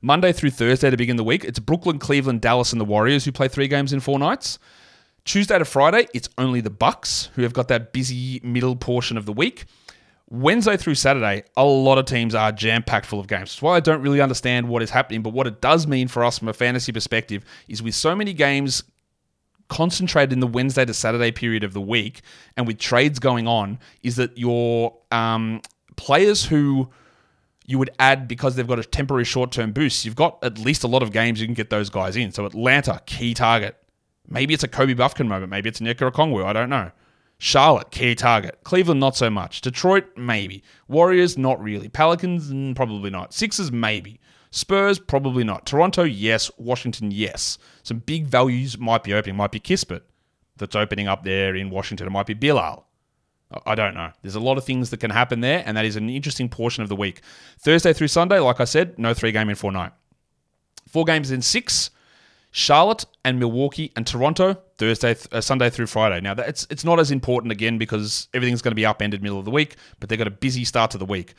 Monday 0.00 0.32
through 0.32 0.50
Thursday 0.50 0.90
to 0.90 0.96
begin 0.96 1.16
the 1.16 1.24
week, 1.24 1.44
it's 1.44 1.58
Brooklyn, 1.58 1.98
Cleveland, 1.98 2.40
Dallas, 2.40 2.72
and 2.72 2.80
the 2.80 2.84
Warriors 2.84 3.24
who 3.24 3.32
play 3.32 3.48
three 3.48 3.68
games 3.68 3.92
in 3.92 4.00
four 4.00 4.18
nights. 4.18 4.58
Tuesday 5.28 5.58
to 5.58 5.64
Friday, 5.66 6.08
it's 6.14 6.30
only 6.38 6.62
the 6.62 6.70
Bucks 6.70 7.28
who 7.34 7.42
have 7.42 7.52
got 7.52 7.68
that 7.68 7.92
busy 7.92 8.40
middle 8.42 8.74
portion 8.74 9.18
of 9.18 9.26
the 9.26 9.32
week. 9.34 9.66
Wednesday 10.30 10.78
through 10.78 10.94
Saturday, 10.94 11.44
a 11.54 11.62
lot 11.66 11.98
of 11.98 12.06
teams 12.06 12.34
are 12.34 12.50
jam 12.50 12.82
packed 12.82 13.04
full 13.04 13.20
of 13.20 13.26
games. 13.26 13.50
That's 13.50 13.60
why 13.60 13.76
I 13.76 13.80
don't 13.80 14.00
really 14.00 14.22
understand 14.22 14.70
what 14.70 14.82
is 14.82 14.88
happening. 14.88 15.20
But 15.22 15.34
what 15.34 15.46
it 15.46 15.60
does 15.60 15.86
mean 15.86 16.08
for 16.08 16.24
us 16.24 16.38
from 16.38 16.48
a 16.48 16.54
fantasy 16.54 16.92
perspective 16.92 17.44
is 17.68 17.82
with 17.82 17.94
so 17.94 18.16
many 18.16 18.32
games 18.32 18.84
concentrated 19.68 20.32
in 20.32 20.40
the 20.40 20.46
Wednesday 20.46 20.86
to 20.86 20.94
Saturday 20.94 21.30
period 21.30 21.62
of 21.62 21.74
the 21.74 21.80
week 21.82 22.22
and 22.56 22.66
with 22.66 22.78
trades 22.78 23.18
going 23.18 23.46
on, 23.46 23.78
is 24.02 24.16
that 24.16 24.38
your 24.38 24.96
um, 25.10 25.60
players 25.96 26.46
who 26.46 26.88
you 27.66 27.78
would 27.78 27.90
add 27.98 28.28
because 28.28 28.56
they've 28.56 28.66
got 28.66 28.78
a 28.78 28.84
temporary 28.84 29.24
short 29.24 29.52
term 29.52 29.72
boost, 29.72 30.06
you've 30.06 30.16
got 30.16 30.38
at 30.42 30.58
least 30.58 30.84
a 30.84 30.88
lot 30.88 31.02
of 31.02 31.12
games 31.12 31.38
you 31.38 31.46
can 31.46 31.52
get 31.52 31.68
those 31.68 31.90
guys 31.90 32.16
in. 32.16 32.32
So 32.32 32.46
Atlanta, 32.46 33.02
key 33.04 33.34
target. 33.34 33.76
Maybe 34.28 34.54
it's 34.54 34.64
a 34.64 34.68
Kobe 34.68 34.94
Bufkin 34.94 35.26
moment. 35.26 35.50
Maybe 35.50 35.68
it's 35.68 35.80
a 35.80 35.84
Onyeka 35.84 36.10
Okongwu. 36.10 36.44
I 36.44 36.52
don't 36.52 36.70
know. 36.70 36.90
Charlotte, 37.38 37.90
key 37.90 38.14
target. 38.14 38.58
Cleveland, 38.64 39.00
not 39.00 39.16
so 39.16 39.30
much. 39.30 39.60
Detroit, 39.60 40.04
maybe. 40.16 40.62
Warriors, 40.88 41.38
not 41.38 41.62
really. 41.62 41.88
Pelicans, 41.88 42.50
mm, 42.50 42.74
probably 42.74 43.10
not. 43.10 43.32
Sixers, 43.32 43.70
maybe. 43.70 44.20
Spurs, 44.50 44.98
probably 44.98 45.44
not. 45.44 45.64
Toronto, 45.64 46.02
yes. 46.02 46.50
Washington, 46.58 47.10
yes. 47.10 47.58
Some 47.82 47.98
big 47.98 48.26
values 48.26 48.76
might 48.76 49.04
be 49.04 49.14
opening. 49.14 49.36
Might 49.36 49.52
be 49.52 49.60
Kispert 49.60 50.02
that's 50.56 50.74
opening 50.74 51.06
up 51.06 51.22
there 51.22 51.54
in 51.54 51.70
Washington. 51.70 52.06
It 52.06 52.10
might 52.10 52.26
be 52.26 52.34
Bilal. 52.34 52.84
I 53.64 53.74
don't 53.74 53.94
know. 53.94 54.12
There's 54.20 54.34
a 54.34 54.40
lot 54.40 54.58
of 54.58 54.64
things 54.64 54.90
that 54.90 55.00
can 55.00 55.10
happen 55.10 55.40
there, 55.40 55.62
and 55.64 55.76
that 55.76 55.86
is 55.86 55.96
an 55.96 56.10
interesting 56.10 56.48
portion 56.48 56.82
of 56.82 56.90
the 56.90 56.96
week. 56.96 57.22
Thursday 57.58 57.94
through 57.94 58.08
Sunday, 58.08 58.38
like 58.40 58.60
I 58.60 58.64
said, 58.64 58.98
no 58.98 59.14
three 59.14 59.32
game 59.32 59.48
in 59.48 59.54
four 59.54 59.72
night. 59.72 59.92
Four 60.86 61.04
games 61.04 61.30
in 61.30 61.40
six. 61.40 61.90
Charlotte 62.58 63.04
and 63.24 63.38
Milwaukee 63.38 63.92
and 63.94 64.04
Toronto 64.04 64.54
Thursday, 64.78 65.14
uh, 65.30 65.40
Sunday 65.40 65.70
through 65.70 65.86
Friday. 65.86 66.20
Now 66.20 66.32
it's 66.32 66.66
it's 66.70 66.84
not 66.84 66.98
as 66.98 67.12
important 67.12 67.52
again 67.52 67.78
because 67.78 68.26
everything's 68.34 68.62
going 68.62 68.72
to 68.72 68.76
be 68.76 68.84
upended 68.84 69.22
middle 69.22 69.38
of 69.38 69.44
the 69.44 69.52
week, 69.52 69.76
but 70.00 70.08
they've 70.08 70.18
got 70.18 70.26
a 70.26 70.32
busy 70.32 70.64
start 70.64 70.90
to 70.90 70.98
the 70.98 71.04
week. 71.04 71.34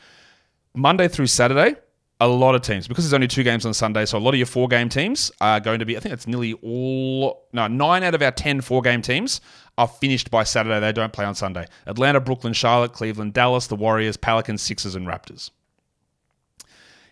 Monday 0.74 1.08
through 1.08 1.26
Saturday, 1.26 1.76
a 2.20 2.26
lot 2.26 2.54
of 2.54 2.62
teams 2.62 2.88
because 2.88 3.04
there's 3.04 3.12
only 3.12 3.28
two 3.28 3.42
games 3.42 3.66
on 3.66 3.74
Sunday, 3.74 4.06
so 4.06 4.16
a 4.16 4.18
lot 4.18 4.32
of 4.32 4.38
your 4.38 4.46
four 4.46 4.66
game 4.66 4.88
teams 4.88 5.30
are 5.42 5.60
going 5.60 5.78
to 5.80 5.84
be. 5.84 5.94
I 5.94 6.00
think 6.00 6.14
it's 6.14 6.26
nearly 6.26 6.54
all 6.62 7.46
no 7.52 7.66
nine 7.66 8.02
out 8.02 8.14
of 8.14 8.22
our 8.22 8.32
ten 8.32 8.62
four 8.62 8.80
game 8.80 9.02
teams 9.02 9.42
are 9.76 9.88
finished 9.88 10.30
by 10.30 10.42
Saturday. 10.42 10.80
They 10.80 10.92
don't 10.92 11.12
play 11.12 11.26
on 11.26 11.34
Sunday. 11.34 11.66
Atlanta, 11.86 12.20
Brooklyn, 12.20 12.54
Charlotte, 12.54 12.94
Cleveland, 12.94 13.34
Dallas, 13.34 13.66
the 13.66 13.76
Warriors, 13.76 14.16
Pelicans, 14.16 14.62
Sixers, 14.62 14.94
and 14.94 15.06
Raptors. 15.06 15.50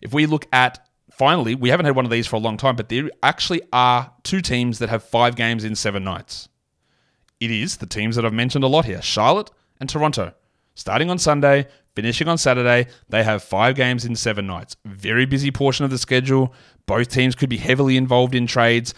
If 0.00 0.14
we 0.14 0.24
look 0.24 0.46
at 0.50 0.87
finally, 1.18 1.54
we 1.54 1.68
haven't 1.68 1.86
had 1.86 1.96
one 1.96 2.04
of 2.04 2.10
these 2.10 2.26
for 2.26 2.36
a 2.36 2.40
long 2.40 2.56
time, 2.56 2.76
but 2.76 2.88
there 2.88 3.10
actually 3.22 3.60
are 3.72 4.12
two 4.22 4.40
teams 4.40 4.78
that 4.78 4.88
have 4.88 5.02
five 5.02 5.36
games 5.36 5.64
in 5.64 5.74
seven 5.74 6.04
nights. 6.04 6.48
It 7.40 7.50
is 7.50 7.76
the 7.76 7.86
teams 7.86 8.16
that 8.16 8.24
I've 8.24 8.32
mentioned 8.32 8.64
a 8.64 8.68
lot 8.68 8.84
here 8.84 9.02
Charlotte 9.02 9.50
and 9.80 9.88
Toronto. 9.88 10.32
Starting 10.74 11.10
on 11.10 11.18
Sunday, 11.18 11.66
finishing 11.94 12.28
on 12.28 12.38
Saturday, 12.38 12.86
they 13.08 13.24
have 13.24 13.42
five 13.42 13.74
games 13.74 14.04
in 14.04 14.14
seven 14.14 14.46
nights. 14.46 14.76
Very 14.84 15.26
busy 15.26 15.50
portion 15.50 15.84
of 15.84 15.90
the 15.90 15.98
schedule. 15.98 16.54
Both 16.86 17.08
teams 17.08 17.34
could 17.34 17.48
be 17.48 17.56
heavily 17.56 17.96
involved 17.96 18.34
in 18.34 18.46
trades. 18.46 18.94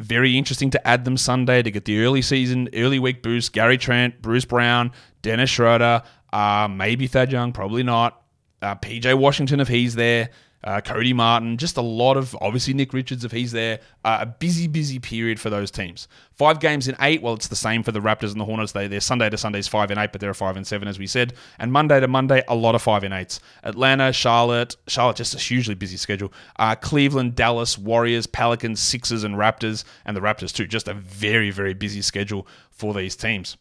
Very 0.00 0.36
interesting 0.36 0.70
to 0.70 0.88
add 0.88 1.04
them 1.04 1.16
Sunday 1.16 1.62
to 1.62 1.70
get 1.70 1.84
the 1.84 2.02
early 2.02 2.22
season, 2.22 2.68
early 2.74 2.98
week 2.98 3.22
boost. 3.22 3.52
Gary 3.52 3.78
Trent, 3.78 4.20
Bruce 4.20 4.44
Brown, 4.44 4.90
Dennis 5.22 5.50
Schroeder, 5.50 6.02
uh, 6.32 6.68
maybe 6.68 7.06
Thad 7.06 7.30
Young, 7.30 7.52
probably 7.52 7.82
not. 7.82 8.22
Uh, 8.62 8.74
PJ 8.74 9.16
Washington 9.16 9.60
if 9.60 9.68
he's 9.68 9.94
there 9.94 10.30
uh, 10.62 10.80
Cody 10.82 11.14
Martin, 11.14 11.56
just 11.56 11.78
a 11.78 11.82
lot 11.82 12.18
of 12.18 12.36
obviously 12.40 12.74
Nick 12.74 12.92
Richards 12.92 13.24
if 13.24 13.32
he's 13.32 13.52
there. 13.52 13.80
Uh, 14.04 14.18
a 14.20 14.26
busy, 14.26 14.66
busy 14.66 14.98
period 14.98 15.40
for 15.40 15.48
those 15.48 15.70
teams. 15.70 16.06
Five 16.34 16.60
games 16.60 16.86
in 16.86 16.96
eight. 17.00 17.22
Well, 17.22 17.34
it's 17.34 17.48
the 17.48 17.56
same 17.56 17.82
for 17.82 17.92
the 17.92 18.00
Raptors 18.00 18.32
and 18.32 18.40
the 18.40 18.44
Hornets. 18.44 18.72
They 18.72 18.86
they're 18.86 19.00
Sunday 19.00 19.30
to 19.30 19.38
Sundays 19.38 19.68
five 19.68 19.90
and 19.90 19.98
eight, 19.98 20.12
but 20.12 20.20
they're 20.20 20.30
a 20.30 20.34
five 20.34 20.56
and 20.56 20.66
seven 20.66 20.86
as 20.86 20.98
we 20.98 21.06
said. 21.06 21.32
And 21.58 21.72
Monday 21.72 21.98
to 21.98 22.08
Monday, 22.08 22.42
a 22.46 22.54
lot 22.54 22.74
of 22.74 22.82
five 22.82 23.04
and 23.04 23.14
eights. 23.14 23.40
Atlanta, 23.64 24.12
Charlotte, 24.12 24.76
Charlotte 24.86 25.16
just 25.16 25.34
a 25.34 25.38
hugely 25.38 25.74
busy 25.74 25.96
schedule. 25.96 26.32
Uh, 26.58 26.74
Cleveland, 26.74 27.34
Dallas, 27.34 27.78
Warriors, 27.78 28.26
Pelicans, 28.26 28.80
Sixers, 28.80 29.24
and 29.24 29.36
Raptors, 29.36 29.84
and 30.04 30.14
the 30.14 30.20
Raptors 30.20 30.54
too. 30.54 30.66
Just 30.66 30.88
a 30.88 30.94
very 30.94 31.50
very 31.50 31.72
busy 31.72 32.02
schedule 32.02 32.46
for 32.70 32.92
these 32.92 33.16
teams. 33.16 33.56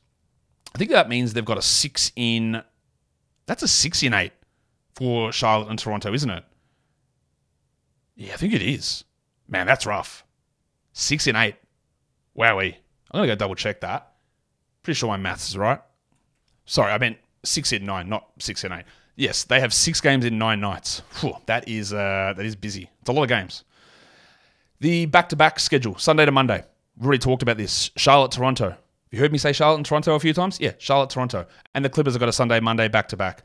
I 0.76 0.78
think 0.78 0.92
that 0.92 1.08
means 1.08 1.34
they've 1.34 1.46
got 1.46 1.58
a 1.58 1.62
six 1.62 2.12
in. 2.18 2.62
That's 3.46 3.64
a 3.64 3.68
six 3.70 4.04
in 4.04 4.14
eight 4.14 4.34
for 4.96 5.32
Charlotte 5.32 5.70
and 5.70 5.80
Toronto, 5.80 6.14
isn't 6.14 6.30
it? 6.30 6.44
Yeah, 8.20 8.34
I 8.34 8.36
think 8.36 8.54
it 8.54 8.62
is. 8.62 9.06
Man, 9.48 9.66
that's 9.66 9.86
rough. 9.86 10.26
Six 10.92 11.26
and 11.28 11.38
eight. 11.38 11.56
Wowie. 12.38 12.76
I'm 13.10 13.18
going 13.18 13.30
to 13.30 13.34
go 13.34 13.36
double 13.36 13.56
check 13.56 13.80
that. 13.80 14.12
Pretty 14.84 14.98
sure 14.98 15.08
my 15.08 15.16
maths 15.16 15.50
is 15.50 15.58
right. 15.58 15.80
Sorry, 16.66 16.92
I 16.92 16.98
meant 16.98 17.18
six 17.44 17.72
in 17.72 17.86
nine, 17.86 18.10
not 18.10 18.28
six 18.38 18.66
and 18.66 18.74
eight. 18.74 18.84
Yes, 19.16 19.46
they 19.46 19.62
have 19.62 19.74
six 19.74 20.02
games 20.02 20.26
in 20.26 20.38
nine 20.38 20.60
nights. 20.60 21.02
Whew, 21.22 21.34
that 21.46 21.70
is 21.70 21.94
uh, 21.94 22.34
that 22.36 22.46
is 22.46 22.58
busy. 22.58 22.90
It's 23.00 23.10
a 23.10 23.14
lot 23.14 23.24
of 23.24 23.30
games. 23.30 23.64
The 24.82 25.06
back-to-back 25.06 25.60
schedule, 25.60 25.98
Sunday 25.98 26.26
to 26.26 26.32
Monday. 26.32 26.64
We've 26.98 27.08
already 27.08 27.20
talked 27.20 27.42
about 27.42 27.58
this. 27.58 27.90
Charlotte, 27.96 28.32
Toronto. 28.32 28.76
You 29.12 29.18
heard 29.18 29.32
me 29.32 29.40
say 29.40 29.54
Charlotte 29.54 29.78
and 29.78 29.86
Toronto 29.86 30.14
a 30.14 30.20
few 30.20 30.34
times? 30.34 30.60
Yeah, 30.60 30.74
Charlotte, 30.78 31.10
Toronto. 31.10 31.48
And 31.74 31.84
the 31.84 31.90
Clippers 31.90 32.14
have 32.14 32.20
got 32.20 32.30
a 32.30 32.34
Sunday, 32.34 32.60
Monday 32.60 32.88
back 32.88 33.08
to 33.10 33.18
back. 33.18 33.44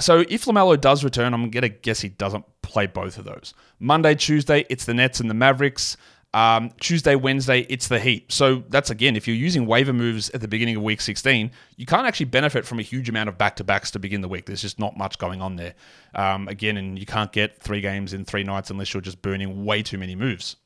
So 0.00 0.20
if 0.28 0.44
LaMelo 0.44 0.78
does 0.78 1.04
return, 1.04 1.32
I'm 1.32 1.48
going 1.50 1.62
to 1.62 1.70
guess 1.70 2.00
he 2.00 2.10
doesn't 2.10 2.44
play 2.60 2.86
both 2.86 3.16
of 3.16 3.24
those. 3.24 3.54
Monday, 3.78 4.14
Tuesday, 4.14 4.66
it's 4.68 4.84
the 4.84 4.92
Nets 4.92 5.20
and 5.20 5.30
the 5.30 5.34
Mavericks. 5.34 5.96
Um, 6.34 6.72
Tuesday, 6.80 7.14
Wednesday, 7.14 7.60
it's 7.70 7.88
the 7.88 8.00
Heat. 8.00 8.30
So 8.30 8.64
that's 8.68 8.90
again, 8.90 9.14
if 9.14 9.28
you're 9.28 9.36
using 9.36 9.66
waiver 9.66 9.92
moves 9.92 10.30
at 10.30 10.40
the 10.40 10.48
beginning 10.48 10.76
of 10.76 10.82
week 10.82 11.00
16, 11.00 11.50
you 11.76 11.86
can't 11.86 12.06
actually 12.06 12.26
benefit 12.26 12.66
from 12.66 12.80
a 12.80 12.82
huge 12.82 13.08
amount 13.08 13.28
of 13.28 13.38
back 13.38 13.56
to 13.56 13.64
backs 13.64 13.92
to 13.92 14.00
begin 14.00 14.20
the 14.20 14.28
week. 14.28 14.46
There's 14.46 14.60
just 14.60 14.80
not 14.80 14.98
much 14.98 15.16
going 15.18 15.40
on 15.40 15.56
there. 15.56 15.74
Um, 16.14 16.48
again, 16.48 16.76
and 16.76 16.98
you 16.98 17.06
can't 17.06 17.32
get 17.32 17.62
three 17.62 17.80
games 17.80 18.12
in 18.12 18.24
three 18.24 18.42
nights 18.42 18.68
unless 18.68 18.92
you're 18.92 19.00
just 19.00 19.22
burning 19.22 19.64
way 19.64 19.82
too 19.82 19.96
many 19.96 20.16
moves. 20.16 20.56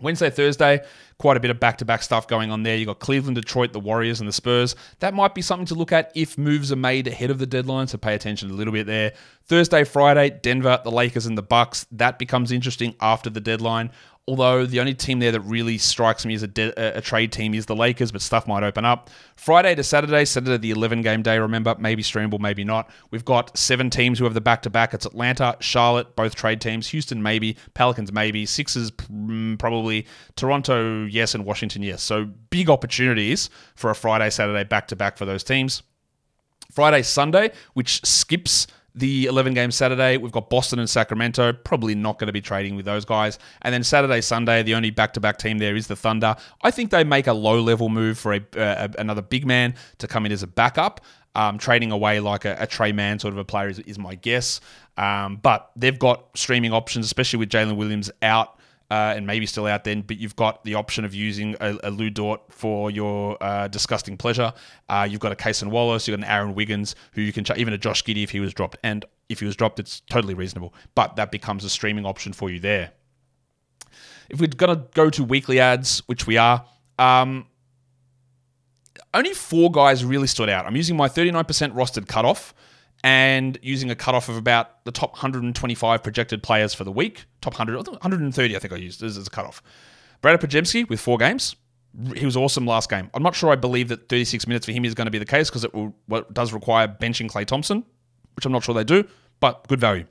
Wednesday, 0.00 0.30
Thursday, 0.30 0.84
quite 1.18 1.36
a 1.36 1.40
bit 1.40 1.50
of 1.50 1.58
back 1.58 1.78
to 1.78 1.84
back 1.84 2.02
stuff 2.02 2.28
going 2.28 2.50
on 2.50 2.62
there. 2.62 2.76
You've 2.76 2.88
got 2.88 2.98
Cleveland, 2.98 3.36
Detroit, 3.36 3.72
the 3.72 3.80
Warriors, 3.80 4.20
and 4.20 4.28
the 4.28 4.32
Spurs. 4.32 4.76
That 5.00 5.14
might 5.14 5.34
be 5.34 5.42
something 5.42 5.66
to 5.66 5.74
look 5.74 5.92
at 5.92 6.12
if 6.14 6.36
moves 6.36 6.70
are 6.70 6.76
made 6.76 7.06
ahead 7.06 7.30
of 7.30 7.38
the 7.38 7.46
deadline, 7.46 7.86
so 7.86 7.98
pay 7.98 8.14
attention 8.14 8.50
a 8.50 8.54
little 8.54 8.72
bit 8.72 8.86
there. 8.86 9.12
Thursday, 9.44 9.84
Friday, 9.84 10.38
Denver, 10.42 10.80
the 10.82 10.90
Lakers, 10.90 11.26
and 11.26 11.38
the 11.38 11.42
Bucks. 11.42 11.86
That 11.92 12.18
becomes 12.18 12.52
interesting 12.52 12.94
after 13.00 13.30
the 13.30 13.40
deadline. 13.40 13.90
Although 14.28 14.66
the 14.66 14.80
only 14.80 14.94
team 14.94 15.20
there 15.20 15.30
that 15.30 15.42
really 15.42 15.78
strikes 15.78 16.26
me 16.26 16.34
as 16.34 16.42
a, 16.42 16.48
de- 16.48 16.96
a 16.98 17.00
trade 17.00 17.30
team 17.30 17.54
is 17.54 17.66
the 17.66 17.76
Lakers, 17.76 18.10
but 18.10 18.20
stuff 18.20 18.48
might 18.48 18.64
open 18.64 18.84
up. 18.84 19.08
Friday 19.36 19.76
to 19.76 19.84
Saturday, 19.84 20.24
Saturday 20.24 20.56
the 20.56 20.72
11 20.72 21.02
game 21.02 21.22
day, 21.22 21.38
remember, 21.38 21.76
maybe 21.78 22.02
streamable, 22.02 22.40
maybe 22.40 22.64
not. 22.64 22.90
We've 23.12 23.24
got 23.24 23.56
seven 23.56 23.88
teams 23.88 24.18
who 24.18 24.24
have 24.24 24.34
the 24.34 24.40
back 24.40 24.62
to 24.62 24.70
back. 24.70 24.92
It's 24.94 25.06
Atlanta, 25.06 25.56
Charlotte, 25.60 26.16
both 26.16 26.34
trade 26.34 26.60
teams, 26.60 26.88
Houston, 26.88 27.22
maybe, 27.22 27.56
Pelicans, 27.74 28.10
maybe, 28.10 28.46
Sixers, 28.46 28.90
mm, 28.90 29.60
probably, 29.60 30.06
Toronto, 30.34 31.04
yes, 31.04 31.36
and 31.36 31.44
Washington, 31.44 31.84
yes. 31.84 32.02
So 32.02 32.24
big 32.50 32.68
opportunities 32.68 33.48
for 33.76 33.90
a 33.90 33.94
Friday, 33.94 34.30
Saturday 34.30 34.64
back 34.64 34.88
to 34.88 34.96
back 34.96 35.18
for 35.18 35.24
those 35.24 35.44
teams. 35.44 35.84
Friday, 36.72 37.02
Sunday, 37.02 37.52
which 37.74 38.04
skips 38.04 38.66
the 38.96 39.26
11 39.26 39.52
game 39.54 39.70
Saturday, 39.70 40.16
we've 40.16 40.32
got 40.32 40.48
Boston 40.48 40.78
and 40.78 40.88
Sacramento. 40.88 41.52
Probably 41.52 41.94
not 41.94 42.18
going 42.18 42.26
to 42.26 42.32
be 42.32 42.40
trading 42.40 42.76
with 42.76 42.86
those 42.86 43.04
guys. 43.04 43.38
And 43.62 43.72
then 43.72 43.84
Saturday, 43.84 44.22
Sunday, 44.22 44.62
the 44.62 44.74
only 44.74 44.90
back 44.90 45.12
to 45.12 45.20
back 45.20 45.36
team 45.36 45.58
there 45.58 45.76
is 45.76 45.86
the 45.86 45.96
Thunder. 45.96 46.34
I 46.62 46.70
think 46.70 46.90
they 46.90 47.04
make 47.04 47.26
a 47.26 47.34
low 47.34 47.60
level 47.60 47.90
move 47.90 48.18
for 48.18 48.32
a, 48.32 48.40
uh, 48.56 48.88
another 48.98 49.22
big 49.22 49.46
man 49.46 49.74
to 49.98 50.08
come 50.08 50.24
in 50.24 50.32
as 50.32 50.42
a 50.42 50.46
backup. 50.46 51.02
Um, 51.34 51.58
trading 51.58 51.92
away 51.92 52.20
like 52.20 52.46
a, 52.46 52.56
a 52.58 52.66
Tre 52.66 52.92
Mann 52.92 53.18
sort 53.18 53.34
of 53.34 53.38
a 53.38 53.44
player 53.44 53.68
is, 53.68 53.78
is 53.80 53.98
my 53.98 54.14
guess. 54.14 54.62
Um, 54.96 55.36
but 55.36 55.70
they've 55.76 55.98
got 55.98 56.24
streaming 56.34 56.72
options, 56.72 57.04
especially 57.04 57.38
with 57.38 57.50
Jalen 57.50 57.76
Williams 57.76 58.10
out 58.22 58.55
uh, 58.90 59.14
and 59.16 59.26
maybe 59.26 59.46
still 59.46 59.66
out 59.66 59.84
then, 59.84 60.02
but 60.02 60.18
you've 60.18 60.36
got 60.36 60.62
the 60.64 60.74
option 60.74 61.04
of 61.04 61.14
using 61.14 61.56
a, 61.60 61.76
a 61.84 61.90
Lu 61.90 62.08
Dort 62.08 62.40
for 62.52 62.90
your 62.90 63.36
uh, 63.42 63.68
disgusting 63.68 64.16
pleasure. 64.16 64.52
Uh, 64.88 65.06
you've 65.10 65.20
got 65.20 65.32
a 65.32 65.36
Cason 65.36 65.68
Wallace, 65.68 66.06
you've 66.06 66.18
got 66.18 66.26
an 66.26 66.32
Aaron 66.32 66.54
Wiggins, 66.54 66.94
who 67.12 67.22
you 67.22 67.32
can 67.32 67.44
ch- 67.44 67.56
even 67.56 67.74
a 67.74 67.78
Josh 67.78 68.04
Giddey 68.04 68.22
if 68.22 68.30
he 68.30 68.40
was 68.40 68.54
dropped. 68.54 68.76
And 68.84 69.04
if 69.28 69.40
he 69.40 69.46
was 69.46 69.56
dropped, 69.56 69.80
it's 69.80 70.00
totally 70.08 70.34
reasonable. 70.34 70.72
But 70.94 71.16
that 71.16 71.32
becomes 71.32 71.64
a 71.64 71.70
streaming 71.70 72.06
option 72.06 72.32
for 72.32 72.48
you 72.48 72.60
there. 72.60 72.92
If 74.28 74.40
we're 74.40 74.48
going 74.48 74.76
to 74.76 74.84
go 74.94 75.10
to 75.10 75.24
weekly 75.24 75.58
adds, 75.58 76.02
which 76.06 76.26
we 76.26 76.36
are, 76.36 76.64
um, 76.98 77.46
only 79.14 79.32
four 79.34 79.70
guys 79.70 80.04
really 80.04 80.26
stood 80.26 80.48
out. 80.48 80.66
I'm 80.66 80.76
using 80.76 80.96
my 80.96 81.08
39% 81.08 81.44
rostered 81.72 82.06
cutoff 82.06 82.54
and 83.04 83.58
using 83.62 83.90
a 83.90 83.94
cutoff 83.94 84.28
of 84.28 84.36
about 84.36 84.84
the 84.84 84.92
top 84.92 85.12
125 85.12 86.02
projected 86.02 86.42
players 86.42 86.74
for 86.74 86.84
the 86.84 86.92
week. 86.92 87.24
Top 87.40 87.52
100, 87.54 87.76
130, 87.76 88.56
I 88.56 88.58
think 88.58 88.72
I 88.72 88.76
used 88.76 89.02
as, 89.02 89.16
a 89.16 89.30
cutoff. 89.30 89.62
Brad 90.22 90.40
Podziemski 90.40 90.88
with 90.88 91.00
four 91.00 91.18
games. 91.18 91.56
He 92.14 92.26
was 92.26 92.36
awesome 92.36 92.66
last 92.66 92.90
game. 92.90 93.10
I'm 93.14 93.22
not 93.22 93.34
sure 93.34 93.50
I 93.50 93.56
believe 93.56 93.88
that 93.88 94.08
36 94.08 94.46
minutes 94.46 94.66
for 94.66 94.72
him 94.72 94.84
is 94.84 94.94
going 94.94 95.06
to 95.06 95.10
be 95.10 95.18
the 95.18 95.24
case 95.24 95.48
because 95.48 95.64
it 95.64 95.72
will, 95.72 95.94
does 96.32 96.52
require 96.52 96.88
benching 96.88 97.30
Klay 97.30 97.46
Thompson, 97.46 97.84
which 98.34 98.44
I'm 98.44 98.52
not 98.52 98.64
sure 98.64 98.74
they 98.74 98.84
do, 98.84 99.04
but 99.40 99.66
good 99.68 99.80
value. 99.80 100.04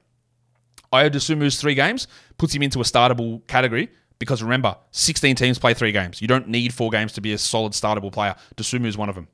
Ayo 0.91 1.10
Dosunmu's 1.10 1.60
three 1.60 1.76
games 1.76 2.08
puts 2.38 2.56
him 2.56 2.63
into 2.63 2.80
a 2.80 2.84
startable 2.84 3.45
category 3.48 3.89
because 4.19 4.41
remember, 4.41 4.78
16 4.91 5.36
teams 5.36 5.60
play 5.60 5.74
three 5.74 5.91
games. 5.91 6.21
You 6.21 6.28
don't 6.28 6.48
need 6.48 6.74
four 6.74 6.89
games 6.89 7.13
to 7.13 7.21
be 7.21 7.34
a 7.34 7.38
solid 7.38 7.74
startable 7.74 8.12
player. 8.12 8.36
Dosunmu 8.56 8.86
is 8.86 8.98
one 8.98 9.10
of 9.10 9.15
them. 9.15 9.28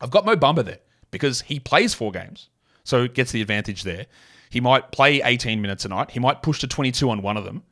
I've 0.00 0.10
got 0.10 0.24
Mo 0.24 0.36
Bamba 0.36 0.64
there 0.64 0.78
because 1.10 1.42
he 1.42 1.60
plays 1.60 1.92
four 1.92 2.10
games 2.10 2.48
so 2.90 3.04
it 3.04 3.14
gets 3.14 3.32
the 3.32 3.40
advantage 3.40 3.84
there. 3.84 4.06
He 4.50 4.60
might 4.60 4.90
play 4.90 5.22
18 5.22 5.62
minutes 5.62 5.84
a 5.84 5.88
night. 5.88 6.10
He 6.10 6.18
might 6.18 6.42
push 6.42 6.58
to 6.60 6.66
22 6.66 7.08
on 7.08 7.22
one 7.22 7.36
of 7.36 7.44
them. 7.44 7.62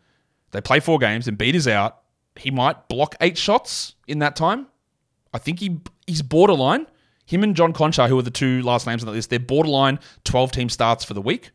They 0.53 0.61
play 0.61 0.81
four 0.81 0.99
games 0.99 1.29
and 1.29 1.37
beat 1.37 1.55
is 1.55 1.69
out. 1.69 1.99
He 2.37 2.51
might 2.51 2.89
block 2.89 3.17
eight 3.21 3.37
shots 3.37 3.97
in 4.07 4.21
that 4.21 4.37
time. 4.37 4.69
I 5.35 5.39
think 5.39 5.59
he 5.59 5.81
he's 6.07 6.23
borderline. 6.23 6.87
Him 7.27 7.43
and 7.43 7.55
John 7.55 7.75
Konchar, 7.75 8.09
who 8.09 8.19
are 8.19 8.23
the 8.23 8.31
two 8.31 8.63
last 8.63 8.87
names 8.87 9.03
on 9.03 9.07
the 9.07 9.13
list, 9.13 9.29
they're 9.29 9.39
borderline 9.39 9.99
12 10.25 10.53
team 10.53 10.69
starts 10.71 11.05
for 11.05 11.13
the 11.13 11.21
week 11.21 11.51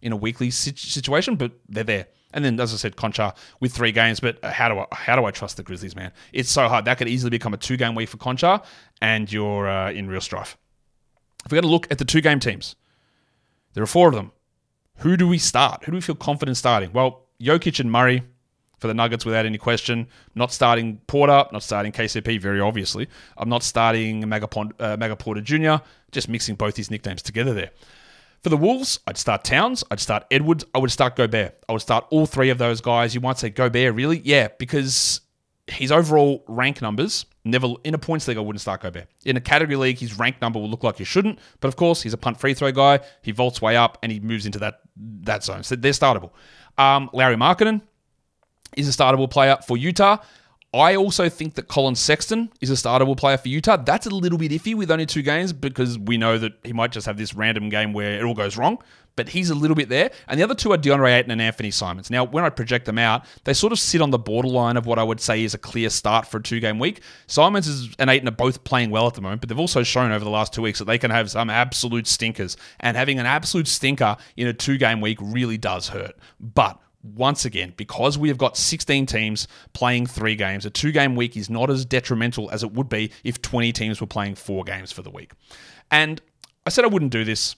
in 0.00 0.12
a 0.12 0.16
weekly 0.16 0.50
situation, 0.50 1.34
but 1.34 1.52
they're 1.68 1.82
there. 1.82 2.06
And 2.32 2.44
then, 2.44 2.60
as 2.60 2.72
I 2.72 2.76
said, 2.76 2.96
Konchar 2.96 3.34
with 3.60 3.72
three 3.72 3.92
games. 3.92 4.20
But 4.20 4.44
how 4.44 4.68
do 4.68 4.78
I 4.78 4.86
how 4.92 5.16
do 5.16 5.24
I 5.24 5.30
trust 5.30 5.56
the 5.56 5.62
Grizzlies, 5.62 5.96
man? 5.96 6.12
It's 6.32 6.50
so 6.50 6.68
hard. 6.68 6.84
That 6.84 6.98
could 6.98 7.08
easily 7.08 7.30
become 7.30 7.54
a 7.54 7.56
two 7.56 7.78
game 7.78 7.94
week 7.94 8.10
for 8.10 8.18
Konchar, 8.18 8.62
and 9.00 9.32
you're 9.32 9.66
uh, 9.66 9.90
in 9.90 10.06
real 10.06 10.20
strife. 10.20 10.58
If 11.46 11.50
we're 11.50 11.56
going 11.56 11.70
to 11.70 11.74
look 11.74 11.90
at 11.90 11.98
the 11.98 12.04
two 12.04 12.20
game 12.20 12.40
teams, 12.40 12.76
there 13.76 13.82
are 13.82 13.86
four 13.86 14.08
of 14.08 14.14
them. 14.14 14.32
Who 15.00 15.18
do 15.18 15.28
we 15.28 15.36
start? 15.36 15.84
Who 15.84 15.92
do 15.92 15.96
we 15.96 16.00
feel 16.00 16.14
confident 16.14 16.56
starting? 16.56 16.94
Well, 16.94 17.26
Jokic 17.38 17.78
and 17.78 17.92
Murray 17.92 18.22
for 18.78 18.88
the 18.88 18.94
Nuggets 18.94 19.26
without 19.26 19.44
any 19.44 19.58
question. 19.58 20.06
Not 20.34 20.50
starting 20.50 20.96
Porter, 21.06 21.44
not 21.52 21.62
starting 21.62 21.92
KCP, 21.92 22.40
very 22.40 22.58
obviously. 22.58 23.06
I'm 23.36 23.50
not 23.50 23.62
starting 23.62 24.24
uh, 24.32 25.16
Porter 25.16 25.42
Jr., 25.42 25.74
just 26.10 26.30
mixing 26.30 26.54
both 26.54 26.74
his 26.74 26.90
nicknames 26.90 27.20
together 27.20 27.52
there. 27.52 27.70
For 28.42 28.48
the 28.48 28.56
Wolves, 28.56 28.98
I'd 29.06 29.18
start 29.18 29.44
Towns, 29.44 29.84
I'd 29.90 30.00
start 30.00 30.24
Edwards, 30.30 30.64
I 30.74 30.78
would 30.78 30.90
start 30.90 31.14
Gobert. 31.14 31.62
I 31.68 31.72
would 31.74 31.82
start 31.82 32.06
all 32.08 32.24
three 32.24 32.48
of 32.48 32.56
those 32.56 32.80
guys. 32.80 33.14
You 33.14 33.20
might 33.20 33.36
say 33.36 33.50
Gobert, 33.50 33.94
really? 33.94 34.22
Yeah, 34.24 34.48
because 34.58 35.20
his 35.68 35.90
overall 35.90 36.44
rank 36.46 36.80
numbers 36.80 37.26
never 37.44 37.74
in 37.84 37.94
a 37.94 37.98
points 37.98 38.28
league 38.28 38.36
I 38.36 38.40
wouldn't 38.40 38.60
start 38.60 38.82
Gobert. 38.82 39.08
In 39.24 39.36
a 39.36 39.40
category 39.40 39.76
league, 39.76 39.98
his 39.98 40.18
rank 40.18 40.40
number 40.40 40.58
will 40.58 40.68
look 40.68 40.84
like 40.84 40.98
you 40.98 41.04
shouldn't, 41.04 41.38
but 41.60 41.68
of 41.68 41.76
course 41.76 42.02
he's 42.02 42.12
a 42.12 42.18
punt 42.18 42.38
free 42.38 42.54
throw 42.54 42.72
guy. 42.72 43.00
He 43.22 43.32
vaults 43.32 43.60
way 43.60 43.76
up 43.76 43.98
and 44.02 44.12
he 44.12 44.20
moves 44.20 44.46
into 44.46 44.58
that 44.60 44.80
that 45.22 45.44
zone. 45.44 45.62
So 45.62 45.76
they're 45.76 45.92
startable. 45.92 46.30
Um, 46.78 47.10
Lauri 47.12 47.36
Markkanen 47.36 47.82
is 48.76 48.88
a 48.88 48.92
startable 48.92 49.30
player 49.30 49.56
for 49.66 49.76
Utah. 49.76 50.18
I 50.74 50.96
also 50.96 51.28
think 51.28 51.54
that 51.54 51.68
Collin 51.68 51.94
Sexton 51.94 52.52
is 52.60 52.70
a 52.70 52.74
startable 52.74 53.16
player 53.16 53.38
for 53.38 53.48
Utah. 53.48 53.76
That's 53.76 54.06
a 54.06 54.10
little 54.10 54.36
bit 54.36 54.50
iffy 54.50 54.74
with 54.74 54.90
only 54.90 55.06
two 55.06 55.22
games 55.22 55.52
because 55.52 55.98
we 55.98 56.18
know 56.18 56.38
that 56.38 56.52
he 56.64 56.72
might 56.72 56.92
just 56.92 57.06
have 57.06 57.16
this 57.16 57.34
random 57.34 57.70
game 57.70 57.92
where 57.92 58.18
it 58.18 58.24
all 58.24 58.34
goes 58.34 58.56
wrong 58.56 58.78
but 59.16 59.30
he's 59.30 59.50
a 59.50 59.54
little 59.54 59.74
bit 59.74 59.88
there. 59.88 60.10
And 60.28 60.38
the 60.38 60.44
other 60.44 60.54
two 60.54 60.72
are 60.72 60.78
DeAndre 60.78 61.18
Ayton 61.18 61.30
and 61.30 61.42
Anthony 61.42 61.70
Simons. 61.70 62.10
Now, 62.10 62.24
when 62.24 62.44
I 62.44 62.50
project 62.50 62.84
them 62.84 62.98
out, 62.98 63.24
they 63.44 63.54
sort 63.54 63.72
of 63.72 63.78
sit 63.78 64.00
on 64.00 64.10
the 64.10 64.18
borderline 64.18 64.76
of 64.76 64.86
what 64.86 64.98
I 64.98 65.02
would 65.02 65.20
say 65.20 65.42
is 65.42 65.54
a 65.54 65.58
clear 65.58 65.90
start 65.90 66.26
for 66.26 66.36
a 66.36 66.42
two 66.42 66.60
game 66.60 66.78
week. 66.78 67.00
Simons 67.26 67.94
and 67.98 68.10
Ayton 68.10 68.28
are 68.28 68.32
both 68.32 68.64
playing 68.64 68.90
well 68.90 69.06
at 69.06 69.14
the 69.14 69.22
moment, 69.22 69.40
but 69.40 69.48
they've 69.48 69.58
also 69.58 69.82
shown 69.82 70.12
over 70.12 70.24
the 70.24 70.30
last 70.30 70.52
two 70.52 70.62
weeks 70.62 70.78
that 70.78 70.84
they 70.84 70.98
can 70.98 71.10
have 71.10 71.30
some 71.30 71.50
absolute 71.50 72.06
stinkers. 72.06 72.56
And 72.80 72.96
having 72.96 73.18
an 73.18 73.26
absolute 73.26 73.66
stinker 73.66 74.16
in 74.36 74.46
a 74.46 74.52
two 74.52 74.76
game 74.76 75.00
week 75.00 75.18
really 75.20 75.58
does 75.58 75.88
hurt. 75.88 76.14
But 76.38 76.78
once 77.02 77.44
again, 77.44 77.72
because 77.76 78.18
we 78.18 78.28
have 78.28 78.38
got 78.38 78.56
16 78.56 79.06
teams 79.06 79.48
playing 79.72 80.06
three 80.06 80.34
games, 80.34 80.66
a 80.66 80.70
two 80.70 80.92
game 80.92 81.16
week 81.16 81.36
is 81.36 81.48
not 81.48 81.70
as 81.70 81.84
detrimental 81.84 82.50
as 82.50 82.62
it 82.62 82.72
would 82.72 82.88
be 82.88 83.10
if 83.24 83.40
20 83.40 83.72
teams 83.72 84.00
were 84.00 84.06
playing 84.06 84.34
four 84.34 84.64
games 84.64 84.92
for 84.92 85.02
the 85.02 85.10
week. 85.10 85.32
And 85.90 86.20
I 86.66 86.70
said 86.70 86.84
I 86.84 86.88
wouldn't 86.88 87.12
do 87.12 87.24
this 87.24 87.54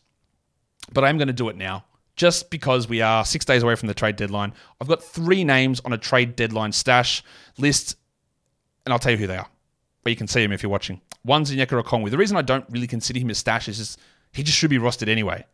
but 0.93 1.05
I'm 1.05 1.19
going 1.19 1.29
to 1.29 1.35
do 1.35 1.49
it 1.49 1.57
now 1.57 1.85
just 2.19 2.51
because 2.51 2.89
we 2.89 3.01
are 3.01 3.25
six 3.25 3.45
days 3.45 3.63
away 3.63 3.77
from 3.77 3.87
the 3.87 3.95
trade 3.95 4.17
deadline. 4.17 4.53
I've 4.81 4.89
got 4.89 5.03
three 5.03 5.45
names 5.45 5.81
on 5.85 5.93
a 5.93 5.99
trade 5.99 6.35
deadline 6.35 6.73
stash 6.73 7.23
list, 7.59 7.97
and 8.85 8.93
I'll 8.93 8.99
tell 8.99 9.13
you 9.13 9.19
who 9.19 9.29
they 9.29 9.37
are. 9.37 9.49
But 10.03 10.11
you 10.11 10.17
can 10.17 10.27
see 10.27 10.43
them 10.43 10.53
if 10.53 10.63
you're 10.63 10.71
watching. 10.71 11.01
One's 11.25 11.53
Onyeka 11.53 11.81
Okongwu. 11.81 12.11
The 12.11 12.19
reason 12.19 12.37
I 12.37 12.43
don't 12.43 12.65
really 12.71 12.89
consider 12.89 13.21
him 13.21 13.31
a 13.31 13.35
stash 13.35 13.69
is 13.69 13.79
just, 13.79 14.01
he 14.33 14.43
just 14.43 14.59
should 14.59 14.71
be 14.71 14.79
rostered 14.79 15.09
anyway. 15.09 15.45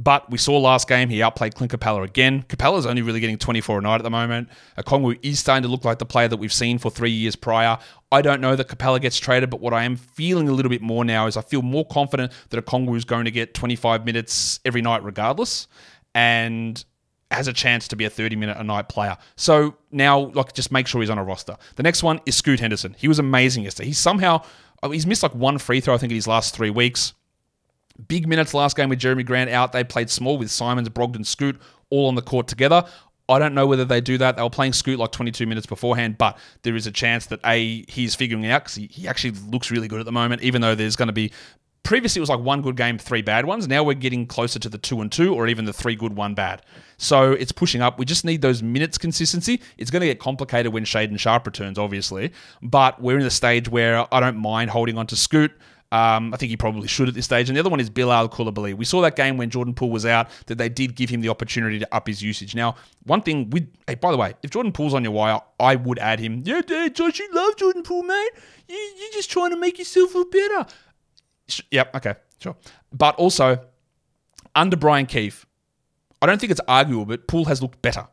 But 0.00 0.30
we 0.30 0.38
saw 0.38 0.56
last 0.58 0.86
game 0.86 1.08
he 1.08 1.24
outplayed 1.24 1.56
Clint 1.56 1.72
Capela 1.72 2.04
again. 2.04 2.44
Capela's 2.44 2.86
only 2.86 3.02
really 3.02 3.18
getting 3.18 3.36
24 3.36 3.78
a 3.78 3.82
night 3.82 3.96
at 3.96 4.04
the 4.04 4.10
moment. 4.10 4.48
Okongwu 4.78 5.18
is 5.24 5.40
starting 5.40 5.64
to 5.64 5.68
look 5.68 5.84
like 5.84 5.98
the 5.98 6.06
player 6.06 6.28
that 6.28 6.36
we've 6.36 6.52
seen 6.52 6.78
for 6.78 6.88
three 6.88 7.10
years 7.10 7.34
prior. 7.34 7.76
I 8.12 8.22
don't 8.22 8.40
know 8.40 8.54
that 8.54 8.68
Capela 8.68 9.00
gets 9.00 9.18
traded, 9.18 9.50
but 9.50 9.60
what 9.60 9.74
I 9.74 9.82
am 9.82 9.96
feeling 9.96 10.48
a 10.48 10.52
little 10.52 10.70
bit 10.70 10.82
more 10.82 11.04
now 11.04 11.26
is 11.26 11.36
I 11.36 11.42
feel 11.42 11.62
more 11.62 11.84
confident 11.84 12.32
that 12.50 12.64
Okongwu 12.64 12.96
is 12.96 13.04
going 13.04 13.24
to 13.24 13.32
get 13.32 13.54
25 13.54 14.06
minutes 14.06 14.60
every 14.64 14.82
night 14.82 15.02
regardless. 15.02 15.66
And 16.14 16.82
has 17.30 17.48
a 17.48 17.52
chance 17.52 17.88
to 17.88 17.96
be 17.96 18.04
a 18.04 18.10
30 18.10 18.36
minute 18.36 18.56
a 18.56 18.64
night 18.64 18.88
player. 18.88 19.16
So 19.36 19.76
now, 19.90 20.30
like, 20.30 20.54
just 20.54 20.72
make 20.72 20.86
sure 20.86 21.00
he's 21.00 21.10
on 21.10 21.18
a 21.18 21.24
roster. 21.24 21.56
The 21.76 21.82
next 21.82 22.02
one 22.02 22.20
is 22.24 22.36
Scoot 22.36 22.60
Henderson. 22.60 22.94
He 22.98 23.08
was 23.08 23.18
amazing 23.18 23.64
yesterday. 23.64 23.88
He 23.88 23.92
somehow, 23.92 24.42
oh, 24.82 24.90
he's 24.90 25.06
missed 25.06 25.22
like 25.22 25.34
one 25.34 25.58
free 25.58 25.80
throw, 25.80 25.94
I 25.94 25.98
think, 25.98 26.10
in 26.10 26.16
his 26.16 26.26
last 26.26 26.54
three 26.54 26.70
weeks. 26.70 27.12
Big 28.06 28.28
minutes 28.28 28.54
last 28.54 28.76
game 28.76 28.88
with 28.88 29.00
Jerami 29.00 29.26
Grant 29.26 29.50
out. 29.50 29.72
They 29.72 29.82
played 29.82 30.08
small 30.08 30.38
with 30.38 30.50
Simons, 30.50 30.88
Brogdon, 30.88 31.26
Scoot 31.26 31.60
all 31.90 32.06
on 32.06 32.14
the 32.14 32.22
court 32.22 32.46
together. 32.46 32.84
I 33.28 33.38
don't 33.38 33.54
know 33.54 33.66
whether 33.66 33.84
they 33.84 34.00
do 34.00 34.16
that. 34.18 34.36
They 34.36 34.42
were 34.42 34.50
playing 34.50 34.72
Scoot 34.72 34.98
like 34.98 35.12
22 35.12 35.46
minutes 35.46 35.66
beforehand, 35.66 36.16
but 36.16 36.38
there 36.62 36.74
is 36.74 36.86
a 36.86 36.92
chance 36.92 37.26
that 37.26 37.40
A, 37.44 37.84
he's 37.88 38.14
figuring 38.14 38.42
it 38.44 38.50
out 38.50 38.64
because 38.64 38.76
he, 38.76 38.86
he 38.86 39.06
actually 39.06 39.32
looks 39.50 39.70
really 39.70 39.86
good 39.86 40.00
at 40.00 40.06
the 40.06 40.12
moment, 40.12 40.42
even 40.42 40.62
though 40.62 40.74
there's 40.74 40.96
going 40.96 41.08
to 41.08 41.12
be. 41.12 41.32
Previously, 41.84 42.20
it 42.20 42.22
was 42.22 42.28
like 42.28 42.40
one 42.40 42.60
good 42.60 42.76
game, 42.76 42.98
three 42.98 43.22
bad 43.22 43.46
ones. 43.46 43.66
Now 43.66 43.82
we're 43.82 43.94
getting 43.94 44.26
closer 44.26 44.58
to 44.58 44.68
the 44.68 44.76
two 44.76 45.00
and 45.00 45.10
two, 45.10 45.34
or 45.34 45.46
even 45.46 45.64
the 45.64 45.72
three 45.72 45.94
good, 45.94 46.16
one 46.16 46.34
bad. 46.34 46.62
So 46.98 47.32
it's 47.32 47.52
pushing 47.52 47.80
up. 47.80 47.98
We 47.98 48.04
just 48.04 48.24
need 48.24 48.42
those 48.42 48.62
minutes 48.62 48.98
consistency. 48.98 49.60
It's 49.78 49.90
going 49.90 50.00
to 50.00 50.06
get 50.06 50.18
complicated 50.18 50.72
when 50.72 50.84
Shaedon 50.84 51.18
Sharpe 51.18 51.46
returns, 51.46 51.78
obviously, 51.78 52.32
but 52.60 53.00
we're 53.00 53.16
in 53.16 53.24
the 53.24 53.30
stage 53.30 53.68
where 53.68 54.06
I 54.12 54.20
don't 54.20 54.36
mind 54.36 54.70
holding 54.70 54.98
on 54.98 55.06
to 55.06 55.16
Scoot. 55.16 55.52
Um, 55.90 56.34
I 56.34 56.36
think 56.36 56.50
he 56.50 56.56
probably 56.56 56.86
should 56.86 57.08
at 57.08 57.14
this 57.14 57.24
stage. 57.24 57.48
And 57.48 57.56
the 57.56 57.60
other 57.60 57.70
one 57.70 57.80
is 57.80 57.88
Bilal 57.88 58.28
Coulibaly. 58.28 58.74
We 58.74 58.84
saw 58.84 59.00
that 59.00 59.16
game 59.16 59.38
when 59.38 59.48
Jordan 59.48 59.72
Poole 59.72 59.90
was 59.90 60.04
out 60.04 60.28
that 60.46 60.58
they 60.58 60.68
did 60.68 60.94
give 60.94 61.08
him 61.08 61.22
the 61.22 61.30
opportunity 61.30 61.78
to 61.78 61.94
up 61.94 62.06
his 62.06 62.22
usage. 62.22 62.54
Now, 62.54 62.74
one 63.04 63.22
thing 63.22 63.48
with 63.50 63.72
hey, 63.86 63.94
by 63.94 64.10
the 64.10 64.18
way, 64.18 64.34
if 64.42 64.50
Jordan 64.50 64.72
Poole's 64.72 64.92
on 64.92 65.02
your 65.02 65.12
wire, 65.12 65.40
I 65.58 65.76
would 65.76 65.98
add 65.98 66.20
him. 66.20 66.42
Yeah, 66.44 66.60
Dad, 66.60 66.94
Josh, 66.94 67.18
you 67.18 67.28
love 67.32 67.56
Jordan 67.56 67.82
Poole, 67.82 68.02
mate. 68.02 68.30
You, 68.68 68.76
you're 68.76 69.12
just 69.12 69.30
trying 69.30 69.50
to 69.50 69.56
make 69.56 69.78
yourself 69.78 70.10
feel 70.10 70.26
better. 70.26 70.66
Yep, 71.70 71.96
okay, 71.96 72.14
sure. 72.38 72.56
But 72.92 73.14
also, 73.16 73.64
under 74.54 74.76
Brian 74.76 75.06
Keefe, 75.06 75.46
I 76.20 76.26
don't 76.26 76.38
think 76.38 76.50
it's 76.50 76.60
arguable, 76.68 77.06
but 77.06 77.26
Poole 77.28 77.46
has 77.46 77.62
looked 77.62 77.80
better. 77.80 78.06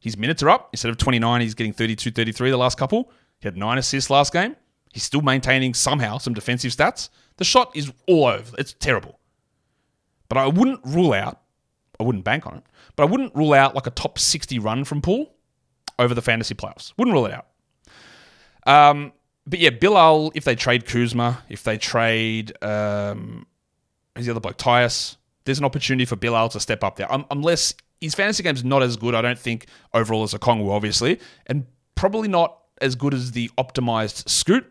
His 0.00 0.16
minutes 0.16 0.42
are 0.42 0.48
up. 0.48 0.70
Instead 0.72 0.90
of 0.90 0.96
29, 0.96 1.40
he's 1.40 1.54
getting 1.54 1.72
32, 1.72 2.10
33 2.12 2.50
the 2.50 2.56
last 2.56 2.78
couple. 2.78 3.10
He 3.40 3.48
had 3.48 3.56
nine 3.56 3.78
assists 3.78 4.10
last 4.10 4.32
game. 4.32 4.56
He's 4.98 5.04
still 5.04 5.20
maintaining 5.22 5.74
somehow 5.74 6.18
some 6.18 6.34
defensive 6.34 6.72
stats. 6.72 7.08
The 7.36 7.44
shot 7.44 7.70
is 7.76 7.92
all 8.08 8.26
over. 8.26 8.56
It's 8.58 8.72
terrible. 8.80 9.20
But 10.28 10.38
I 10.38 10.48
wouldn't 10.48 10.80
rule 10.84 11.12
out, 11.12 11.40
I 12.00 12.02
wouldn't 12.02 12.24
bank 12.24 12.48
on 12.48 12.56
it, 12.56 12.64
but 12.96 13.04
I 13.04 13.06
wouldn't 13.06 13.32
rule 13.36 13.54
out 13.54 13.76
like 13.76 13.86
a 13.86 13.90
top 13.90 14.18
60 14.18 14.58
run 14.58 14.82
from 14.82 15.00
Poole 15.00 15.32
over 16.00 16.14
the 16.14 16.20
fantasy 16.20 16.56
playoffs. 16.56 16.92
Wouldn't 16.98 17.14
rule 17.14 17.26
it 17.26 17.32
out. 17.32 17.46
Um, 18.66 19.12
but 19.46 19.60
yeah, 19.60 19.70
Bilal, 19.70 20.32
if 20.34 20.42
they 20.42 20.56
trade 20.56 20.84
Kuzma, 20.84 21.44
if 21.48 21.62
they 21.62 21.78
trade, 21.78 22.60
um, 22.60 23.46
who's 24.16 24.26
the 24.26 24.32
other 24.32 24.40
bloke, 24.40 24.58
Tyus, 24.58 25.14
there's 25.44 25.60
an 25.60 25.64
opportunity 25.64 26.06
for 26.06 26.16
Bilal 26.16 26.48
to 26.48 26.58
step 26.58 26.82
up 26.82 26.96
there. 26.96 27.10
Um, 27.12 27.24
unless 27.30 27.72
his 28.00 28.16
fantasy 28.16 28.42
game's 28.42 28.64
not 28.64 28.82
as 28.82 28.96
good, 28.96 29.14
I 29.14 29.22
don't 29.22 29.38
think, 29.38 29.66
overall 29.94 30.24
as 30.24 30.34
Okongwu, 30.34 30.72
obviously, 30.72 31.20
and 31.46 31.66
probably 31.94 32.26
not 32.26 32.58
as 32.80 32.96
good 32.96 33.14
as 33.14 33.30
the 33.30 33.48
optimized 33.56 34.28
Scoot. 34.28 34.66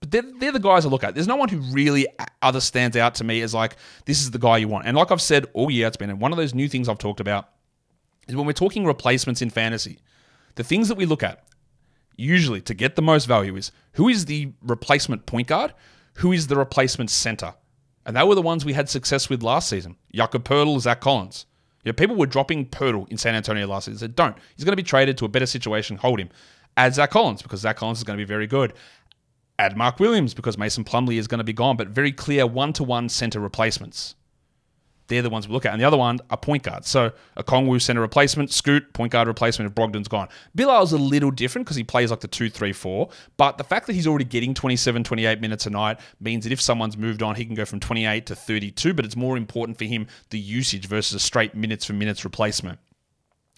But 0.00 0.10
they're, 0.10 0.22
they're 0.38 0.52
the 0.52 0.60
guys 0.60 0.86
I 0.86 0.88
look 0.88 1.04
at. 1.04 1.14
There's 1.14 1.26
no 1.26 1.36
one 1.36 1.48
who 1.48 1.58
really 1.58 2.06
uh, 2.18 2.26
other 2.40 2.60
stands 2.60 2.96
out 2.96 3.16
to 3.16 3.24
me 3.24 3.42
as 3.42 3.52
like, 3.52 3.76
this 4.04 4.20
is 4.20 4.30
the 4.30 4.38
guy 4.38 4.58
you 4.58 4.68
want. 4.68 4.86
And 4.86 4.96
like 4.96 5.10
I've 5.10 5.22
said 5.22 5.46
all 5.54 5.70
year, 5.70 5.86
it's 5.86 5.96
been 5.96 6.18
one 6.18 6.32
of 6.32 6.38
those 6.38 6.54
new 6.54 6.68
things 6.68 6.88
I've 6.88 6.98
talked 6.98 7.20
about 7.20 7.48
is 8.28 8.36
when 8.36 8.46
we're 8.46 8.52
talking 8.52 8.84
replacements 8.84 9.42
in 9.42 9.50
fantasy, 9.50 9.98
the 10.54 10.62
things 10.62 10.88
that 10.88 10.96
we 10.96 11.06
look 11.06 11.22
at 11.22 11.44
usually 12.16 12.60
to 12.60 12.74
get 12.74 12.96
the 12.96 13.02
most 13.02 13.26
value 13.26 13.56
is 13.56 13.72
who 13.92 14.08
is 14.08 14.26
the 14.26 14.52
replacement 14.62 15.26
point 15.26 15.48
guard, 15.48 15.72
who 16.14 16.32
is 16.32 16.46
the 16.46 16.56
replacement 16.56 17.10
center. 17.10 17.54
And 18.04 18.16
they 18.16 18.22
were 18.22 18.34
the 18.34 18.42
ones 18.42 18.64
we 18.64 18.72
had 18.72 18.88
success 18.88 19.28
with 19.28 19.42
last 19.42 19.68
season. 19.68 19.96
Jakob 20.14 20.44
Poeltl, 20.44 20.80
Zach 20.80 21.00
Collins. 21.00 21.46
Yeah, 21.84 21.92
people 21.92 22.16
were 22.16 22.26
dropping 22.26 22.66
Poeltl 22.66 23.08
in 23.08 23.18
San 23.18 23.34
Antonio 23.34 23.66
last 23.66 23.84
season. 23.84 23.94
They 23.94 24.00
said, 24.00 24.16
don't. 24.16 24.36
He's 24.56 24.64
going 24.64 24.72
to 24.72 24.76
be 24.76 24.82
traded 24.82 25.16
to 25.18 25.24
a 25.24 25.28
better 25.28 25.46
situation. 25.46 25.96
Hold 25.96 26.20
him. 26.20 26.28
Add 26.76 26.94
Zach 26.94 27.10
Collins 27.10 27.42
because 27.42 27.60
Zach 27.60 27.76
Collins 27.76 27.98
is 27.98 28.04
going 28.04 28.16
to 28.18 28.24
be 28.24 28.28
very 28.28 28.46
good 28.46 28.72
add 29.58 29.76
Mark 29.76 29.98
Williams 29.98 30.34
because 30.34 30.56
Mason 30.56 30.84
Plumlee 30.84 31.18
is 31.18 31.26
going 31.26 31.38
to 31.38 31.44
be 31.44 31.52
gone, 31.52 31.76
but 31.76 31.88
very 31.88 32.12
clear 32.12 32.46
one 32.46 32.72
to 32.74 32.84
one 32.84 33.08
center 33.08 33.40
replacements. 33.40 34.14
They're 35.08 35.22
the 35.22 35.30
ones 35.30 35.48
we 35.48 35.54
look 35.54 35.64
at. 35.64 35.72
And 35.72 35.80
the 35.80 35.86
other 35.86 35.96
one 35.96 36.20
are 36.30 36.36
point 36.36 36.62
guards. 36.62 36.88
So 36.88 37.12
Okongwu 37.38 37.80
center 37.80 38.02
replacement, 38.02 38.52
Scoot, 38.52 38.92
point 38.92 39.10
guard 39.10 39.26
replacement 39.26 39.70
if 39.70 39.74
Brogdon's 39.74 40.06
gone. 40.06 40.28
Bilal's 40.54 40.92
a 40.92 40.98
little 40.98 41.30
different 41.30 41.64
because 41.66 41.76
he 41.78 41.84
plays 41.84 42.10
like 42.10 42.20
the 42.20 42.28
2 42.28 42.50
3 42.50 42.72
4. 42.72 43.08
But 43.38 43.56
the 43.56 43.64
fact 43.64 43.86
that 43.86 43.94
he's 43.94 44.06
already 44.06 44.26
getting 44.26 44.52
27, 44.52 45.04
28 45.04 45.40
minutes 45.40 45.66
a 45.66 45.70
night 45.70 45.98
means 46.20 46.44
that 46.44 46.52
if 46.52 46.60
someone's 46.60 46.98
moved 46.98 47.22
on, 47.22 47.36
he 47.36 47.46
can 47.46 47.54
go 47.54 47.64
from 47.64 47.80
28 47.80 48.26
to 48.26 48.36
32. 48.36 48.92
But 48.92 49.06
it's 49.06 49.16
more 49.16 49.36
important 49.38 49.78
for 49.78 49.84
him 49.84 50.06
the 50.28 50.38
usage 50.38 50.86
versus 50.86 51.14
a 51.14 51.20
straight 51.20 51.54
minutes 51.54 51.86
for 51.86 51.94
minutes 51.94 52.22
replacement. 52.22 52.78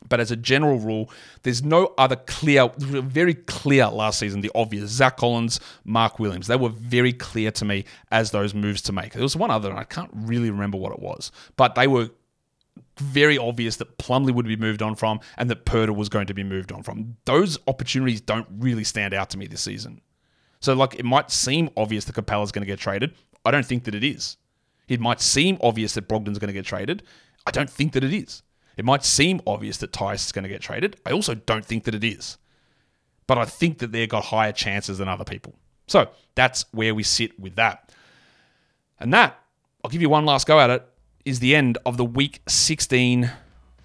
But 0.08 0.20
as 0.20 0.30
a 0.30 0.36
general 0.36 0.78
rule, 0.78 1.10
there's 1.42 1.62
no 1.62 1.94
other 1.98 2.16
clear, 2.16 2.70
very 2.78 3.34
clear 3.34 3.86
last 3.88 4.18
season, 4.18 4.40
the 4.40 4.50
obvious 4.54 4.90
Zach 4.90 5.18
Collins, 5.18 5.60
Mark 5.84 6.18
Williams. 6.18 6.46
They 6.46 6.56
were 6.56 6.70
very 6.70 7.12
clear 7.12 7.50
to 7.52 7.64
me 7.64 7.84
as 8.10 8.30
those 8.30 8.54
moves 8.54 8.80
to 8.82 8.92
make. 8.92 9.12
There 9.12 9.22
was 9.22 9.36
one 9.36 9.50
other, 9.50 9.68
and 9.70 9.78
I 9.78 9.84
can't 9.84 10.10
really 10.14 10.50
remember 10.50 10.78
what 10.78 10.92
it 10.92 11.00
was, 11.00 11.30
but 11.56 11.74
they 11.74 11.86
were 11.86 12.10
very 12.96 13.38
obvious 13.38 13.76
that 13.76 13.98
Plumlee 13.98 14.32
would 14.32 14.46
be 14.46 14.56
moved 14.56 14.82
on 14.82 14.94
from 14.94 15.20
and 15.36 15.50
that 15.50 15.64
Poeltl 15.64 15.96
was 15.96 16.08
going 16.08 16.26
to 16.26 16.34
be 16.34 16.44
moved 16.44 16.72
on 16.72 16.82
from. 16.82 17.16
Those 17.24 17.58
opportunities 17.66 18.20
don't 18.20 18.46
really 18.58 18.84
stand 18.84 19.14
out 19.14 19.30
to 19.30 19.38
me 19.38 19.46
this 19.46 19.62
season. 19.62 20.00
So, 20.60 20.74
like, 20.74 20.96
it 20.96 21.04
might 21.04 21.30
seem 21.30 21.70
obvious 21.76 22.04
that 22.04 22.14
Capela's 22.14 22.52
going 22.52 22.62
to 22.62 22.66
get 22.66 22.78
traded. 22.78 23.14
I 23.44 23.50
don't 23.50 23.64
think 23.64 23.84
that 23.84 23.94
it 23.94 24.04
is. 24.04 24.36
It 24.88 25.00
might 25.00 25.20
seem 25.20 25.56
obvious 25.62 25.94
that 25.94 26.08
Brogdon's 26.08 26.38
going 26.38 26.48
to 26.48 26.52
get 26.52 26.66
traded. 26.66 27.02
I 27.46 27.50
don't 27.50 27.70
think 27.70 27.92
that 27.92 28.04
it 28.04 28.12
is. 28.12 28.42
It 28.80 28.86
might 28.86 29.04
seem 29.04 29.42
obvious 29.46 29.76
that 29.76 29.92
Tyus 29.92 30.24
is 30.24 30.32
going 30.32 30.44
to 30.44 30.48
get 30.48 30.62
traded. 30.62 30.96
I 31.04 31.10
also 31.10 31.34
don't 31.34 31.66
think 31.66 31.84
that 31.84 31.94
it 31.94 32.02
is. 32.02 32.38
But 33.26 33.36
I 33.36 33.44
think 33.44 33.76
that 33.80 33.92
they've 33.92 34.08
got 34.08 34.24
higher 34.24 34.52
chances 34.52 34.96
than 34.96 35.06
other 35.06 35.22
people. 35.22 35.54
So 35.86 36.08
that's 36.34 36.64
where 36.72 36.94
we 36.94 37.02
sit 37.02 37.38
with 37.38 37.56
that. 37.56 37.92
And 38.98 39.12
that, 39.12 39.38
I'll 39.84 39.90
give 39.90 40.00
you 40.00 40.08
one 40.08 40.24
last 40.24 40.46
go 40.46 40.58
at 40.58 40.70
it, 40.70 40.88
is 41.26 41.40
the 41.40 41.54
end 41.54 41.76
of 41.84 41.98
the 41.98 42.06
week 42.06 42.40
16 42.48 43.30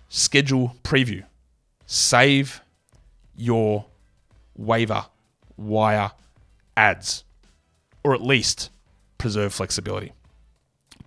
schedule 0.07 0.77
preview. 0.81 1.25
Save 1.85 2.61
your 3.35 3.87
waiver 4.55 5.07
wire 5.57 6.11
adds, 6.77 7.25
or 8.01 8.13
at 8.13 8.21
least 8.21 8.69
preserve 9.17 9.53
flexibility. 9.53 10.13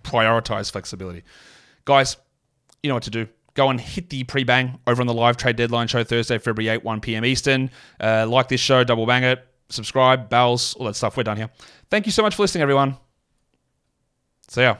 Prioritize 0.03 0.71
flexibility. 0.71 1.23
Guys, 1.85 2.17
you 2.83 2.89
know 2.89 2.93
what 2.93 3.01
to 3.01 3.09
do 3.09 3.27
go 3.53 3.69
and 3.69 3.79
hit 3.79 4.09
the 4.09 4.23
pre 4.23 4.43
bang 4.43 4.79
over 4.87 5.01
on 5.01 5.07
the 5.07 5.13
live 5.13 5.37
trade 5.37 5.55
deadline 5.55 5.87
show 5.87 6.03
Thursday, 6.03 6.37
February 6.37 6.69
8, 6.69 6.83
1 6.83 7.01
p.m. 7.01 7.25
Eastern. 7.25 7.69
Uh, 7.99 8.25
like 8.27 8.47
this 8.47 8.61
show, 8.61 8.83
double 8.83 9.05
bang 9.05 9.23
it, 9.23 9.45
subscribe, 9.69 10.29
bells, 10.29 10.73
all 10.75 10.85
that 10.85 10.95
stuff. 10.95 11.17
We're 11.17 11.23
done 11.23 11.37
here. 11.37 11.49
Thank 11.89 12.05
you 12.05 12.11
so 12.11 12.21
much 12.21 12.35
for 12.35 12.43
listening, 12.43 12.61
everyone. 12.61 12.97
See 14.47 14.61
ya. 14.61 14.77